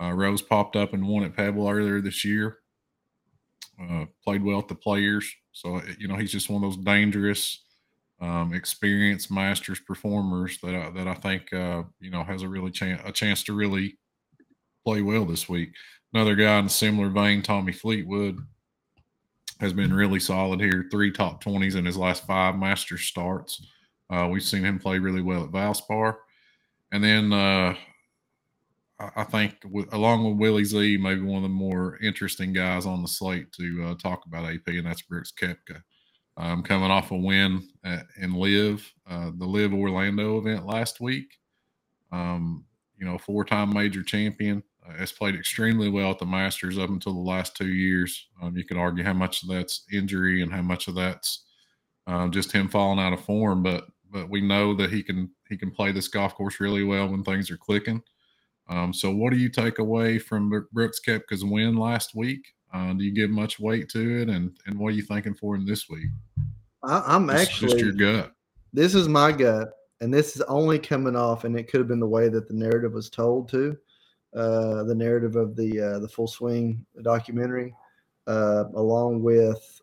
Uh, 0.01 0.11
Rose 0.11 0.41
popped 0.41 0.75
up 0.75 0.93
and 0.93 1.07
won 1.07 1.23
at 1.23 1.35
Pebble 1.35 1.67
earlier 1.67 2.01
this 2.01 2.23
year. 2.23 2.57
Uh, 3.81 4.05
played 4.23 4.43
well 4.43 4.59
at 4.59 4.67
the 4.67 4.75
players, 4.75 5.33
so 5.51 5.81
you 5.97 6.07
know 6.07 6.15
he's 6.15 6.31
just 6.31 6.49
one 6.49 6.63
of 6.63 6.69
those 6.69 6.83
dangerous, 6.83 7.63
um, 8.21 8.53
experienced 8.53 9.31
Masters 9.31 9.79
performers 9.79 10.59
that 10.61 10.75
I, 10.75 10.89
that 10.91 11.07
I 11.07 11.15
think 11.15 11.51
uh, 11.51 11.83
you 11.99 12.11
know 12.11 12.23
has 12.23 12.43
a 12.43 12.47
really 12.47 12.69
chance 12.69 13.01
a 13.03 13.11
chance 13.11 13.43
to 13.45 13.53
really 13.53 13.97
play 14.85 15.01
well 15.01 15.25
this 15.25 15.49
week. 15.49 15.73
Another 16.13 16.35
guy 16.35 16.59
in 16.59 16.65
a 16.65 16.69
similar 16.69 17.09
vein, 17.09 17.41
Tommy 17.41 17.71
Fleetwood, 17.71 18.37
has 19.59 19.73
been 19.73 19.93
really 19.93 20.19
solid 20.19 20.59
here. 20.59 20.87
Three 20.91 21.11
top 21.11 21.43
20s 21.43 21.75
in 21.75 21.85
his 21.85 21.97
last 21.97 22.25
five 22.25 22.57
Masters 22.57 23.01
starts. 23.01 23.65
Uh, 24.09 24.27
we've 24.31 24.43
seen 24.43 24.63
him 24.63 24.79
play 24.79 24.99
really 24.99 25.21
well 25.21 25.43
at 25.43 25.51
Valspar. 25.51 26.17
And 26.91 27.03
then 27.03 27.33
uh, 27.33 27.75
I 29.15 29.23
think, 29.23 29.55
along 29.91 30.25
with 30.25 30.37
Willie 30.37 30.63
Z, 30.63 30.97
maybe 30.97 31.21
one 31.21 31.37
of 31.37 31.43
the 31.43 31.49
more 31.49 31.97
interesting 32.01 32.53
guys 32.53 32.85
on 32.85 33.01
the 33.01 33.07
slate 33.07 33.51
to 33.53 33.85
uh, 33.85 33.95
talk 33.95 34.25
about 34.25 34.45
AP, 34.45 34.67
and 34.67 34.85
that's 34.85 35.01
Brooks 35.01 35.33
Koepka. 35.37 35.81
Um, 36.37 36.63
coming 36.63 36.91
off 36.91 37.11
a 37.11 37.15
win 37.15 37.67
at, 37.83 38.05
in 38.17 38.33
LIV, 38.33 38.91
uh, 39.09 39.31
the 39.37 39.45
LIV 39.45 39.73
Orlando 39.73 40.37
event 40.39 40.65
last 40.65 40.99
week. 40.99 41.37
Um, 42.11 42.65
you 42.97 43.05
know, 43.05 43.17
four 43.17 43.43
time 43.43 43.73
major 43.73 44.03
champion 44.03 44.63
has 44.97 45.11
played 45.11 45.35
extremely 45.35 45.89
well 45.89 46.11
at 46.11 46.19
the 46.19 46.25
Masters 46.25 46.77
up 46.77 46.89
until 46.89 47.13
the 47.13 47.19
last 47.19 47.55
two 47.55 47.69
years. 47.69 48.27
Um, 48.41 48.57
you 48.57 48.65
could 48.65 48.77
argue 48.77 49.03
how 49.03 49.13
much 49.13 49.43
of 49.43 49.49
that's 49.49 49.85
injury 49.91 50.41
and 50.41 50.51
how 50.51 50.61
much 50.61 50.87
of 50.87 50.95
that's 50.95 51.45
uh, 52.07 52.27
just 52.27 52.51
him 52.51 52.67
falling 52.67 52.99
out 52.99 53.13
of 53.13 53.23
form, 53.23 53.63
but 53.63 53.85
but 54.11 54.29
we 54.29 54.41
know 54.41 54.75
that 54.75 54.91
he 54.91 55.01
can 55.01 55.29
he 55.49 55.57
can 55.57 55.71
play 55.71 55.91
this 55.91 56.07
golf 56.07 56.35
course 56.35 56.59
really 56.59 56.83
well 56.83 57.07
when 57.07 57.23
things 57.23 57.49
are 57.49 57.57
clicking. 57.57 58.01
Um, 58.69 58.93
so, 58.93 59.11
what 59.11 59.31
do 59.31 59.37
you 59.37 59.49
take 59.49 59.79
away 59.79 60.19
from 60.19 60.67
Brooks 60.71 60.99
Koepka's 61.05 61.43
win 61.43 61.75
last 61.75 62.15
week? 62.15 62.45
Uh, 62.73 62.93
do 62.93 63.03
you 63.03 63.11
give 63.11 63.29
much 63.29 63.59
weight 63.59 63.89
to 63.89 64.21
it, 64.21 64.29
and 64.29 64.57
and 64.65 64.77
what 64.77 64.89
are 64.89 64.95
you 64.95 65.01
thinking 65.01 65.33
for 65.33 65.55
him 65.55 65.65
this 65.65 65.89
week? 65.89 66.07
I, 66.83 67.15
am 67.15 67.29
actually 67.29 67.71
just 67.71 67.79
your 67.79 67.93
gut. 67.93 68.33
This 68.71 68.95
is 68.95 69.07
my 69.07 69.31
gut, 69.31 69.71
and 70.01 70.13
this 70.13 70.35
is 70.35 70.41
only 70.43 70.79
coming 70.79 71.15
off, 71.15 71.43
and 71.43 71.57
it 71.57 71.69
could 71.69 71.79
have 71.79 71.87
been 71.87 71.99
the 71.99 72.07
way 72.07 72.29
that 72.29 72.47
the 72.47 72.53
narrative 72.53 72.93
was 72.93 73.09
told 73.09 73.49
to 73.49 73.77
uh, 74.35 74.83
the 74.83 74.95
narrative 74.95 75.35
of 75.35 75.55
the 75.55 75.79
uh, 75.79 75.99
the 75.99 76.07
Full 76.07 76.27
Swing 76.27 76.85
documentary, 77.01 77.73
uh, 78.27 78.65
along 78.75 79.21
with 79.21 79.81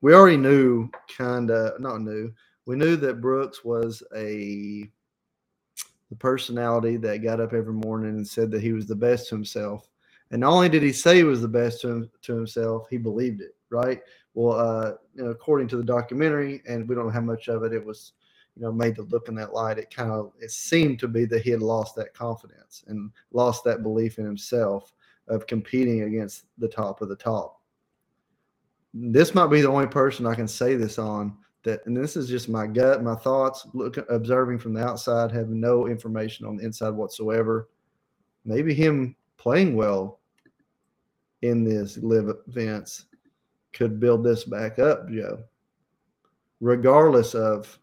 we 0.00 0.14
already 0.14 0.36
knew 0.36 0.90
kind 1.16 1.50
of 1.50 1.80
not 1.80 2.00
knew 2.00 2.32
we 2.66 2.76
knew 2.76 2.96
that 2.96 3.20
Brooks 3.20 3.64
was 3.64 4.02
a 4.16 4.88
the 6.10 6.16
personality 6.16 6.96
that 6.98 7.22
got 7.22 7.40
up 7.40 7.52
every 7.52 7.72
morning 7.72 8.10
and 8.10 8.26
said 8.26 8.50
that 8.50 8.62
he 8.62 8.72
was 8.72 8.86
the 8.86 8.94
best 8.94 9.28
to 9.28 9.34
himself. 9.34 9.88
And 10.30 10.40
not 10.40 10.52
only 10.52 10.68
did 10.68 10.82
he 10.82 10.92
say 10.92 11.16
he 11.16 11.24
was 11.24 11.40
the 11.40 11.48
best 11.48 11.80
to, 11.82 11.88
him, 11.88 12.10
to 12.22 12.34
himself, 12.34 12.86
he 12.90 12.98
believed 12.98 13.40
it, 13.40 13.54
right? 13.70 14.00
Well, 14.34 14.58
uh, 14.58 14.92
you 15.14 15.24
know, 15.24 15.30
according 15.30 15.68
to 15.68 15.76
the 15.76 15.84
documentary, 15.84 16.62
and 16.68 16.88
we 16.88 16.94
don't 16.94 17.06
know 17.06 17.10
how 17.10 17.20
much 17.20 17.48
of 17.48 17.62
it 17.62 17.72
it 17.72 17.84
was 17.84 18.12
you 18.56 18.62
know 18.62 18.72
made 18.72 18.94
to 18.94 19.02
look 19.02 19.28
in 19.28 19.34
that 19.34 19.52
light 19.52 19.78
it 19.78 19.94
kind 19.94 20.10
of 20.10 20.32
it 20.40 20.50
seemed 20.50 20.98
to 20.98 21.08
be 21.08 21.24
that 21.24 21.42
he 21.42 21.50
had 21.50 21.62
lost 21.62 21.96
that 21.96 22.14
confidence 22.14 22.84
and 22.86 23.10
lost 23.32 23.64
that 23.64 23.82
belief 23.82 24.18
in 24.18 24.24
himself 24.24 24.92
of 25.28 25.46
competing 25.46 26.02
against 26.02 26.44
the 26.58 26.68
top 26.68 27.00
of 27.00 27.08
the 27.08 27.16
top. 27.16 27.60
This 28.92 29.34
might 29.34 29.48
be 29.48 29.60
the 29.60 29.70
only 29.70 29.86
person 29.86 30.26
i 30.26 30.34
can 30.34 30.46
say 30.46 30.76
this 30.76 30.98
on 30.98 31.36
that 31.64 31.84
and 31.86 31.96
this 31.96 32.16
is 32.16 32.28
just 32.28 32.48
my 32.48 32.66
gut 32.66 33.02
my 33.02 33.14
thoughts 33.14 33.66
look 33.72 33.96
observing 34.10 34.58
from 34.58 34.74
the 34.74 34.84
outside 34.84 35.32
having 35.32 35.58
no 35.58 35.88
information 35.88 36.46
on 36.46 36.56
the 36.56 36.64
inside 36.64 36.90
whatsoever. 36.90 37.68
Maybe 38.44 38.74
him 38.74 39.16
playing 39.36 39.74
well 39.74 40.20
in 41.42 41.64
this 41.64 41.96
LIV 41.96 42.36
events 42.48 43.06
could 43.72 43.98
build 43.98 44.22
this 44.22 44.44
back 44.44 44.78
up 44.78 45.08
joe. 45.10 45.42
Regardless 46.60 47.34
of 47.34 47.78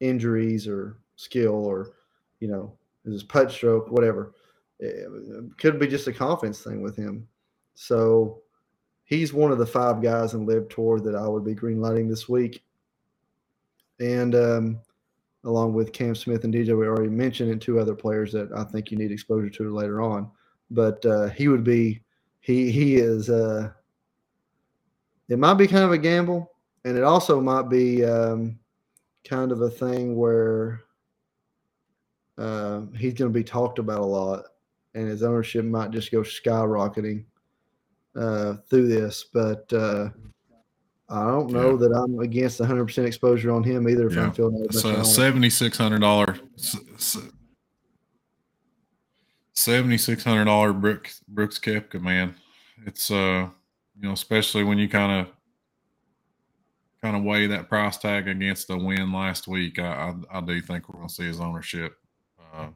injuries 0.00 0.66
or 0.66 0.98
skill 1.16 1.64
or 1.64 1.92
you 2.40 2.48
know 2.48 2.76
his 3.04 3.22
putt 3.22 3.50
stroke, 3.50 3.90
whatever. 3.90 4.34
It 4.80 5.08
could 5.58 5.80
be 5.80 5.88
just 5.88 6.06
a 6.06 6.12
confidence 6.12 6.60
thing 6.60 6.82
with 6.82 6.96
him. 6.96 7.26
So 7.74 8.42
he's 9.04 9.32
one 9.32 9.50
of 9.50 9.58
the 9.58 9.66
five 9.66 10.02
guys 10.02 10.34
in 10.34 10.46
LIV 10.46 10.68
Tour 10.68 11.00
that 11.00 11.14
I 11.14 11.26
would 11.26 11.44
be 11.44 11.54
greenlighting 11.54 12.08
this 12.08 12.28
week. 12.28 12.62
And 13.98 14.34
um, 14.34 14.80
along 15.44 15.74
with 15.74 15.92
Cam 15.92 16.14
Smith 16.14 16.44
and 16.44 16.54
DJ, 16.54 16.78
we 16.78 16.86
already 16.86 17.10
mentioned, 17.10 17.50
and 17.50 17.60
two 17.60 17.80
other 17.80 17.94
players 17.94 18.32
that 18.32 18.50
I 18.54 18.64
think 18.64 18.90
you 18.90 18.98
need 18.98 19.10
exposure 19.10 19.50
to 19.50 19.74
later 19.74 20.00
on. 20.00 20.30
But 20.70 21.04
uh, 21.06 21.30
he 21.30 21.48
would 21.48 21.64
be 21.64 22.02
he 22.40 22.70
he 22.70 22.96
is. 22.96 23.30
Uh, 23.30 23.70
it 25.28 25.38
might 25.38 25.54
be 25.54 25.66
kind 25.66 25.84
of 25.84 25.92
a 25.92 25.98
gamble, 25.98 26.52
and 26.84 26.96
it 26.96 27.04
also 27.04 27.40
might 27.40 27.68
be 27.68 28.04
um, 28.04 28.58
kind 29.28 29.52
of 29.52 29.60
a 29.62 29.70
thing 29.70 30.16
where 30.16 30.80
uh, 32.38 32.82
he's 32.96 33.14
going 33.14 33.30
to 33.32 33.38
be 33.38 33.44
talked 33.44 33.78
about 33.78 34.00
a 34.00 34.04
lot, 34.04 34.44
and 34.94 35.08
his 35.08 35.22
ownership 35.22 35.64
might 35.64 35.90
just 35.90 36.10
go 36.10 36.20
skyrocketing 36.20 37.24
uh, 38.16 38.54
through 38.70 38.88
this. 38.88 39.24
But 39.32 39.70
uh, 39.72 40.10
I 41.08 41.24
don't 41.26 41.50
know 41.50 41.70
Yeah. 41.72 41.76
that 41.88 41.92
I'm 41.92 42.18
against 42.20 42.60
100 42.60 42.84
percent 42.86 43.06
exposure 43.06 43.50
on 43.50 43.62
him 43.64 43.88
either. 43.88 44.06
If 44.06 44.14
Yeah. 44.14 44.24
I'm 44.24 44.32
feeling 44.32 44.64
It's 44.64 44.84
a 44.84 45.00
it. 45.00 45.04
seventy 45.04 45.50
six 45.50 45.76
hundred 45.76 46.00
dollar 46.00 46.36
seventy 49.54 49.98
six 49.98 50.22
hundred 50.24 50.44
dollar 50.46 50.72
Brooks 50.72 51.20
Brooks 51.28 51.58
Koepka 51.58 52.00
man. 52.00 52.34
It's 52.86 53.10
uh 53.10 53.48
you 54.00 54.02
know 54.06 54.12
especially 54.12 54.64
when 54.64 54.78
you 54.78 54.88
kind 54.88 55.20
of 55.20 55.32
kind 57.02 57.16
of 57.16 57.22
weigh 57.22 57.46
that 57.46 57.68
price 57.68 57.96
tag 57.96 58.28
against 58.28 58.68
the 58.68 58.76
win 58.76 59.12
last 59.12 59.48
week. 59.48 59.78
I 59.78 60.14
I, 60.32 60.38
I 60.38 60.40
do 60.40 60.60
think 60.60 60.88
we're 60.88 60.96
going 60.98 61.08
to 61.08 61.14
see 61.14 61.24
his 61.26 61.40
ownership 61.40 61.94
uh, 62.54 62.68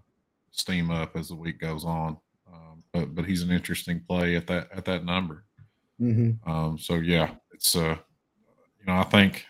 steam 0.51 0.91
up 0.91 1.17
as 1.17 1.29
the 1.29 1.35
week 1.35 1.61
goes 1.61 1.85
on. 1.85 2.17
Um, 2.53 2.83
but 2.93 3.15
but 3.15 3.25
he's 3.25 3.43
an 3.43 3.51
interesting 3.51 4.01
play 4.07 4.37
at 4.37 4.47
that 4.47 4.69
at 4.73 4.85
that 4.85 5.05
number. 5.05 5.45
Mhm. 6.01 6.47
Um, 6.47 6.79
so 6.79 6.95
yeah, 6.97 7.31
it's 7.53 7.75
uh, 7.77 7.97
you 8.81 8.87
know, 8.87 8.95
I 8.95 9.05
think 9.05 9.47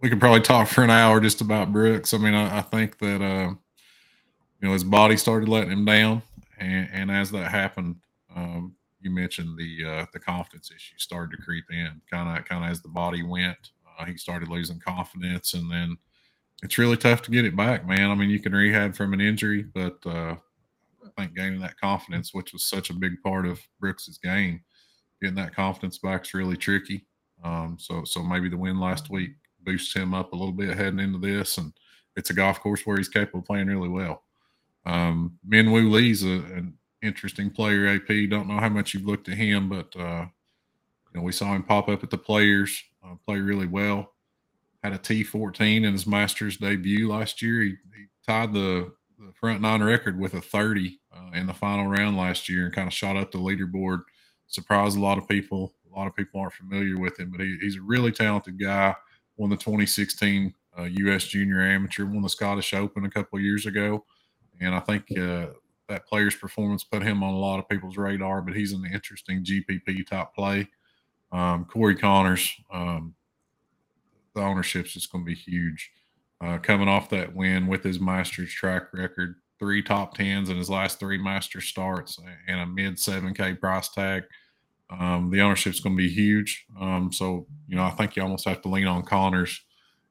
we 0.00 0.08
could 0.08 0.20
probably 0.20 0.40
talk 0.40 0.68
for 0.68 0.82
an 0.84 0.90
hour 0.90 1.20
just 1.20 1.40
about 1.40 1.72
Brooks. 1.72 2.14
I 2.14 2.18
mean, 2.18 2.34
I, 2.34 2.58
I 2.58 2.60
think 2.62 2.98
that 2.98 3.22
uh, 3.22 3.50
you 3.50 4.68
know 4.68 4.72
his 4.72 4.84
body 4.84 5.16
started 5.16 5.48
letting 5.48 5.72
him 5.72 5.84
down, 5.84 6.22
and, 6.58 6.88
and 6.92 7.10
as 7.10 7.30
that 7.30 7.50
happened, 7.50 7.96
um, 8.34 8.74
you 9.00 9.10
mentioned 9.10 9.56
the 9.58 9.84
uh, 9.84 10.06
the 10.12 10.20
confidence 10.20 10.70
issues 10.70 11.02
started 11.02 11.36
to 11.36 11.42
creep 11.42 11.64
in. 11.70 12.00
Kind 12.10 12.36
of 12.38 12.44
kind 12.44 12.64
of 12.64 12.70
as 12.70 12.82
the 12.82 12.88
body 12.88 13.22
went, 13.22 13.70
uh, 13.98 14.04
he 14.04 14.16
started 14.16 14.48
losing 14.48 14.80
confidence, 14.80 15.54
and 15.54 15.70
then 15.70 15.96
it's 16.62 16.78
really 16.78 16.96
tough 16.96 17.22
to 17.22 17.30
get 17.30 17.44
it 17.44 17.56
back, 17.56 17.86
man. 17.86 18.10
I 18.10 18.14
mean, 18.14 18.30
you 18.30 18.40
can 18.40 18.52
rehab 18.52 18.94
from 18.94 19.12
an 19.12 19.20
injury, 19.20 19.62
but 19.62 19.98
uh, 20.06 20.34
I 21.04 21.22
think 21.22 21.34
gaining 21.34 21.60
that 21.60 21.78
confidence, 21.78 22.34
which 22.34 22.52
was 22.52 22.66
such 22.66 22.90
a 22.90 22.94
big 22.94 23.22
part 23.22 23.46
of 23.46 23.60
Brooks's 23.80 24.18
game, 24.18 24.62
getting 25.20 25.36
that 25.36 25.54
confidence 25.54 25.98
back 25.98 26.24
is 26.24 26.34
really 26.34 26.56
tricky. 26.56 27.06
Um, 27.44 27.76
so 27.78 28.04
so 28.04 28.22
maybe 28.22 28.48
the 28.48 28.56
win 28.56 28.80
last 28.80 29.10
week 29.10 29.32
boosts 29.62 29.94
him 29.94 30.14
up 30.14 30.32
a 30.32 30.36
little 30.36 30.52
bit 30.52 30.76
heading 30.76 31.00
into 31.00 31.18
this, 31.18 31.58
and 31.58 31.72
it's 32.16 32.30
a 32.30 32.34
golf 32.34 32.60
course 32.60 32.84
where 32.84 32.96
he's 32.96 33.08
capable 33.08 33.40
of 33.40 33.46
playing 33.46 33.68
really 33.68 33.88
well. 33.88 34.24
Um, 34.86 35.38
Minwoo 35.48 35.90
Lee's 35.90 36.24
a, 36.24 36.28
an 36.28 36.74
interesting 37.02 37.50
player. 37.50 37.86
AP 37.86 38.30
don't 38.30 38.48
know 38.48 38.58
how 38.58 38.68
much 38.68 38.94
you've 38.94 39.06
looked 39.06 39.28
at 39.28 39.36
him, 39.36 39.68
but 39.68 39.94
uh, 39.96 40.26
you 41.12 41.20
know 41.20 41.22
we 41.22 41.32
saw 41.32 41.54
him 41.54 41.62
pop 41.62 41.88
up 41.88 42.02
at 42.02 42.10
the 42.10 42.18
Players, 42.18 42.82
uh, 43.04 43.14
play 43.26 43.38
really 43.38 43.66
well. 43.66 44.12
Had 44.82 44.92
a 44.92 44.98
T14 44.98 45.84
in 45.84 45.92
his 45.92 46.06
Masters 46.06 46.56
debut 46.56 47.08
last 47.08 47.42
year. 47.42 47.62
He, 47.62 47.70
he 47.96 48.06
tied 48.26 48.52
the, 48.52 48.92
the 49.18 49.32
front 49.34 49.60
nine 49.60 49.82
record 49.82 50.18
with 50.18 50.34
a 50.34 50.40
30 50.40 51.00
uh, 51.12 51.30
in 51.34 51.46
the 51.46 51.54
final 51.54 51.86
round 51.86 52.16
last 52.16 52.48
year, 52.48 52.66
and 52.66 52.74
kind 52.74 52.86
of 52.86 52.94
shot 52.94 53.16
up 53.16 53.32
the 53.32 53.38
leaderboard. 53.38 54.02
Surprised 54.46 54.96
a 54.96 55.00
lot 55.00 55.18
of 55.18 55.28
people. 55.28 55.74
A 55.92 55.98
lot 55.98 56.06
of 56.06 56.14
people 56.14 56.40
aren't 56.40 56.52
familiar 56.52 56.98
with 56.98 57.18
him, 57.18 57.30
but 57.30 57.40
he, 57.40 57.56
he's 57.60 57.76
a 57.76 57.82
really 57.82 58.12
talented 58.12 58.60
guy. 58.60 58.94
Won 59.36 59.50
the 59.50 59.56
2016 59.56 60.54
uh, 60.78 60.82
U.S. 60.82 61.24
Junior 61.24 61.60
Amateur, 61.60 62.04
won 62.04 62.22
the 62.22 62.28
Scottish 62.28 62.72
Open 62.74 63.04
a 63.04 63.10
couple 63.10 63.38
of 63.38 63.44
years 63.44 63.66
ago, 63.66 64.04
and 64.60 64.74
I 64.74 64.80
think 64.80 65.10
uh, 65.18 65.48
that 65.88 66.06
player's 66.06 66.36
performance 66.36 66.84
put 66.84 67.02
him 67.02 67.22
on 67.22 67.34
a 67.34 67.38
lot 67.38 67.58
of 67.58 67.68
people's 67.68 67.96
radar. 67.96 68.42
But 68.42 68.54
he's 68.54 68.72
an 68.72 68.84
interesting 68.92 69.44
GPP 69.44 70.06
type 70.06 70.34
play. 70.34 70.68
Um, 71.32 71.64
Corey 71.66 71.96
Conners, 71.96 72.50
um, 72.72 73.14
the 74.34 74.40
ownership's 74.40 74.92
just 74.92 75.12
going 75.12 75.24
to 75.24 75.28
be 75.28 75.34
huge. 75.34 75.90
Uh, 76.40 76.58
coming 76.58 76.88
off 76.88 77.10
that 77.10 77.34
win 77.34 77.66
with 77.66 77.82
his 77.82 77.98
Masters 77.98 78.52
track 78.52 78.92
record, 78.92 79.36
three 79.58 79.82
top 79.82 80.14
tens 80.14 80.48
in 80.48 80.56
his 80.56 80.70
last 80.70 81.00
three 81.00 81.18
Masters 81.18 81.66
starts, 81.66 82.18
and 82.46 82.60
a 82.60 82.66
mid 82.66 82.96
7K 82.96 83.58
price 83.58 83.88
tag. 83.88 84.24
Um, 84.90 85.30
the 85.30 85.40
ownership's 85.40 85.80
going 85.80 85.96
to 85.96 86.02
be 86.02 86.08
huge. 86.08 86.64
Um, 86.80 87.12
so, 87.12 87.46
you 87.66 87.76
know, 87.76 87.84
I 87.84 87.90
think 87.90 88.16
you 88.16 88.22
almost 88.22 88.48
have 88.48 88.62
to 88.62 88.68
lean 88.68 88.86
on 88.86 89.02
Conners 89.02 89.60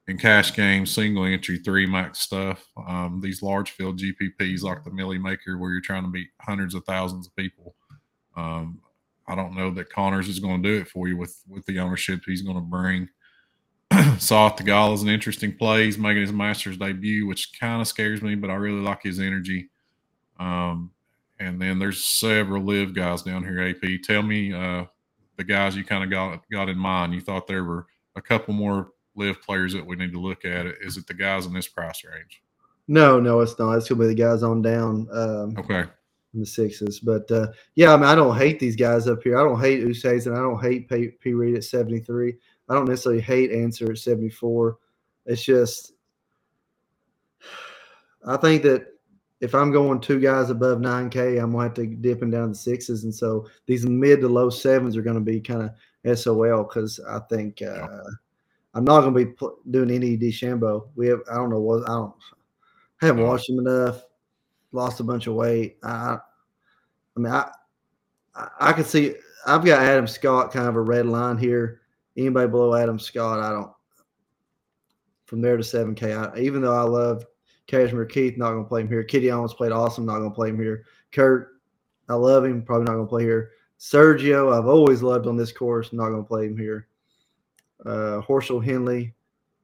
in 0.06 0.18
cash 0.18 0.54
games, 0.54 0.90
single 0.90 1.24
entry, 1.24 1.58
three 1.58 1.86
max 1.86 2.20
stuff. 2.20 2.64
Um, 2.86 3.20
these 3.22 3.42
large 3.42 3.72
field 3.72 3.98
GPPs 3.98 4.62
like 4.62 4.84
the 4.84 4.90
Millie 4.90 5.18
Maker, 5.18 5.58
where 5.58 5.70
you're 5.70 5.80
trying 5.80 6.04
to 6.04 6.10
beat 6.10 6.28
hundreds 6.40 6.74
of 6.74 6.84
thousands 6.84 7.26
of 7.26 7.36
people. 7.36 7.74
Um, 8.36 8.80
I 9.28 9.34
don't 9.34 9.54
know 9.54 9.70
that 9.72 9.92
Conners 9.92 10.28
is 10.28 10.40
going 10.40 10.62
to 10.62 10.68
do 10.68 10.80
it 10.80 10.88
for 10.88 11.06
you 11.06 11.16
with 11.16 11.36
with 11.48 11.64
the 11.66 11.78
ownership 11.78 12.20
he's 12.24 12.42
going 12.42 12.56
to 12.56 12.62
bring. 12.62 13.08
Sahith 13.92 14.58
Theegala 14.58 14.94
is 14.94 15.02
an 15.02 15.08
interesting 15.08 15.56
play. 15.56 15.84
He's 15.84 15.98
making 15.98 16.22
his 16.22 16.32
Masters 16.32 16.76
debut, 16.76 17.26
which 17.26 17.58
kind 17.58 17.80
of 17.80 17.88
scares 17.88 18.22
me, 18.22 18.34
but 18.34 18.50
I 18.50 18.54
really 18.54 18.80
like 18.80 19.02
his 19.02 19.20
energy. 19.20 19.70
Um, 20.38 20.90
and 21.40 21.60
then 21.60 21.78
there's 21.78 22.02
several 22.04 22.64
LIV 22.64 22.94
guys 22.94 23.22
down 23.22 23.44
here. 23.44 23.62
AP, 23.62 24.02
tell 24.02 24.22
me 24.22 24.52
uh, 24.52 24.84
the 25.36 25.44
guys 25.44 25.76
you 25.76 25.84
kind 25.84 26.04
of 26.04 26.10
got 26.10 26.42
got 26.50 26.68
in 26.68 26.78
mind. 26.78 27.14
You 27.14 27.20
thought 27.20 27.46
there 27.46 27.64
were 27.64 27.86
a 28.16 28.22
couple 28.22 28.54
more 28.54 28.90
LIV 29.16 29.42
players 29.42 29.72
that 29.72 29.86
we 29.86 29.96
need 29.96 30.12
to 30.12 30.20
look 30.20 30.44
at. 30.44 30.66
Is 30.80 30.96
it 30.96 31.06
the 31.06 31.14
guys 31.14 31.46
in 31.46 31.52
this 31.52 31.68
price 31.68 32.02
range? 32.04 32.42
No, 32.88 33.20
no, 33.20 33.40
it's 33.40 33.58
not. 33.58 33.74
It's 33.74 33.88
gonna 33.88 34.00
be 34.00 34.08
the 34.08 34.14
guys 34.14 34.42
on 34.42 34.62
down. 34.62 35.06
Um, 35.12 35.54
Okay. 35.58 35.84
In 36.34 36.40
the 36.40 36.46
sixes. 36.46 37.00
But 37.00 37.30
uh, 37.30 37.48
yeah, 37.74 37.94
I 37.94 37.96
mean, 37.96 38.04
I 38.04 38.14
don't 38.14 38.36
hate 38.36 38.60
these 38.60 38.76
guys 38.76 39.08
up 39.08 39.22
here. 39.22 39.38
I 39.38 39.42
don't 39.42 39.60
hate 39.60 39.82
Usays 39.82 40.26
and 40.26 40.36
I 40.36 40.40
don't 40.40 40.60
hate 40.62 40.88
P, 40.88 41.08
P 41.08 41.32
Reed 41.32 41.56
at 41.56 41.64
73. 41.64 42.34
I 42.68 42.74
don't 42.74 42.88
necessarily 42.88 43.22
hate 43.22 43.50
Ancer 43.50 43.90
at 43.92 43.98
74. 43.98 44.76
It's 45.24 45.42
just, 45.42 45.92
I 48.26 48.36
think 48.36 48.62
that 48.64 48.88
if 49.40 49.54
I'm 49.54 49.70
going 49.70 50.00
two 50.00 50.20
guys 50.20 50.50
above 50.50 50.78
9K, 50.78 51.42
I'm 51.42 51.52
going 51.52 51.72
to 51.72 51.80
have 51.82 51.90
to 51.90 51.96
dip 51.96 52.20
them 52.20 52.30
down 52.30 52.50
the 52.50 52.54
sixes. 52.54 53.04
And 53.04 53.14
so 53.14 53.46
these 53.66 53.86
mid 53.86 54.20
to 54.20 54.28
low 54.28 54.50
sevens 54.50 54.96
are 54.96 55.02
going 55.02 55.14
to 55.14 55.22
be 55.22 55.40
kind 55.40 55.70
of 56.04 56.18
SOL 56.18 56.64
because 56.64 57.00
I 57.08 57.20
think 57.30 57.62
uh, 57.62 57.86
I'm 58.74 58.84
not 58.84 59.00
going 59.00 59.14
to 59.14 59.24
be 59.24 59.46
doing 59.70 59.90
any 59.90 60.18
DeChambeau. 60.18 60.88
We 60.94 61.06
have, 61.08 61.20
I 61.30 61.36
don't 61.36 61.50
know 61.50 61.60
what, 61.60 61.88
I 61.88 61.94
don't, 61.94 62.14
I 63.00 63.06
haven't 63.06 63.24
watched 63.24 63.48
him 63.48 63.60
enough 63.60 64.02
lost 64.72 65.00
a 65.00 65.04
bunch 65.04 65.26
of 65.26 65.34
weight. 65.34 65.76
I, 65.82 66.18
I 67.16 67.20
mean, 67.20 67.32
I, 67.32 67.50
I, 68.60 68.72
could 68.72 68.86
see. 68.86 69.14
I've 69.46 69.64
got 69.64 69.82
Adam 69.82 70.06
Scott 70.06 70.52
kind 70.52 70.68
of 70.68 70.76
a 70.76 70.80
red 70.80 71.06
line 71.06 71.38
here. 71.38 71.80
Anybody 72.16 72.48
below 72.48 72.74
Adam 72.74 72.98
Scott, 72.98 73.40
I 73.40 73.50
don't. 73.50 73.72
From 75.26 75.40
there 75.40 75.56
to 75.56 75.64
seven 75.64 75.94
K, 75.94 76.16
even 76.38 76.62
though 76.62 76.74
I 76.74 76.82
love 76.82 77.24
Cashmere 77.66 78.06
Keith, 78.06 78.38
not 78.38 78.52
going 78.52 78.64
to 78.64 78.68
play 78.68 78.80
him 78.80 78.88
here. 78.88 79.04
Kitty 79.04 79.30
almost 79.30 79.58
played 79.58 79.72
awesome, 79.72 80.06
not 80.06 80.18
going 80.18 80.30
to 80.30 80.34
play 80.34 80.48
him 80.48 80.58
here. 80.58 80.86
Kurt, 81.12 81.60
I 82.08 82.14
love 82.14 82.44
him, 82.44 82.62
probably 82.62 82.86
not 82.86 82.94
going 82.94 83.04
to 83.04 83.10
play 83.10 83.24
here. 83.24 83.50
Sergio, 83.78 84.56
I've 84.56 84.66
always 84.66 85.02
loved 85.02 85.26
on 85.26 85.36
this 85.36 85.52
course, 85.52 85.92
not 85.92 86.08
going 86.08 86.22
to 86.22 86.26
play 86.28 86.46
him 86.46 86.56
here. 86.56 86.88
Uh, 87.84 88.22
Horschel 88.26 88.64
Henley, 88.64 89.14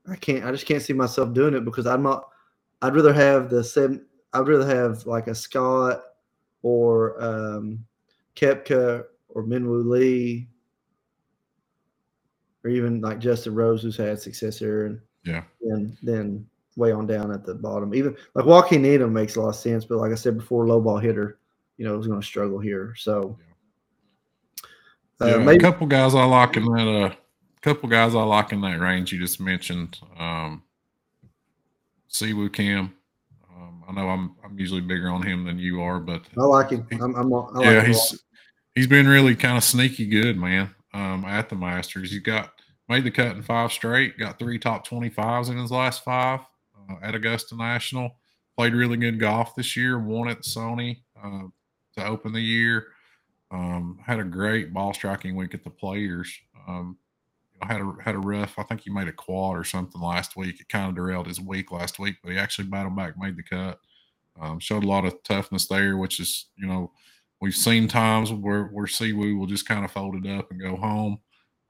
I 0.09 0.17
can't. 0.17 0.45
I 0.45 0.53
just 0.53 0.67
can't 0.67 0.83
see 0.83 0.93
myself 0.93 1.33
doing 1.33 1.55
it 1.55 1.65
because 1.65 1.87
I'm 1.87 2.03
not. 2.03 2.29
I'd 2.83 2.95
rather 2.95 3.13
have 3.13 3.49
the 3.49 3.65
seven. 3.65 4.05
I'd 4.35 4.49
rather 4.49 4.67
have 4.67 5.07
like 5.07 5.29
a 5.29 5.35
Scott 5.35 6.03
or 6.63 7.23
um, 7.23 7.85
Koepka 8.37 9.05
or 9.29 9.43
Minwoo 9.45 9.89
Lee 9.89 10.49
or 12.65 12.71
even 12.71 13.01
like 13.01 13.19
Justin 13.19 13.55
Rose, 13.55 13.83
who's 13.83 13.97
had 13.97 14.21
success 14.21 14.59
here, 14.59 14.87
and 14.87 15.01
Yeah. 15.25 15.45
and 15.63 15.97
then 16.03 16.47
way 16.77 16.91
on 16.91 17.07
down 17.07 17.31
at 17.31 17.45
the 17.45 17.55
bottom. 17.55 17.95
Even 17.95 18.17
like 18.35 18.47
Joaquin 18.47 18.83
Niemann 18.83 19.13
makes 19.13 19.37
a 19.37 19.41
lot 19.41 19.51
of 19.51 19.57
sense, 19.57 19.85
but 19.85 19.99
like 19.99 20.13
I 20.13 20.17
said 20.17 20.37
before, 20.37 20.67
low 20.67 20.81
ball 20.81 20.99
hitter, 20.99 21.39
you 21.77 21.85
know, 21.87 21.99
is 21.99 22.07
going 22.07 22.21
to 22.21 22.27
struggle 22.27 22.59
here. 22.59 22.95
So 22.97 23.39
uh, 25.21 25.27
yeah, 25.41 25.51
a 25.51 25.59
couple 25.59 25.87
guys 25.87 26.15
I 26.15 26.25
like 26.25 26.57
in 26.57 26.65
that. 26.65 26.89
uh 26.89 27.15
couple 27.61 27.89
guys 27.89 28.15
I 28.15 28.23
like 28.23 28.53
in 28.53 28.61
that 28.61 28.79
range 28.79 29.11
you 29.11 29.19
just 29.19 29.41
mentioned. 29.41 29.99
Um, 30.19 30.63
Siwoo 32.11 32.53
Kim. 32.53 32.95
I 33.89 33.93
know 33.93 34.09
I'm 34.09 34.37
I'm 34.45 34.59
usually 34.59 34.81
bigger 34.81 35.09
on 35.09 35.23
him 35.23 35.45
than 35.45 35.59
you 35.59 35.81
are, 35.83 36.01
but 36.01 36.23
I 36.37 36.43
like 36.43 36.71
him. 36.71 36.87
I'm, 36.93 37.15
I'm, 37.15 37.33
I 37.33 37.37
like 37.37 37.65
yeah, 37.65 37.85
he's 37.85 38.25
he's 38.75 38.87
been 38.87 39.07
really 39.09 39.35
kind 39.35 39.57
of 39.57 39.65
sneaky 39.65 40.07
good, 40.07 40.37
man. 40.37 40.75
Um, 40.93 41.25
at 41.25 41.49
the 41.49 41.57
Masters, 41.57 42.11
he 42.11 42.21
got 42.21 42.53
made 42.89 43.05
the 43.05 43.11
cut 43.11 43.37
in 43.37 43.43
five 43.43 43.73
straight. 43.73 44.19
Got 44.19 44.39
three 44.39 44.59
top 44.59 44.87
twenty 44.87 45.11
fives 45.11 45.49
in 45.49 45.59
his 45.59 45.71
last 45.71 46.05
five 46.05 46.41
uh, 46.89 46.97
at 47.03 47.15
Augusta 47.15 47.57
National. 47.57 48.17
Played 48.57 48.75
really 48.75 48.97
good 48.97 49.19
golf 49.19 49.55
this 49.55 49.77
year. 49.77 49.99
Won 49.99 50.29
at 50.29 50.43
Sony 50.43 51.03
uh, 51.23 51.49
to 51.97 52.07
open 52.07 52.33
the 52.33 52.41
year. 52.41 52.87
Um, 53.51 53.99
had 54.05 54.21
a 54.21 54.25
great 54.25 54.73
ball 54.73 54.95
striking 54.95 55.37
week 55.37 55.55
at 55.55 55.65
the 55.65 55.71
Players. 55.71 56.33
Um, 56.67 56.97
had 57.63 57.81
a 57.81 57.93
had 58.03 58.15
a 58.15 58.19
rough. 58.19 58.59
I 58.59 58.63
think 58.65 58.83
he 58.83 58.91
made 58.91 59.09
a 59.09 59.13
quad 59.13 59.57
or 59.57 59.65
something 59.65 60.01
last 60.01 60.37
week. 60.37 60.61
It 60.61 60.69
kind 60.69 60.89
of 60.89 60.97
derailed 60.97 61.27
his 61.27 61.41
week 61.41 61.71
last 61.73 61.99
week, 61.99 62.17
but 62.23 62.33
he 62.33 62.39
actually 62.39 62.69
battled 62.69 62.97
back, 62.97 63.15
made 63.19 63.37
the 63.37 63.43
cut. 63.43 63.79
Um, 64.41 64.59
showed 64.59 64.83
a 64.83 64.89
lot 64.89 65.05
of 65.05 65.23
toughness 65.23 65.69
there, 65.69 65.97
which 65.97 66.19
is 66.21 66.47
you 66.57 66.67
know 66.67 66.91
we've 67.41 67.55
seen 67.55 67.89
times 67.89 68.33
where 68.33 68.65
where 68.65 68.87
Siwoo 68.87 69.39
will 69.39 69.47
just 69.47 69.67
kind 69.69 69.85
of 69.85 69.93
fold 69.93 70.25
it 70.25 70.31
up 70.31 70.51
and 70.51 70.61
go 70.61 70.77
home. 70.77 71.19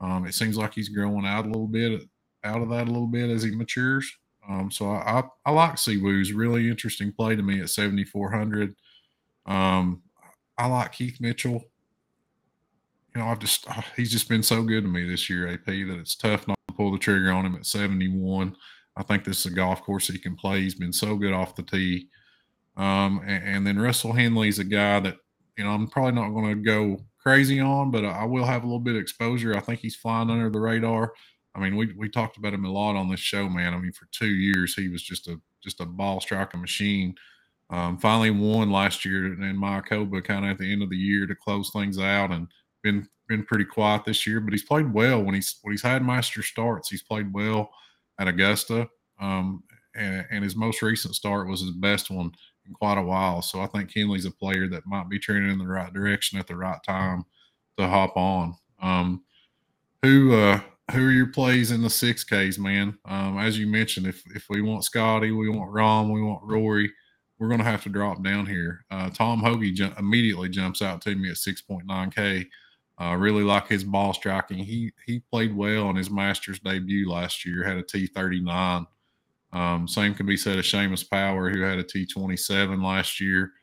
Um, 0.01 0.25
it 0.25 0.33
seems 0.33 0.57
like 0.57 0.73
he's 0.73 0.89
growing 0.89 1.25
out 1.25 1.45
a 1.45 1.49
little 1.49 1.67
bit 1.67 2.01
out 2.43 2.61
of 2.61 2.69
that 2.69 2.87
a 2.87 2.91
little 2.91 3.07
bit 3.07 3.29
as 3.29 3.43
he 3.43 3.51
matures. 3.51 4.11
Um, 4.47 4.69
so 4.69 4.91
I, 4.91 5.19
I, 5.19 5.23
I 5.47 5.51
like 5.51 5.75
Siwoo's 5.75 6.31
really 6.31 6.69
interesting 6.69 7.11
play 7.11 7.35
to 7.35 7.41
me 7.41 7.61
at 7.61 7.69
7,400. 7.69 8.75
Um, 9.47 10.03
I 10.57 10.67
like 10.67 10.91
Keith 10.93 11.19
Mitchell. 11.19 11.63
You 13.15 13.21
know, 13.21 13.27
I've 13.27 13.39
just 13.39 13.69
uh, 13.69 13.81
he's 13.95 14.11
just 14.11 14.27
been 14.27 14.43
so 14.43 14.61
good 14.61 14.83
to 14.83 14.89
me 14.89 15.07
this 15.07 15.29
year, 15.29 15.47
AP, 15.47 15.65
that 15.65 15.97
it's 15.99 16.15
tough 16.15 16.47
not 16.47 16.57
to 16.67 16.73
pull 16.75 16.91
the 16.91 16.97
trigger 16.97 17.31
on 17.31 17.45
him 17.45 17.55
at 17.55 17.65
71. 17.65 18.55
I 18.97 19.03
think 19.03 19.23
this 19.23 19.39
is 19.39 19.51
a 19.51 19.55
golf 19.55 19.81
course 19.83 20.07
he 20.07 20.19
can 20.19 20.35
play. 20.35 20.61
He's 20.61 20.75
been 20.75 20.93
so 20.93 21.15
good 21.15 21.33
off 21.33 21.55
the 21.55 21.63
tee. 21.63 22.09
Um, 22.77 23.21
and, 23.25 23.43
and, 23.43 23.67
then 23.67 23.79
Russell 23.79 24.11
Henley's 24.11 24.59
a 24.59 24.65
guy 24.65 24.99
that 24.99 25.15
you 25.57 25.63
know 25.63 25.71
I'm 25.71 25.87
probably 25.87 26.11
not 26.11 26.31
going 26.31 26.49
to 26.49 26.61
go 26.61 27.05
crazy 27.17 27.61
on, 27.61 27.89
but 27.89 28.03
I 28.03 28.25
will 28.25 28.43
have 28.43 28.63
a 28.63 28.65
little 28.65 28.81
bit 28.81 28.95
of 28.95 29.01
exposure. 29.01 29.55
I 29.55 29.61
think 29.61 29.79
he's 29.79 29.95
flying 29.95 30.29
under 30.29 30.49
the 30.49 30.59
radar. 30.59 31.13
I 31.55 31.59
mean, 31.59 31.77
we 31.77 31.93
we 31.93 32.09
talked 32.09 32.35
about 32.35 32.53
him 32.53 32.65
a 32.65 32.71
lot 32.71 32.97
on 32.97 33.09
this 33.09 33.21
show, 33.21 33.47
man. 33.47 33.73
I 33.73 33.77
mean, 33.77 33.93
for 33.93 34.09
two 34.11 34.27
years 34.27 34.75
he 34.75 34.89
was 34.89 35.01
just 35.01 35.29
a 35.29 35.39
just 35.63 35.79
a 35.79 35.85
ball 35.85 36.19
striking 36.19 36.59
machine. 36.59 37.15
Um, 37.69 37.97
finally 37.97 38.29
won 38.29 38.71
last 38.71 39.05
year 39.05 39.25
in 39.25 39.57
Mayakoba, 39.57 40.23
kind 40.23 40.45
of 40.45 40.51
at 40.51 40.57
the 40.59 40.71
end 40.71 40.83
of 40.83 40.89
the 40.89 40.97
year 40.97 41.25
to 41.25 41.33
close 41.33 41.71
things 41.71 41.97
out, 41.97 42.31
and 42.31 42.47
been 42.85 43.09
been 43.27 43.43
pretty 43.43 43.65
quiet 43.65 44.05
this 44.05 44.25
year. 44.25 44.39
But 44.39 44.53
he's 44.53 44.63
played 44.63 44.93
well 44.93 45.21
when 45.21 45.35
he's 45.35 45.57
when 45.63 45.73
he's 45.73 45.81
had 45.81 46.05
master 46.05 46.43
starts. 46.43 46.89
He's 46.89 47.03
played 47.03 47.33
well 47.33 47.69
at 48.19 48.29
Augusta, 48.29 48.87
um, 49.19 49.63
and, 49.95 50.25
and 50.31 50.43
his 50.43 50.55
most 50.55 50.81
recent 50.81 51.15
start 51.15 51.49
was 51.49 51.61
his 51.61 51.71
best 51.71 52.09
one 52.09 52.31
in 52.65 52.73
quite 52.73 52.97
a 52.97 53.03
while. 53.03 53.41
So 53.41 53.59
I 53.59 53.67
think 53.67 53.91
Henley's 53.93 54.25
a 54.25 54.31
player 54.31 54.69
that 54.69 54.85
might 54.85 55.09
be 55.09 55.19
trending 55.19 55.51
in 55.51 55.57
the 55.57 55.67
right 55.67 55.91
direction 55.91 56.39
at 56.39 56.47
the 56.47 56.55
right 56.55 56.81
time 56.85 57.25
to 57.77 57.87
hop 57.87 58.15
on. 58.15 58.55
Um, 58.81 59.23
who 60.03 60.35
uh, 60.35 60.61
who 60.91 61.07
are 61.07 61.11
your 61.11 61.31
plays 61.31 61.71
in 61.71 61.81
the 61.81 61.89
six 61.89 62.23
Ks, 62.23 62.59
man? 62.59 62.97
Um, 63.05 63.39
as 63.39 63.57
you 63.57 63.65
mentioned, 63.67 64.05
if 64.05 64.23
if 64.35 64.45
we 64.49 64.61
want 64.61 64.85
Scotty, 64.85 65.31
we 65.31 65.49
want 65.49 65.73
Rahm, 65.73 66.13
we 66.13 66.21
want 66.21 66.43
Rory, 66.43 66.91
we're 67.39 67.47
going 67.47 67.59
to 67.59 67.65
have 67.65 67.83
to 67.83 67.89
drop 67.89 68.23
down 68.23 68.45
here. 68.45 68.85
Uh, 68.91 69.09
Tom 69.09 69.39
Hoge 69.39 69.73
ju- 69.73 69.91
immediately 69.97 70.49
jumps 70.49 70.81
out 70.81 71.01
to 71.01 71.15
me 71.15 71.29
at 71.29 71.35
6.9K. 71.35 72.47
Uh, 73.01 73.15
really 73.15 73.43
like 73.43 73.67
his 73.67 73.83
ball 73.83 74.13
striking. 74.13 74.57
He 74.57 74.91
he 75.05 75.19
played 75.19 75.55
well 75.55 75.87
on 75.87 75.95
his 75.95 76.09
Masters 76.09 76.59
debut 76.59 77.09
last 77.09 77.45
year. 77.45 77.63
Had 77.63 77.77
a 77.77 77.83
T39 77.83 78.87
um, 79.55 79.87
same 79.87 80.13
can 80.13 80.25
be 80.25 80.35
said 80.35 80.59
of 80.59 80.65
Seamus 80.65 81.09
Power, 81.09 81.49
who 81.49 81.61
had 81.61 81.79
a 81.79 81.83
T27 81.83 82.83
last 82.83 83.21
year. 83.21 83.53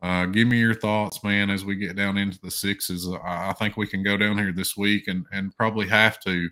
Uh, 0.00 0.24
give 0.24 0.48
me 0.48 0.58
your 0.58 0.74
thoughts, 0.74 1.22
man, 1.22 1.50
as 1.50 1.62
we 1.62 1.76
get 1.76 1.94
down 1.94 2.16
into 2.16 2.40
the 2.40 2.50
sixes. 2.50 3.06
I, 3.22 3.50
I 3.50 3.52
think 3.52 3.76
we 3.76 3.86
can 3.86 4.02
go 4.02 4.16
down 4.16 4.38
here 4.38 4.52
this 4.52 4.78
week 4.78 5.08
and, 5.08 5.26
and 5.30 5.54
probably 5.54 5.86
have 5.88 6.18
to 6.20 6.48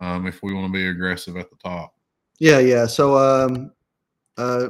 um, 0.00 0.26
if 0.26 0.42
we 0.42 0.52
want 0.52 0.66
to 0.66 0.72
be 0.72 0.88
aggressive 0.88 1.36
at 1.36 1.48
the 1.48 1.56
top. 1.56 1.94
Yeah, 2.40 2.58
yeah. 2.58 2.86
So, 2.86 3.16
um, 3.16 3.70
uh, 4.36 4.68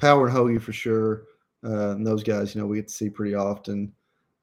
Power 0.00 0.26
and 0.26 0.36
Hoge 0.36 0.60
for 0.60 0.72
sure. 0.72 1.24
Uh, 1.64 1.90
and 1.90 2.06
those 2.06 2.22
guys, 2.24 2.54
you 2.54 2.60
know, 2.60 2.66
we 2.66 2.76
get 2.76 2.88
to 2.88 2.94
see 2.94 3.08
pretty 3.08 3.34
often. 3.34 3.92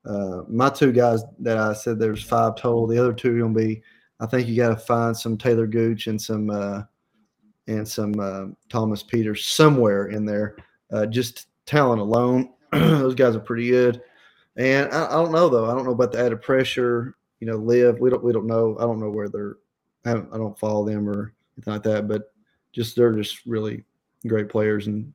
Uh, 0.06 0.43
my 0.47 0.70
two 0.70 0.91
guys 0.91 1.24
that 1.39 1.58
I 1.58 1.74
said 1.74 1.99
there's 1.99 2.24
five 2.24 2.56
total. 2.56 2.88
The 2.88 2.99
other 2.99 3.14
two 3.14 3.36
are 3.36 3.47
to 3.47 3.53
be, 3.53 3.82
I 4.20 4.26
think 4.26 4.47
you 4.47 4.56
got 4.56 4.70
to 4.70 4.76
find 4.76 5.16
some 5.16 5.38
Taylor 5.38 5.68
Gooch 5.68 6.08
and 6.08 6.22
some 6.22 6.49
uh, 6.49 6.84
and 7.68 7.88
some 7.88 8.20
uh, 8.20 8.45
Thomas 8.70 9.03
Pieters 9.03 9.43
somewhere 9.43 10.08
in 10.08 10.26
there. 10.26 10.56
Uh, 10.91 11.06
just 11.06 11.47
talent 11.66 11.99
alone, 11.99 12.53
those 12.72 13.16
guys 13.16 13.36
are 13.36 13.39
pretty 13.39 13.70
good. 13.70 14.01
And 14.56 14.91
I, 14.93 15.08
I, 15.08 15.12
don't 15.12 15.32
know 15.32 15.49
though. 15.49 15.70
I 15.70 15.74
don't 15.74 15.86
know 15.86 15.91
about 15.91 16.12
the 16.12 16.20
added 16.20 16.41
pressure. 16.41 17.16
You 17.39 17.47
know, 17.47 17.58
LIV. 17.58 17.99
We 17.99 18.10
don't. 18.10 18.24
We 18.24 18.32
don't 18.32 18.47
know. 18.47 18.78
I 18.80 18.84
don't 18.84 18.99
know 18.99 19.10
where 19.10 19.28
they're. 19.28 19.58
I, 20.06 20.12
I 20.12 20.38
don't 20.38 20.58
follow 20.58 20.86
them 20.86 21.10
or 21.10 21.34
anything 21.58 21.74
like 21.74 21.84
that. 21.84 22.08
But 22.08 22.32
just 22.72 22.95
they're 22.95 23.14
just 23.14 23.45
really 23.45 23.84
great 24.28 24.49
players. 24.49 24.88
And 24.88 25.14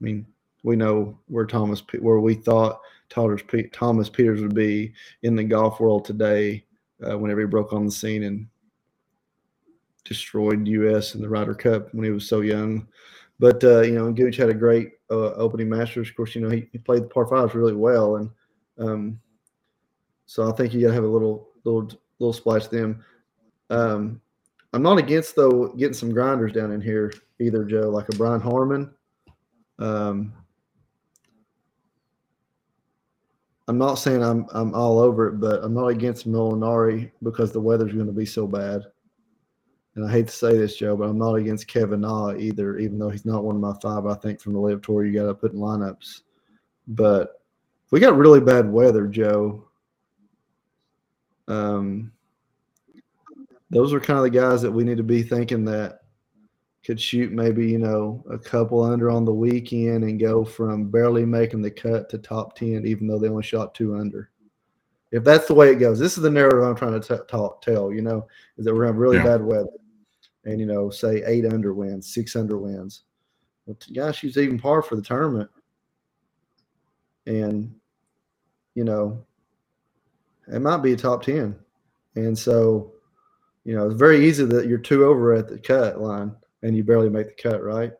I 0.00 0.04
mean, 0.04 0.26
we 0.62 0.76
know 0.76 1.18
where 1.28 1.46
Thomas 1.46 1.82
where 2.00 2.20
we 2.20 2.34
thought 2.34 2.80
Thomas 3.12 3.42
Thomas 3.72 4.08
Pieters 4.08 4.40
would 4.40 4.54
be 4.54 4.92
in 5.22 5.36
the 5.36 5.44
golf 5.44 5.80
world 5.80 6.04
today. 6.04 6.64
Uh, 7.04 7.18
whenever 7.18 7.40
he 7.40 7.46
broke 7.46 7.72
on 7.72 7.84
the 7.84 7.90
scene 7.90 8.22
and 8.22 8.46
destroyed 10.04 10.66
US 10.68 11.14
in 11.14 11.20
the 11.20 11.28
Ryder 11.28 11.54
Cup 11.54 11.92
when 11.92 12.04
he 12.04 12.10
was 12.10 12.28
so 12.28 12.40
young. 12.40 12.86
But 13.38 13.62
uh, 13.64 13.80
you 13.80 13.92
know, 13.92 14.12
Gooch 14.12 14.36
had 14.36 14.50
a 14.50 14.54
great 14.54 14.92
uh, 15.10 15.32
opening 15.32 15.68
Masters. 15.68 16.08
Of 16.08 16.16
course, 16.16 16.34
you 16.34 16.40
know 16.40 16.50
he, 16.50 16.68
he 16.72 16.78
played 16.78 17.02
the 17.02 17.08
par 17.08 17.26
fives 17.26 17.54
really 17.54 17.74
well, 17.74 18.16
and 18.16 18.30
um, 18.78 19.20
so 20.26 20.48
I 20.48 20.52
think 20.52 20.72
you 20.72 20.80
got 20.80 20.88
to 20.88 20.94
have 20.94 21.04
a 21.04 21.08
little 21.08 21.48
little 21.64 21.90
little 22.18 22.32
splash 22.32 22.68
them. 22.68 23.04
Um, 23.68 24.20
I'm 24.72 24.82
not 24.82 24.98
against 24.98 25.34
though 25.34 25.68
getting 25.68 25.94
some 25.94 26.12
grinders 26.12 26.52
down 26.52 26.70
in 26.70 26.80
here 26.80 27.12
either, 27.40 27.64
Joe, 27.64 27.90
like 27.90 28.08
a 28.08 28.16
Brian 28.16 28.40
Harman. 28.40 28.94
Um, 29.78 30.32
I'm 33.72 33.78
not 33.78 33.94
saying 33.94 34.22
I'm 34.22 34.46
I'm 34.52 34.74
all 34.74 34.98
over 34.98 35.28
it, 35.28 35.40
but 35.40 35.64
I'm 35.64 35.74
not 35.74 35.88
against 35.88 36.28
Molinari 36.28 37.10
because 37.22 37.52
the 37.52 37.60
weather's 37.60 37.94
going 37.94 38.06
to 38.06 38.12
be 38.12 38.26
so 38.26 38.46
bad 38.46 38.84
and 39.94 40.06
I 40.06 40.10
hate 40.10 40.28
to 40.28 40.32
say 40.32 40.56
this, 40.56 40.76
Joe, 40.76 40.96
but 40.96 41.08
I'm 41.08 41.18
not 41.18 41.34
against 41.34 41.68
Kevin 41.68 42.00
Na 42.00 42.32
either, 42.32 42.78
even 42.78 42.98
though 42.98 43.10
he's 43.10 43.26
not 43.26 43.44
one 43.44 43.56
of 43.56 43.60
my 43.60 43.74
five. 43.82 44.06
I 44.06 44.14
think 44.14 44.40
from 44.40 44.54
the 44.54 44.58
LIV 44.58 44.82
tour 44.82 45.04
you 45.04 45.18
got 45.18 45.26
to 45.26 45.34
put 45.34 45.52
in 45.52 45.58
lineups. 45.58 46.22
But 46.88 47.42
we 47.90 48.00
got 48.00 48.16
really 48.16 48.40
bad 48.40 48.70
weather, 48.70 49.06
Joe, 49.06 49.68
um, 51.46 52.10
those 53.70 53.92
are 53.92 54.00
kind 54.00 54.18
of 54.18 54.24
the 54.24 54.30
guys 54.30 54.62
that 54.62 54.70
we 54.70 54.84
need 54.84 54.96
to 54.96 55.02
be 55.02 55.22
thinking 55.22 55.64
that 55.66 56.01
could 56.84 57.00
shoot 57.00 57.30
maybe 57.30 57.66
you 57.68 57.78
know 57.78 58.24
a 58.30 58.38
couple 58.38 58.82
under 58.82 59.10
on 59.10 59.24
the 59.24 59.32
weekend 59.32 60.04
and 60.04 60.18
go 60.18 60.44
from 60.44 60.90
barely 60.90 61.24
making 61.24 61.62
the 61.62 61.70
cut 61.70 62.08
to 62.10 62.18
top 62.18 62.56
ten, 62.56 62.84
even 62.86 63.06
though 63.06 63.18
they 63.18 63.28
only 63.28 63.42
shot 63.42 63.74
two 63.74 63.96
under. 63.96 64.30
If 65.10 65.24
that's 65.24 65.46
the 65.46 65.54
way 65.54 65.70
it 65.70 65.76
goes, 65.76 65.98
this 65.98 66.16
is 66.16 66.22
the 66.22 66.30
narrative 66.30 66.62
I'm 66.62 66.74
trying 66.74 66.98
to 67.00 67.18
t- 67.18 67.24
talk, 67.28 67.60
tell. 67.62 67.92
You 67.92 68.02
know, 68.02 68.26
is 68.56 68.64
that 68.64 68.74
we're 68.74 68.80
gonna 68.80 68.92
have 68.92 68.96
really 68.96 69.18
yeah. 69.18 69.24
bad 69.24 69.42
weather 69.42 69.68
and 70.44 70.58
you 70.58 70.66
know, 70.66 70.90
say 70.90 71.22
eight 71.26 71.46
under 71.46 71.74
wins, 71.74 72.12
six 72.12 72.36
under 72.36 72.58
wins. 72.58 73.04
Well, 73.66 73.76
gosh, 73.94 74.18
she's 74.18 74.36
even 74.36 74.58
par 74.58 74.82
for 74.82 74.96
the 74.96 75.02
tournament. 75.02 75.50
And, 77.26 77.74
you 78.74 78.84
know, 78.84 79.24
it 80.52 80.60
might 80.60 80.78
be 80.78 80.92
a 80.92 80.96
top 80.96 81.22
10. 81.22 81.54
And 82.16 82.36
so, 82.36 82.92
you 83.64 83.76
know, 83.76 83.86
it's 83.86 83.98
very 83.98 84.26
easy 84.26 84.44
that 84.44 84.66
you're 84.66 84.78
two 84.78 85.04
over 85.04 85.32
at 85.32 85.48
the 85.48 85.58
cut 85.58 86.00
line 86.00 86.34
and 86.62 86.76
you 86.76 86.84
barely 86.84 87.08
make 87.08 87.36
the 87.36 87.42
cut, 87.42 87.62
right? 87.62 87.92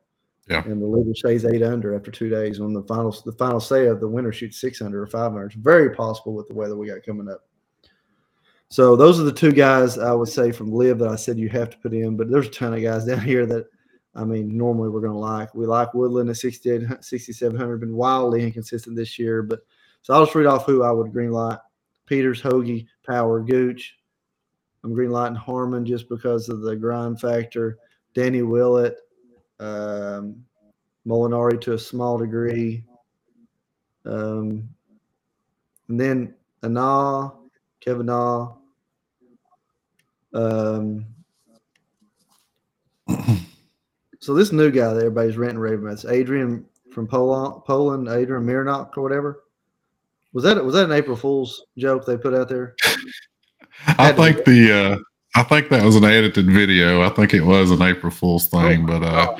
Yeah. 0.48 0.64
And 0.64 0.82
the 0.82 0.86
leader 0.86 1.14
stays 1.14 1.44
eight 1.44 1.62
under 1.62 1.94
after 1.94 2.10
two 2.10 2.28
days 2.28 2.60
when 2.60 2.72
the 2.72 2.82
final 2.82 3.12
the 3.24 3.32
final 3.32 3.60
say 3.60 3.86
of 3.86 4.00
the 4.00 4.08
winner 4.08 4.32
shoots 4.32 4.60
six 4.60 4.82
under 4.82 5.02
or 5.02 5.06
five 5.06 5.32
under. 5.32 5.46
It's 5.46 5.54
very 5.54 5.94
possible 5.94 6.34
with 6.34 6.48
the 6.48 6.54
weather 6.54 6.76
we 6.76 6.88
got 6.88 7.04
coming 7.04 7.28
up. 7.28 7.46
So 8.68 8.96
those 8.96 9.20
are 9.20 9.24
the 9.24 9.32
two 9.32 9.52
guys 9.52 9.98
I 9.98 10.12
would 10.12 10.28
say 10.28 10.50
from 10.50 10.72
LIV 10.72 10.98
that 11.00 11.08
I 11.08 11.16
said 11.16 11.38
you 11.38 11.48
have 11.50 11.70
to 11.70 11.78
put 11.78 11.92
in. 11.92 12.16
But 12.16 12.30
there's 12.30 12.48
a 12.48 12.50
ton 12.50 12.74
of 12.74 12.82
guys 12.82 13.04
down 13.04 13.20
here 13.24 13.46
that 13.46 13.66
I 14.14 14.24
mean 14.24 14.56
normally 14.56 14.88
we're 14.88 15.00
going 15.00 15.12
to 15.12 15.18
like. 15.18 15.54
We 15.54 15.66
like 15.66 15.94
Woodland 15.94 16.30
at 16.30 16.36
68, 16.36 16.82
6700, 17.00 17.80
been 17.80 17.94
wildly 17.94 18.42
inconsistent 18.42 18.96
this 18.96 19.18
year. 19.18 19.42
But 19.42 19.60
so 20.02 20.14
I'll 20.14 20.24
just 20.24 20.34
read 20.34 20.46
off 20.46 20.66
who 20.66 20.82
I 20.82 20.90
would 20.90 21.12
green 21.12 21.30
light: 21.30 21.58
Pieters, 22.10 22.40
Hoge, 22.40 22.86
Power, 23.06 23.40
Gooch. 23.40 23.96
I'm 24.84 24.92
green 24.92 25.10
lighting 25.10 25.36
Harman 25.36 25.86
just 25.86 26.08
because 26.08 26.48
of 26.48 26.62
the 26.62 26.74
grind 26.74 27.20
factor. 27.20 27.78
Danny 28.14 28.42
Willett, 28.42 28.96
um, 29.60 30.44
Molinari 31.06 31.60
to 31.62 31.74
a 31.74 31.78
small 31.78 32.18
degree. 32.18 32.84
Um, 34.04 34.68
and 35.88 36.00
then 36.00 36.34
Na, 36.62 37.30
Kevin 37.80 38.06
Na, 38.06 38.52
um, 40.34 41.04
so 44.20 44.34
this 44.34 44.52
new 44.52 44.70
guy 44.70 44.92
that 44.92 44.98
everybody's 44.98 45.36
ranting 45.36 45.58
raving 45.58 45.84
about, 45.84 45.92
it's 45.94 46.04
Adrian 46.04 46.64
from 46.92 47.06
Poland, 47.06 47.64
Poland, 47.64 48.08
Adrian 48.08 48.44
Mironok 48.44 48.96
or 48.96 49.02
whatever. 49.02 49.44
Was 50.32 50.44
that 50.44 50.64
was 50.64 50.74
that 50.74 50.84
an 50.84 50.92
April 50.92 51.16
Fool's 51.16 51.66
joke 51.76 52.06
they 52.06 52.16
put 52.16 52.34
out 52.34 52.48
there? 52.48 52.74
I 53.86 54.12
think 54.12 54.44
the 54.44 54.72
uh, 54.72 54.98
I 55.34 55.42
think 55.42 55.70
that 55.70 55.84
was 55.84 55.96
an 55.96 56.04
edited 56.04 56.50
video. 56.50 57.02
I 57.02 57.08
think 57.08 57.32
it 57.32 57.42
was 57.42 57.70
an 57.70 57.80
April 57.80 58.12
Fool's 58.12 58.48
thing, 58.48 58.82
oh, 58.82 58.86
but 58.86 59.02
uh, 59.02 59.36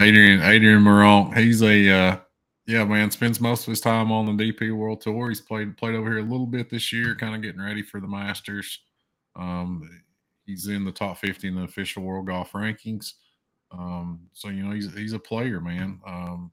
Adrian 0.00 0.42
Adrian 0.42 0.82
Meronk, 0.82 1.36
he's 1.36 1.62
a 1.62 1.90
uh, 1.90 2.18
yeah 2.66 2.84
man, 2.84 3.10
spends 3.10 3.40
most 3.40 3.62
of 3.62 3.70
his 3.70 3.80
time 3.80 4.12
on 4.12 4.36
the 4.36 4.52
DP 4.52 4.76
World 4.76 5.00
Tour. 5.00 5.28
He's 5.30 5.40
played 5.40 5.76
played 5.76 5.94
over 5.94 6.10
here 6.10 6.18
a 6.18 6.22
little 6.30 6.46
bit 6.46 6.68
this 6.68 6.92
year, 6.92 7.14
kind 7.14 7.34
of 7.34 7.42
getting 7.42 7.60
ready 7.60 7.82
for 7.82 8.00
the 8.00 8.08
Masters. 8.08 8.80
Um, 9.34 9.88
he's 10.44 10.66
in 10.66 10.84
the 10.84 10.92
top 10.92 11.18
50 11.18 11.48
in 11.48 11.54
the 11.54 11.62
official 11.62 12.02
world 12.02 12.26
golf 12.26 12.52
rankings. 12.52 13.14
Um, 13.70 14.28
so 14.34 14.48
you 14.48 14.62
know 14.62 14.72
he's 14.72 14.92
he's 14.94 15.14
a 15.14 15.18
player, 15.18 15.60
man. 15.60 16.00
Um, 16.06 16.50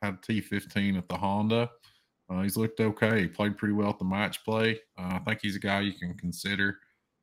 had 0.00 0.14
a 0.14 0.32
T15 0.32 0.96
at 0.96 1.08
the 1.08 1.16
Honda. 1.16 1.70
Uh, 2.30 2.42
he's 2.42 2.56
looked 2.56 2.80
okay. 2.80 3.20
He 3.20 3.28
played 3.28 3.58
pretty 3.58 3.74
well 3.74 3.90
at 3.90 3.98
the 3.98 4.04
match 4.04 4.44
play. 4.44 4.80
Uh, 4.98 5.14
I 5.14 5.18
think 5.18 5.40
he's 5.42 5.56
a 5.56 5.60
guy 5.60 5.80
you 5.80 5.92
can 5.92 6.14
consider. 6.14 6.78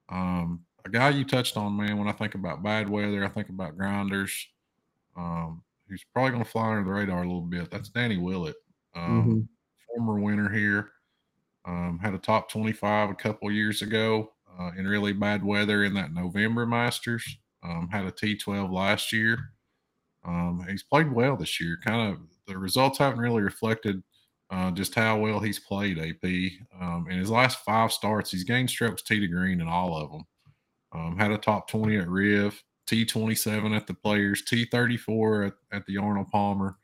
Um, 0.10 0.62
a 0.86 0.90
guy 0.90 1.10
you 1.10 1.26
touched 1.26 1.58
on, 1.58 1.78
man. 1.78 1.98
When 1.98 2.08
I 2.08 2.14
think 2.14 2.36
about 2.36 2.64
bad 2.64 2.90
weather, 2.90 3.24
I 3.24 3.30
think 3.30 3.50
about 3.50 3.78
grinders. 3.78 4.48
Um, 5.16 5.64
he's 5.90 6.06
probably 6.14 6.32
going 6.32 6.44
to 6.44 6.50
fly 6.50 6.70
under 6.70 6.84
the 6.84 6.92
radar 6.92 7.24
a 7.24 7.26
little 7.28 7.42
bit. 7.42 7.70
That's 7.70 7.90
Danny 7.90 8.18
Willett, 8.18 8.56
um, 8.96 9.22
mm-hmm. 9.22 9.40
former 9.88 10.20
winner 10.20 10.50
here. 10.50 10.92
Um, 11.66 12.00
had 12.02 12.14
a 12.14 12.18
top 12.18 12.50
25 12.50 13.10
a 13.10 13.16
couple 13.16 13.52
years 13.52 13.82
ago 13.82 14.32
uh, 14.60 14.72
in 14.78 14.88
really 14.88 15.14
bad 15.14 15.44
weather 15.44 15.84
in 15.84 15.94
that 15.96 16.14
November 16.14 16.66
Masters. 16.66 17.38
Um, 17.64 17.90
had 17.92 18.06
a 18.06 18.12
T12 18.12 18.72
last 18.72 19.12
year. 19.12 19.38
Um, 20.26 20.66
he's 20.70 20.84
played 20.84 21.12
well 21.12 21.36
this 21.36 21.60
year. 21.60 21.78
Kind 21.84 22.14
of 22.14 22.20
the 22.48 22.58
results 22.58 22.98
haven't 22.98 23.20
really 23.20 23.42
reflected 23.42 24.02
uh, 24.52 24.72
just 24.72 24.96
how 24.96 25.18
well 25.18 25.40
he's 25.40 25.60
played. 25.60 26.00
AP 26.00 26.52
um, 26.82 27.08
in 27.10 27.20
his 27.20 27.30
last 27.30 27.60
five 27.60 27.92
starts, 27.92 28.32
he's 28.32 28.44
gained 28.44 28.70
strokes 28.70 29.04
T 29.04 29.20
to 29.20 29.28
green 29.28 29.62
in 29.62 29.68
all 29.68 29.96
of 29.96 30.12
them. 30.12 30.24
Um, 30.92 31.18
had 31.18 31.32
a 31.32 31.38
top 31.38 31.70
20 31.70 31.98
at 31.98 32.10
Riv, 32.10 32.62
T27 32.90 33.76
at 33.76 33.86
the 33.86 33.94
Players, 33.94 34.44
T34 34.44 35.48
at, 35.48 35.54
at 35.72 35.86
the 35.86 35.98
Arnold 35.98 36.30
Palmer. 36.30 36.78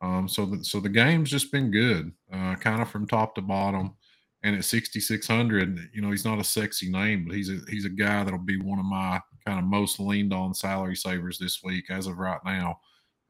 Um, 0.00 0.28
so 0.28 0.46
the, 0.46 0.64
so 0.64 0.80
the 0.80 0.88
game's 0.88 1.30
just 1.30 1.52
been 1.52 1.70
good, 1.70 2.12
uh, 2.32 2.56
kind 2.56 2.82
of 2.82 2.90
from 2.90 3.06
top 3.06 3.36
to 3.36 3.40
bottom. 3.40 3.94
And 4.42 4.56
at 4.56 4.64
6600, 4.64 5.90
you 5.94 6.02
know, 6.02 6.10
he's 6.10 6.24
not 6.24 6.40
a 6.40 6.44
sexy 6.44 6.90
name, 6.90 7.24
but 7.24 7.36
he's 7.36 7.48
a 7.48 7.60
he's 7.68 7.84
a 7.84 7.88
guy 7.88 8.24
that'll 8.24 8.40
be 8.40 8.60
one 8.60 8.80
of 8.80 8.84
my 8.84 9.20
kind 9.46 9.60
of 9.60 9.64
most 9.64 10.00
leaned 10.00 10.32
on 10.32 10.52
salary 10.52 10.96
savers 10.96 11.38
this 11.38 11.62
week 11.62 11.84
as 11.90 12.08
of 12.08 12.18
right 12.18 12.40
now. 12.44 12.80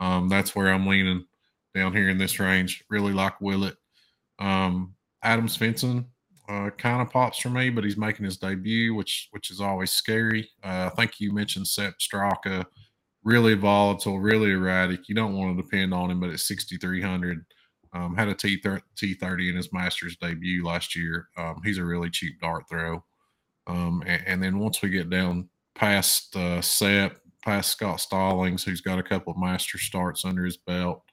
Um, 0.00 0.30
that's 0.30 0.56
where 0.56 0.72
I'm 0.72 0.86
leaning 0.86 1.26
down 1.74 1.92
here 1.92 2.08
in 2.08 2.16
this 2.16 2.40
range. 2.40 2.82
Really 2.88 3.12
like 3.12 3.38
Willett. 3.42 3.76
Um, 4.42 4.94
Adam 5.22 5.46
Svensson 5.46 6.06
uh, 6.48 6.70
kind 6.76 7.00
of 7.00 7.10
pops 7.10 7.38
for 7.38 7.48
me, 7.48 7.70
but 7.70 7.84
he's 7.84 7.96
making 7.96 8.24
his 8.24 8.36
debut, 8.36 8.94
which 8.94 9.28
which 9.30 9.50
is 9.50 9.60
always 9.60 9.92
scary. 9.92 10.50
Uh, 10.62 10.90
I 10.92 10.96
think 10.96 11.20
you 11.20 11.32
mentioned 11.32 11.68
Sepp 11.68 11.94
Straka, 11.98 12.64
really 13.22 13.54
volatile, 13.54 14.18
really 14.18 14.50
erratic. 14.50 15.08
You 15.08 15.14
don't 15.14 15.36
want 15.36 15.56
to 15.56 15.62
depend 15.62 15.94
on 15.94 16.10
him, 16.10 16.20
but 16.20 16.30
at 16.30 16.40
6,300, 16.40 17.44
um, 17.94 18.16
had 18.16 18.28
a 18.28 18.34
T 18.34 18.58
T30 18.58 19.50
in 19.50 19.56
his 19.56 19.72
Masters 19.72 20.16
debut 20.16 20.64
last 20.64 20.96
year. 20.96 21.28
Um, 21.38 21.60
he's 21.64 21.78
a 21.78 21.84
really 21.84 22.10
cheap 22.10 22.40
dart 22.40 22.68
throw. 22.68 23.04
Um, 23.68 24.02
and, 24.06 24.22
and, 24.26 24.42
then 24.42 24.58
once 24.58 24.82
we 24.82 24.88
get 24.88 25.08
down 25.08 25.48
past 25.76 26.34
uh, 26.34 26.60
Sepp, 26.60 27.16
past 27.44 27.70
Scott 27.70 28.00
Stallings, 28.00 28.64
who's 28.64 28.80
got 28.80 28.98
a 28.98 29.04
couple 29.04 29.32
of 29.32 29.38
Master 29.38 29.78
starts 29.78 30.24
under 30.24 30.44
his 30.44 30.56
belt, 30.56 31.04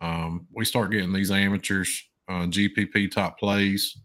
um, 0.00 0.46
we 0.50 0.64
start 0.64 0.90
getting 0.90 1.12
these 1.12 1.30
amateurs, 1.30 2.08
uh, 2.28 2.46
GPP 2.46 3.10
top 3.10 3.38
plays. 3.38 3.96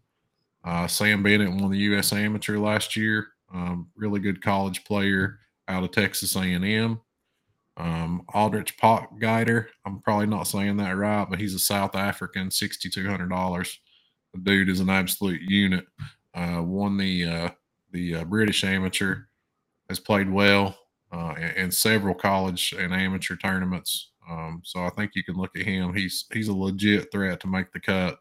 Uh, 0.63 0.87
Sam 0.87 1.23
Bennett 1.23 1.49
won 1.49 1.71
the 1.71 1.77
U.S. 1.77 2.11
Amateur 2.13 2.57
last 2.57 2.95
year. 2.95 3.27
Um, 3.53 3.89
really 3.95 4.19
good 4.19 4.43
college 4.43 4.83
player 4.83 5.39
out 5.67 5.83
of 5.83 5.91
Texas 5.91 6.35
A&M. 6.35 6.99
Um, 7.77 8.25
Aldrich 8.33 8.77
Potgieter, 8.77 9.67
I'm 9.85 10.01
probably 10.01 10.25
not 10.25 10.47
saying 10.47 10.77
that 10.77 10.97
right, 10.97 11.25
but 11.29 11.39
he's 11.39 11.55
a 11.55 11.59
South 11.59 11.95
African, 11.95 12.49
$6,200. 12.49 13.77
The 14.33 14.39
dude 14.41 14.69
is 14.69 14.81
an 14.81 14.89
absolute 14.89 15.41
unit. 15.41 15.85
Uh, 16.33 16.61
won 16.63 16.97
the 16.97 17.25
uh, 17.25 17.49
the 17.91 18.15
uh, 18.15 18.23
British 18.25 18.63
Amateur, 18.63 19.23
has 19.87 19.99
played 19.99 20.29
well 20.29 20.77
uh, 21.11 21.33
in, 21.37 21.49
in, 21.63 21.71
several 21.71 22.13
college 22.13 22.73
and 22.77 22.93
amateur 22.93 23.35
tournaments. 23.35 24.11
Um, 24.29 24.61
so 24.63 24.83
I 24.83 24.89
think 24.91 25.11
you 25.15 25.23
can 25.23 25.35
look 25.35 25.55
at 25.57 25.65
him. 25.65 25.93
He's 25.93 26.25
he's 26.33 26.47
a 26.49 26.53
legit 26.53 27.11
threat 27.11 27.39
to 27.41 27.47
make 27.47 27.71
the 27.71 27.79
cut 27.79 28.19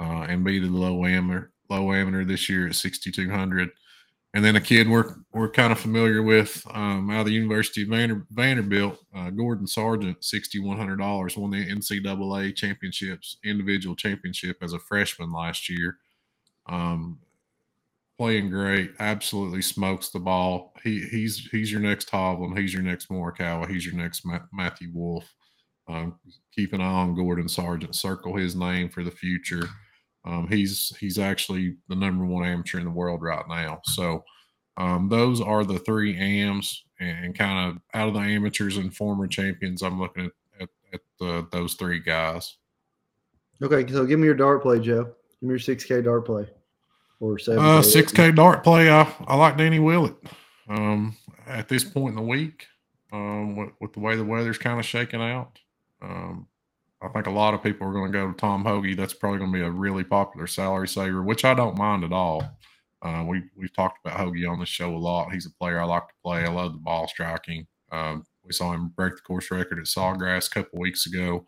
uh, 0.00 0.26
and 0.28 0.44
be 0.44 0.58
the 0.58 0.68
low 0.68 1.04
amateur 1.04 1.50
low 1.70 1.92
amateur 1.92 2.24
this 2.24 2.48
year 2.48 2.66
at 2.66 2.74
6,200. 2.74 3.70
And 4.34 4.44
then 4.44 4.56
a 4.56 4.60
kid 4.60 4.88
we're 4.88 5.16
we're 5.32 5.50
kind 5.50 5.72
of 5.72 5.80
familiar 5.80 6.22
with 6.22 6.62
um, 6.72 7.10
out 7.10 7.20
of 7.20 7.26
the 7.26 7.32
University 7.32 7.82
of 7.82 7.88
Vander, 7.88 8.26
Vanderbilt, 8.30 8.98
uh, 9.14 9.30
Gordon 9.30 9.66
Sargent, 9.66 10.22
sixty 10.22 10.60
one 10.60 10.76
hundred 10.76 10.98
dollars, 10.98 11.36
won 11.36 11.50
the 11.50 11.66
NCAA 11.66 12.54
championships, 12.54 13.38
individual 13.42 13.96
championship 13.96 14.58
as 14.62 14.74
a 14.74 14.78
freshman 14.78 15.32
last 15.32 15.70
year. 15.70 15.96
Um, 16.66 17.18
playing 18.18 18.50
great, 18.50 18.92
absolutely 18.98 19.62
smokes 19.62 20.10
the 20.10 20.20
ball. 20.20 20.74
He 20.84 21.00
he's 21.10 21.48
he's 21.50 21.72
your 21.72 21.80
next 21.80 22.10
Hovland, 22.10 22.58
he's 22.58 22.74
your 22.74 22.82
next 22.82 23.08
Morikawa, 23.08 23.66
he's 23.68 23.86
your 23.86 23.94
next 23.94 24.26
Ma- 24.26 24.40
Matthew 24.52 24.90
Wolff. 24.92 25.34
Um, 25.88 26.18
keep 26.54 26.72
an 26.72 26.80
eye 26.80 26.84
on 26.84 27.14
Gordon 27.14 27.48
Sargent. 27.48 27.94
Circle 27.94 28.36
his 28.36 28.54
name 28.54 28.88
for 28.88 29.02
the 29.02 29.10
future. 29.10 29.68
Um, 30.24 30.46
he's 30.48 30.94
he's 30.98 31.18
actually 31.18 31.76
the 31.88 31.96
number 31.96 32.24
one 32.24 32.44
amateur 32.44 32.78
in 32.78 32.84
the 32.84 32.90
world 32.90 33.22
right 33.22 33.46
now. 33.48 33.80
So 33.84 34.24
um, 34.76 35.08
those 35.08 35.40
are 35.40 35.64
the 35.64 35.78
three 35.78 36.16
AMs, 36.16 36.84
and, 37.00 37.36
kind 37.36 37.70
of 37.70 37.82
out 37.94 38.08
of 38.08 38.14
the 38.14 38.20
amateurs 38.20 38.76
and 38.76 38.94
former 38.94 39.26
champions, 39.26 39.82
I'm 39.82 40.00
looking 40.00 40.26
at 40.26 40.32
at, 40.60 40.68
at 40.92 41.00
the, 41.18 41.46
those 41.50 41.74
three 41.74 42.00
guys. 42.00 42.56
Okay, 43.62 43.90
so 43.90 44.06
give 44.06 44.18
me 44.18 44.26
your 44.26 44.34
dart 44.34 44.62
play, 44.62 44.78
Joe. 44.78 45.04
Give 45.04 45.42
me 45.42 45.48
your 45.50 45.58
six 45.58 45.84
K 45.84 46.02
dart 46.02 46.26
play, 46.26 46.48
or 47.20 47.38
seven. 47.38 47.64
Uh, 47.64 47.82
six 47.82 48.12
K 48.12 48.30
dart 48.30 48.62
play. 48.62 48.90
I 48.90 49.12
I 49.26 49.36
like 49.36 49.56
Danny 49.56 49.78
Willett. 49.78 50.16
Um, 50.68 51.16
at 51.46 51.68
this 51.68 51.82
point 51.82 52.10
in 52.10 52.16
the 52.16 52.22
week, 52.22 52.66
um, 53.12 53.56
with, 53.56 53.70
with 53.80 53.92
the 53.94 54.00
way 54.00 54.16
the 54.16 54.24
weather's 54.24 54.58
kind 54.58 54.78
of 54.78 54.84
shaking 54.84 55.22
out, 55.22 55.58
um, 56.02 56.46
I 57.00 57.08
think 57.08 57.26
a 57.26 57.30
lot 57.30 57.54
of 57.54 57.62
people 57.62 57.86
are 57.86 57.92
going 57.92 58.10
to 58.10 58.18
go 58.18 58.26
to 58.28 58.36
Tom 58.36 58.64
Hoge. 58.64 58.96
That's 58.96 59.14
probably 59.14 59.38
going 59.38 59.52
to 59.52 59.58
be 59.58 59.64
a 59.64 59.70
really 59.70 60.04
popular 60.04 60.46
salary 60.46 60.88
saver, 60.88 61.22
which 61.22 61.44
I 61.44 61.54
don't 61.54 61.78
mind 61.78 62.04
at 62.04 62.12
all. 62.12 62.42
Uh, 63.02 63.24
we 63.26 63.42
we've 63.56 63.72
talked 63.72 64.04
about 64.04 64.18
Hoge 64.18 64.44
on 64.44 64.58
the 64.58 64.66
show 64.66 64.94
a 64.94 64.98
lot. 64.98 65.32
He's 65.32 65.46
a 65.46 65.50
player 65.50 65.80
I 65.80 65.84
like 65.84 66.08
to 66.08 66.14
play. 66.24 66.44
I 66.44 66.48
love 66.48 66.72
the 66.72 66.78
ball 66.78 67.06
striking. 67.06 67.66
Um, 67.92 68.24
we 68.44 68.52
saw 68.52 68.72
him 68.72 68.88
break 68.96 69.14
the 69.14 69.22
course 69.22 69.50
record 69.50 69.78
at 69.78 69.84
Sawgrass 69.84 70.48
a 70.48 70.50
couple 70.50 70.80
weeks 70.80 71.06
ago. 71.06 71.44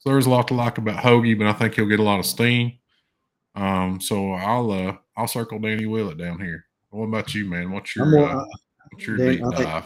So 0.00 0.10
there's 0.10 0.26
a 0.26 0.30
lot 0.30 0.48
to 0.48 0.54
like 0.54 0.78
about 0.78 1.02
Hoge, 1.02 1.38
but 1.38 1.46
I 1.46 1.52
think 1.54 1.74
he'll 1.74 1.86
get 1.86 2.00
a 2.00 2.04
lot 2.04 2.18
of 2.18 2.26
steam. 2.26 2.72
Um, 3.54 4.00
so 4.00 4.32
I'll 4.32 4.70
uh, 4.70 4.96
I'll 5.16 5.26
circle 5.26 5.58
Danny 5.58 5.86
Willett 5.86 6.18
down 6.18 6.40
here. 6.40 6.66
What 6.90 7.06
about 7.06 7.34
you, 7.34 7.46
man? 7.46 7.70
What's 7.70 7.96
your 7.96 8.18
uh, 8.18 8.44
what's 8.90 9.06
your 9.06 9.16
Dan, 9.16 9.28
deep 9.28 9.40
dive? 9.56 9.84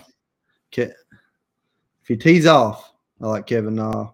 Think, 0.73 0.93
if 2.03 2.09
he 2.09 2.17
tees 2.17 2.47
off, 2.47 2.94
I 3.21 3.27
like 3.27 3.47
Kevin 3.47 3.75
Na. 3.75 4.11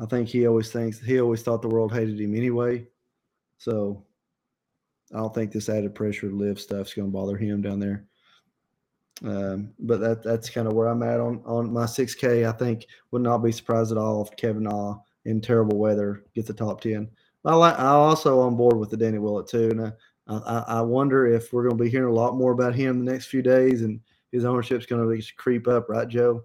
I 0.00 0.06
think 0.06 0.28
he 0.28 0.46
always 0.46 0.70
thinks 0.70 1.00
he 1.00 1.20
always 1.20 1.42
thought 1.42 1.62
the 1.62 1.68
world 1.68 1.92
hated 1.92 2.20
him 2.20 2.34
anyway. 2.34 2.86
So 3.58 4.04
I 5.14 5.18
don't 5.18 5.34
think 5.34 5.52
this 5.52 5.68
added 5.68 5.94
pressure 5.94 6.30
LIV 6.30 6.60
stuff's 6.60 6.94
going 6.94 7.08
to 7.08 7.12
bother 7.12 7.36
him 7.36 7.62
down 7.62 7.78
there. 7.78 8.04
Um, 9.24 9.72
but 9.78 10.00
that 10.00 10.22
that's 10.22 10.50
kind 10.50 10.66
of 10.66 10.72
where 10.72 10.88
I'm 10.88 11.02
at 11.02 11.20
on 11.20 11.42
on 11.44 11.72
my 11.72 11.84
6K. 11.84 12.48
I 12.48 12.52
think 12.52 12.86
would 13.10 13.22
not 13.22 13.38
be 13.38 13.52
surprised 13.52 13.92
at 13.92 13.98
all 13.98 14.24
if 14.24 14.36
Kevin 14.36 14.64
Na 14.64 14.96
in 15.24 15.40
terrible 15.40 15.78
weather 15.78 16.24
gets 16.34 16.48
the 16.48 16.54
top 16.54 16.80
10. 16.80 17.08
I 17.44 17.54
like 17.54 17.78
I 17.78 17.88
also 17.88 18.40
on 18.40 18.56
board 18.56 18.76
with 18.76 18.90
the 18.90 18.96
Danny 18.96 19.18
Willett 19.18 19.48
too, 19.48 19.70
and 19.70 19.80
I, 19.82 19.92
I, 20.28 20.64
I 20.78 20.80
wonder 20.80 21.26
if 21.26 21.52
we're 21.52 21.64
going 21.64 21.76
to 21.76 21.84
be 21.84 21.90
hearing 21.90 22.10
a 22.10 22.18
lot 22.18 22.36
more 22.36 22.52
about 22.52 22.74
him 22.74 23.04
the 23.04 23.12
next 23.12 23.26
few 23.26 23.42
days, 23.42 23.82
and 23.82 24.00
his 24.30 24.44
ownership's 24.44 24.86
going 24.86 25.20
to 25.20 25.34
creep 25.34 25.68
up, 25.68 25.88
right, 25.88 26.08
Joe? 26.08 26.44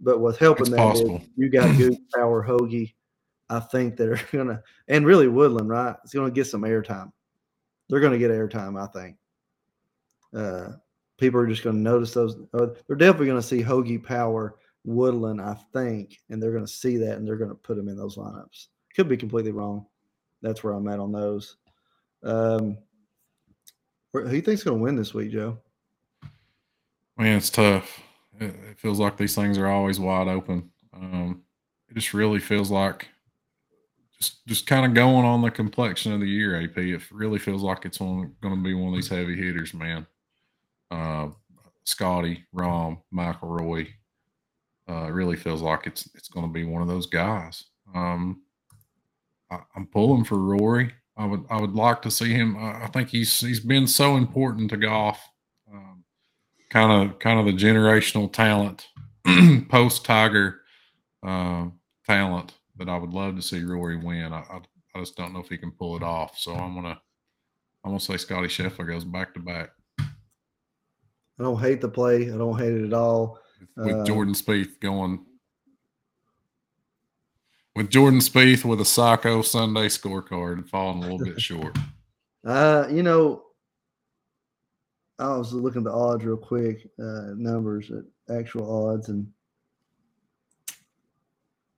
But 0.00 0.20
what's 0.20 0.38
helping 0.38 0.72
it's 0.72 1.00
that 1.00 1.22
you 1.36 1.50
got 1.50 1.76
good 1.78 1.96
Power 2.14 2.42
Hoge. 2.42 2.94
I 3.50 3.58
think 3.58 3.96
that 3.96 4.08
are 4.08 4.20
gonna 4.32 4.62
and 4.88 5.04
really 5.04 5.28
Woodland, 5.28 5.68
right? 5.68 5.96
It's 6.04 6.14
gonna 6.14 6.30
get 6.30 6.46
some 6.46 6.62
airtime. 6.62 7.12
They're 7.88 8.00
gonna 8.00 8.18
get 8.18 8.30
airtime, 8.30 8.80
I 8.80 8.86
think. 8.86 9.16
Uh, 10.34 10.76
people 11.18 11.40
are 11.40 11.46
just 11.46 11.64
gonna 11.64 11.78
notice 11.78 12.14
those. 12.14 12.36
Uh, 12.54 12.68
they're 12.86 12.96
definitely 12.96 13.26
gonna 13.26 13.42
see 13.42 13.60
Hoge 13.60 14.02
Power 14.02 14.56
Woodland, 14.84 15.40
I 15.40 15.56
think, 15.72 16.18
and 16.30 16.42
they're 16.42 16.52
gonna 16.52 16.66
see 16.66 16.96
that 16.98 17.18
and 17.18 17.26
they're 17.26 17.36
gonna 17.36 17.54
put 17.54 17.76
them 17.76 17.88
in 17.88 17.96
those 17.96 18.16
lineups. 18.16 18.68
Could 18.94 19.08
be 19.08 19.16
completely 19.16 19.52
wrong. 19.52 19.86
That's 20.42 20.64
where 20.64 20.72
I'm 20.72 20.88
at 20.88 21.00
on 21.00 21.12
those. 21.12 21.56
Um, 22.22 22.78
who 24.12 24.28
do 24.28 24.34
you 24.34 24.42
think's 24.42 24.62
gonna 24.62 24.78
win 24.78 24.96
this 24.96 25.12
week, 25.12 25.32
Joe? 25.32 25.58
Man, 27.16 27.36
it's 27.36 27.50
tough 27.50 28.02
it, 28.40 28.54
it 28.70 28.78
feels 28.78 28.98
like 28.98 29.16
these 29.16 29.34
things 29.34 29.58
are 29.58 29.68
always 29.68 30.00
wide 30.00 30.28
open. 30.28 30.70
Um, 30.94 31.42
it 31.88 31.94
just 31.94 32.14
really 32.14 32.40
feels 32.40 32.70
like 32.70 33.08
just 34.18 34.46
just 34.46 34.66
kind 34.66 34.84
of 34.84 34.94
going 34.94 35.24
on 35.24 35.42
the 35.42 35.50
complexion 35.50 36.12
of 36.12 36.20
the 36.20 36.28
year. 36.28 36.60
AP, 36.60 36.78
it 36.78 37.02
really 37.10 37.38
feels 37.38 37.62
like 37.62 37.84
it's 37.84 37.98
going 37.98 38.34
to 38.42 38.56
be 38.56 38.74
one 38.74 38.88
of 38.88 38.94
these 38.94 39.08
heavy 39.08 39.36
hitters, 39.36 39.74
man. 39.74 40.06
Uh, 40.90 41.28
Scotty, 41.84 42.44
Rahm, 42.54 43.00
McIlroy. 43.12 43.88
Uh, 44.88 45.06
it 45.06 45.12
really 45.12 45.36
feels 45.36 45.62
like 45.62 45.86
it's 45.86 46.08
it's 46.14 46.28
going 46.28 46.46
to 46.46 46.52
be 46.52 46.64
one 46.64 46.82
of 46.82 46.88
those 46.88 47.06
guys. 47.06 47.64
Um, 47.94 48.42
I, 49.50 49.60
am 49.76 49.86
pulling 49.86 50.24
for 50.24 50.38
Rory. 50.38 50.92
I 51.16 51.26
would 51.26 51.44
I 51.50 51.60
would 51.60 51.74
like 51.74 52.02
to 52.02 52.10
see 52.10 52.32
him. 52.32 52.56
I 52.58 52.86
think 52.88 53.08
he's 53.08 53.40
he's 53.40 53.60
been 53.60 53.86
so 53.86 54.16
important 54.16 54.70
to 54.70 54.76
golf. 54.76 55.29
Kind 56.70 57.10
of 57.10 57.18
kind 57.18 57.40
of 57.40 57.46
the 57.46 57.52
generational 57.52 58.32
talent, 58.32 58.88
post 59.68 60.04
Tiger 60.04 60.60
uh, 61.26 61.66
talent 62.06 62.54
that 62.76 62.88
I 62.88 62.96
would 62.96 63.10
love 63.12 63.36
to 63.36 63.42
see 63.42 63.62
Rory 63.62 63.96
win. 63.96 64.32
I, 64.32 64.38
I, 64.38 64.60
I 64.94 65.00
just 65.00 65.16
don't 65.16 65.32
know 65.32 65.40
if 65.40 65.48
he 65.48 65.58
can 65.58 65.72
pull 65.72 65.96
it 65.96 66.02
off. 66.02 66.38
So 66.38 66.54
I'm 66.54 66.74
gonna 66.74 67.00
I'm 67.84 67.90
gonna 67.90 68.00
say 68.00 68.16
Scotty 68.16 68.48
Scheffler 68.48 68.86
goes 68.86 69.04
back 69.04 69.34
to 69.34 69.40
back. 69.40 69.70
I 69.98 71.42
don't 71.42 71.58
hate 71.58 71.80
the 71.80 71.88
play. 71.88 72.30
I 72.30 72.36
don't 72.36 72.58
hate 72.58 72.74
it 72.74 72.84
at 72.84 72.92
all. 72.92 73.38
With 73.76 73.96
uh, 73.96 74.04
Jordan 74.04 74.34
Spieth 74.34 74.78
going 74.80 75.24
with 77.76 77.90
Jordan 77.90 78.20
Spieth 78.20 78.64
with 78.64 78.80
a 78.80 78.84
psycho 78.84 79.42
Sunday 79.42 79.86
scorecard 79.86 80.54
and 80.54 80.68
falling 80.68 80.98
a 80.98 81.00
little 81.02 81.18
bit 81.18 81.40
short. 81.40 81.76
Uh, 82.44 82.86
you 82.90 83.02
know, 83.02 83.44
I 85.20 85.36
was 85.36 85.52
looking 85.52 85.80
at 85.80 85.84
the 85.84 85.92
odds 85.92 86.24
real 86.24 86.36
quick, 86.36 86.88
uh, 86.98 87.34
numbers 87.36 87.90
at 87.90 88.04
actual 88.34 88.88
odds, 88.88 89.10
and 89.10 89.30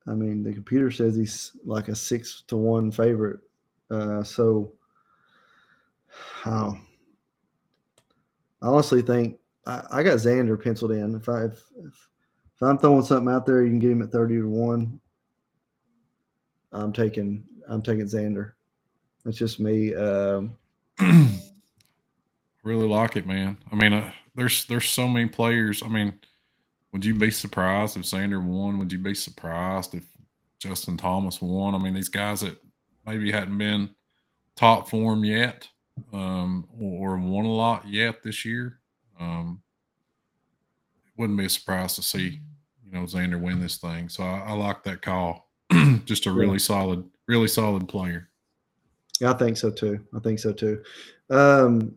I 0.06 0.12
mean 0.12 0.44
the 0.44 0.52
computer 0.52 0.90
says 0.90 1.16
he's 1.16 1.52
like 1.64 1.88
a 1.88 1.94
six 1.94 2.44
to 2.48 2.56
one 2.56 2.92
favorite. 2.92 3.40
Uh, 3.90 4.22
so, 4.22 4.72
I 6.44 6.72
honestly 8.62 9.02
think 9.02 9.38
I, 9.66 9.82
I, 9.90 10.02
got 10.02 10.18
Xander 10.18 10.62
penciled 10.62 10.92
in. 10.92 11.14
If 11.14 11.28
I 11.28 11.44
if, 11.44 11.62
if, 11.76 12.08
if 12.54 12.62
I'm 12.62 12.78
throwing 12.78 13.02
something 13.02 13.32
out 13.32 13.44
there, 13.44 13.62
you 13.62 13.70
can 13.70 13.80
get 13.80 13.90
him 13.90 14.02
at 14.02 14.12
thirty 14.12 14.36
to 14.36 14.48
one. 14.48 15.00
I'm 16.70 16.92
taking 16.92 17.44
I'm 17.68 17.82
taking 17.82 18.06
Xander. 18.06 18.52
That's 19.24 19.36
just 19.36 19.60
me. 19.60 19.94
Um, 19.94 20.56
really 22.62 22.86
like 22.86 23.16
it, 23.16 23.26
man. 23.26 23.58
I 23.70 23.76
mean, 23.76 23.92
uh, 23.92 24.10
there's 24.34 24.64
there's 24.66 24.88
so 24.88 25.08
many 25.08 25.28
players. 25.28 25.82
I 25.82 25.88
mean, 25.88 26.14
would 26.92 27.04
you 27.04 27.14
be 27.14 27.30
surprised 27.30 27.96
if 27.96 28.02
Xander 28.02 28.42
won? 28.42 28.78
Would 28.78 28.92
you 28.92 28.98
be 28.98 29.14
surprised 29.14 29.94
if 29.94 30.04
Justin 30.58 30.96
Thomas 30.96 31.40
won? 31.40 31.74
I 31.74 31.78
mean, 31.78 31.94
these 31.94 32.08
guys 32.08 32.40
that 32.42 32.56
maybe 33.06 33.32
hadn't 33.32 33.58
been 33.58 33.90
top 34.56 34.88
form 34.88 35.24
yet, 35.24 35.68
um, 36.12 36.66
or, 36.78 37.12
or 37.12 37.18
won 37.18 37.44
a 37.44 37.52
lot 37.52 37.86
yet 37.88 38.22
this 38.22 38.44
year. 38.44 38.78
Um, 39.18 39.62
wouldn't 41.16 41.38
be 41.38 41.44
a 41.44 41.50
surprise 41.50 41.94
to 41.94 42.02
see, 42.02 42.40
you 42.84 42.92
know, 42.92 43.02
Xander 43.02 43.40
win 43.40 43.60
this 43.60 43.76
thing. 43.76 44.08
So 44.08 44.22
I, 44.22 44.44
I 44.48 44.52
like 44.52 44.82
that 44.84 45.02
call. 45.02 45.48
Just 46.04 46.26
a 46.26 46.32
really 46.32 46.52
yeah. 46.52 46.58
solid, 46.58 47.04
really 47.28 47.48
solid 47.48 47.88
player. 47.88 48.28
Yeah, 49.20 49.30
I 49.30 49.34
think 49.34 49.56
so 49.56 49.70
too. 49.70 50.00
I 50.14 50.18
think 50.18 50.38
so 50.38 50.52
too. 50.52 50.82
Um, 51.30 51.96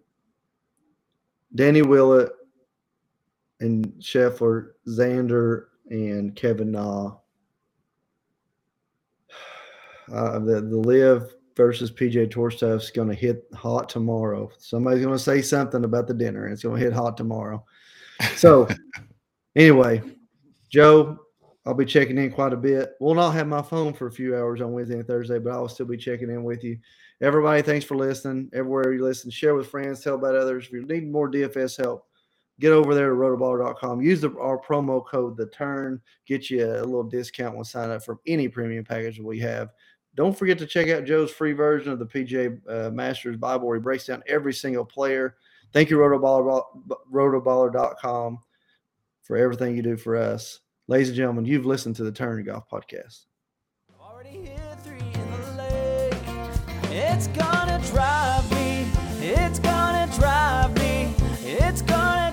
Danny 1.55 1.81
Willett 1.81 2.31
and 3.61 3.85
Scheffler, 3.99 4.71
Xander, 4.87 5.65
and 5.89 6.35
Kevin 6.35 6.71
Na. 6.71 7.15
Uh, 10.13 10.37
the 10.37 10.61
the 10.61 10.77
LIV 10.77 11.33
versus 11.55 11.91
PGA 11.91 12.29
Tour 12.29 12.51
stuff 12.51 12.83
is 12.83 12.91
going 12.91 13.07
to 13.07 13.15
hit 13.15 13.43
hot 13.55 13.89
tomorrow. 13.89 14.51
Somebody's 14.59 15.03
going 15.03 15.17
to 15.17 15.23
say 15.23 15.41
something 15.41 15.83
about 15.83 16.07
the 16.07 16.13
dinner, 16.13 16.43
and 16.43 16.53
it's 16.53 16.61
going 16.61 16.79
to 16.79 16.85
hit 16.85 16.93
hot 16.93 17.17
tomorrow. 17.17 17.65
So, 18.35 18.67
anyway, 19.55 20.03
Joe, 20.69 21.17
I'll 21.65 21.73
be 21.73 21.85
checking 21.85 22.19
in 22.19 22.31
quite 22.31 22.53
a 22.53 22.57
bit. 22.57 22.91
We'll 22.99 23.15
not 23.15 23.31
have 23.31 23.47
my 23.47 23.63
phone 23.63 23.93
for 23.93 24.05
a 24.05 24.11
few 24.11 24.35
hours 24.35 24.61
on 24.61 24.73
Wednesday 24.73 24.99
and 24.99 25.07
Thursday, 25.07 25.39
but 25.39 25.53
I 25.53 25.57
will 25.57 25.69
still 25.69 25.87
be 25.87 25.97
checking 25.97 26.29
in 26.29 26.43
with 26.43 26.63
you. 26.63 26.77
Everybody, 27.22 27.61
thanks 27.61 27.86
for 27.86 27.95
listening. 27.95 28.49
Everywhere 28.53 28.93
you 28.93 29.03
listen, 29.03 29.32
share 29.32 29.55
with 29.55 29.68
friends, 29.68 30.01
tell 30.01 30.16
about 30.16 30.36
others. 30.36 30.66
If 30.66 30.74
you 30.74 30.86
need 30.86 31.09
more 31.09 31.32
DFS 31.32 31.78
help, 31.78 32.05
get 32.59 32.72
over 32.72 32.93
there 32.93 33.09
to 33.09 33.16
rotoballer.com. 33.16 34.01
Use 34.01 34.22
the, 34.22 34.38
our 34.38 34.59
promo 34.59 35.05
code 35.05 35.38
the 35.38 35.47
turn, 35.47 36.01
get 36.26 36.49
you 36.49 36.66
a 36.66 36.84
little 36.84 37.03
discount 37.03 37.55
when 37.55 37.63
sign 37.63 37.89
up 37.89 38.03
for 38.03 38.20
any 38.28 38.49
premium 38.49 38.84
package 38.84 39.18
that 39.18 39.26
we 39.26 39.39
have. 39.39 39.70
Don't 40.16 40.38
forget 40.38 40.57
to 40.59 40.66
check 40.66 40.89
out 40.89 41.05
Joe's 41.05 41.32
free 41.32 41.53
version 41.53 41.91
of 41.91 41.99
the 41.99 42.05
PGA 42.05 42.59
uh, 42.70 42.91
Masters 42.91 43.38
Bible 43.38 43.68
where 43.68 43.78
he 43.78 43.82
breaks 43.82 44.05
down 44.05 44.24
every 44.28 44.53
single 44.53 44.86
player. 44.86 45.36
Thank 45.74 45.89
you, 45.89 45.97
rotoballer, 45.97 46.63
rotoballer.com, 47.11 48.39
for 49.24 49.36
everything 49.36 49.76
you 49.76 49.82
do 49.82 49.97
for 49.97 50.16
us. 50.16 50.61
Ladies 50.88 51.09
and 51.09 51.18
gentlemen, 51.18 51.45
you've 51.45 51.66
listened 51.66 51.95
to 51.97 52.03
the 52.03 52.11
Turn 52.11 52.43
Golf 52.43 52.70
Podcast. 52.70 53.26
It's 56.97 57.27
gonna 57.27 57.77
drive 57.91 58.49
me, 58.51 58.87
it's 59.19 59.59
gonna 59.59 60.09
drive 60.17 60.73
me, 60.77 61.13
it's 61.43 61.81
gonna 61.81 62.24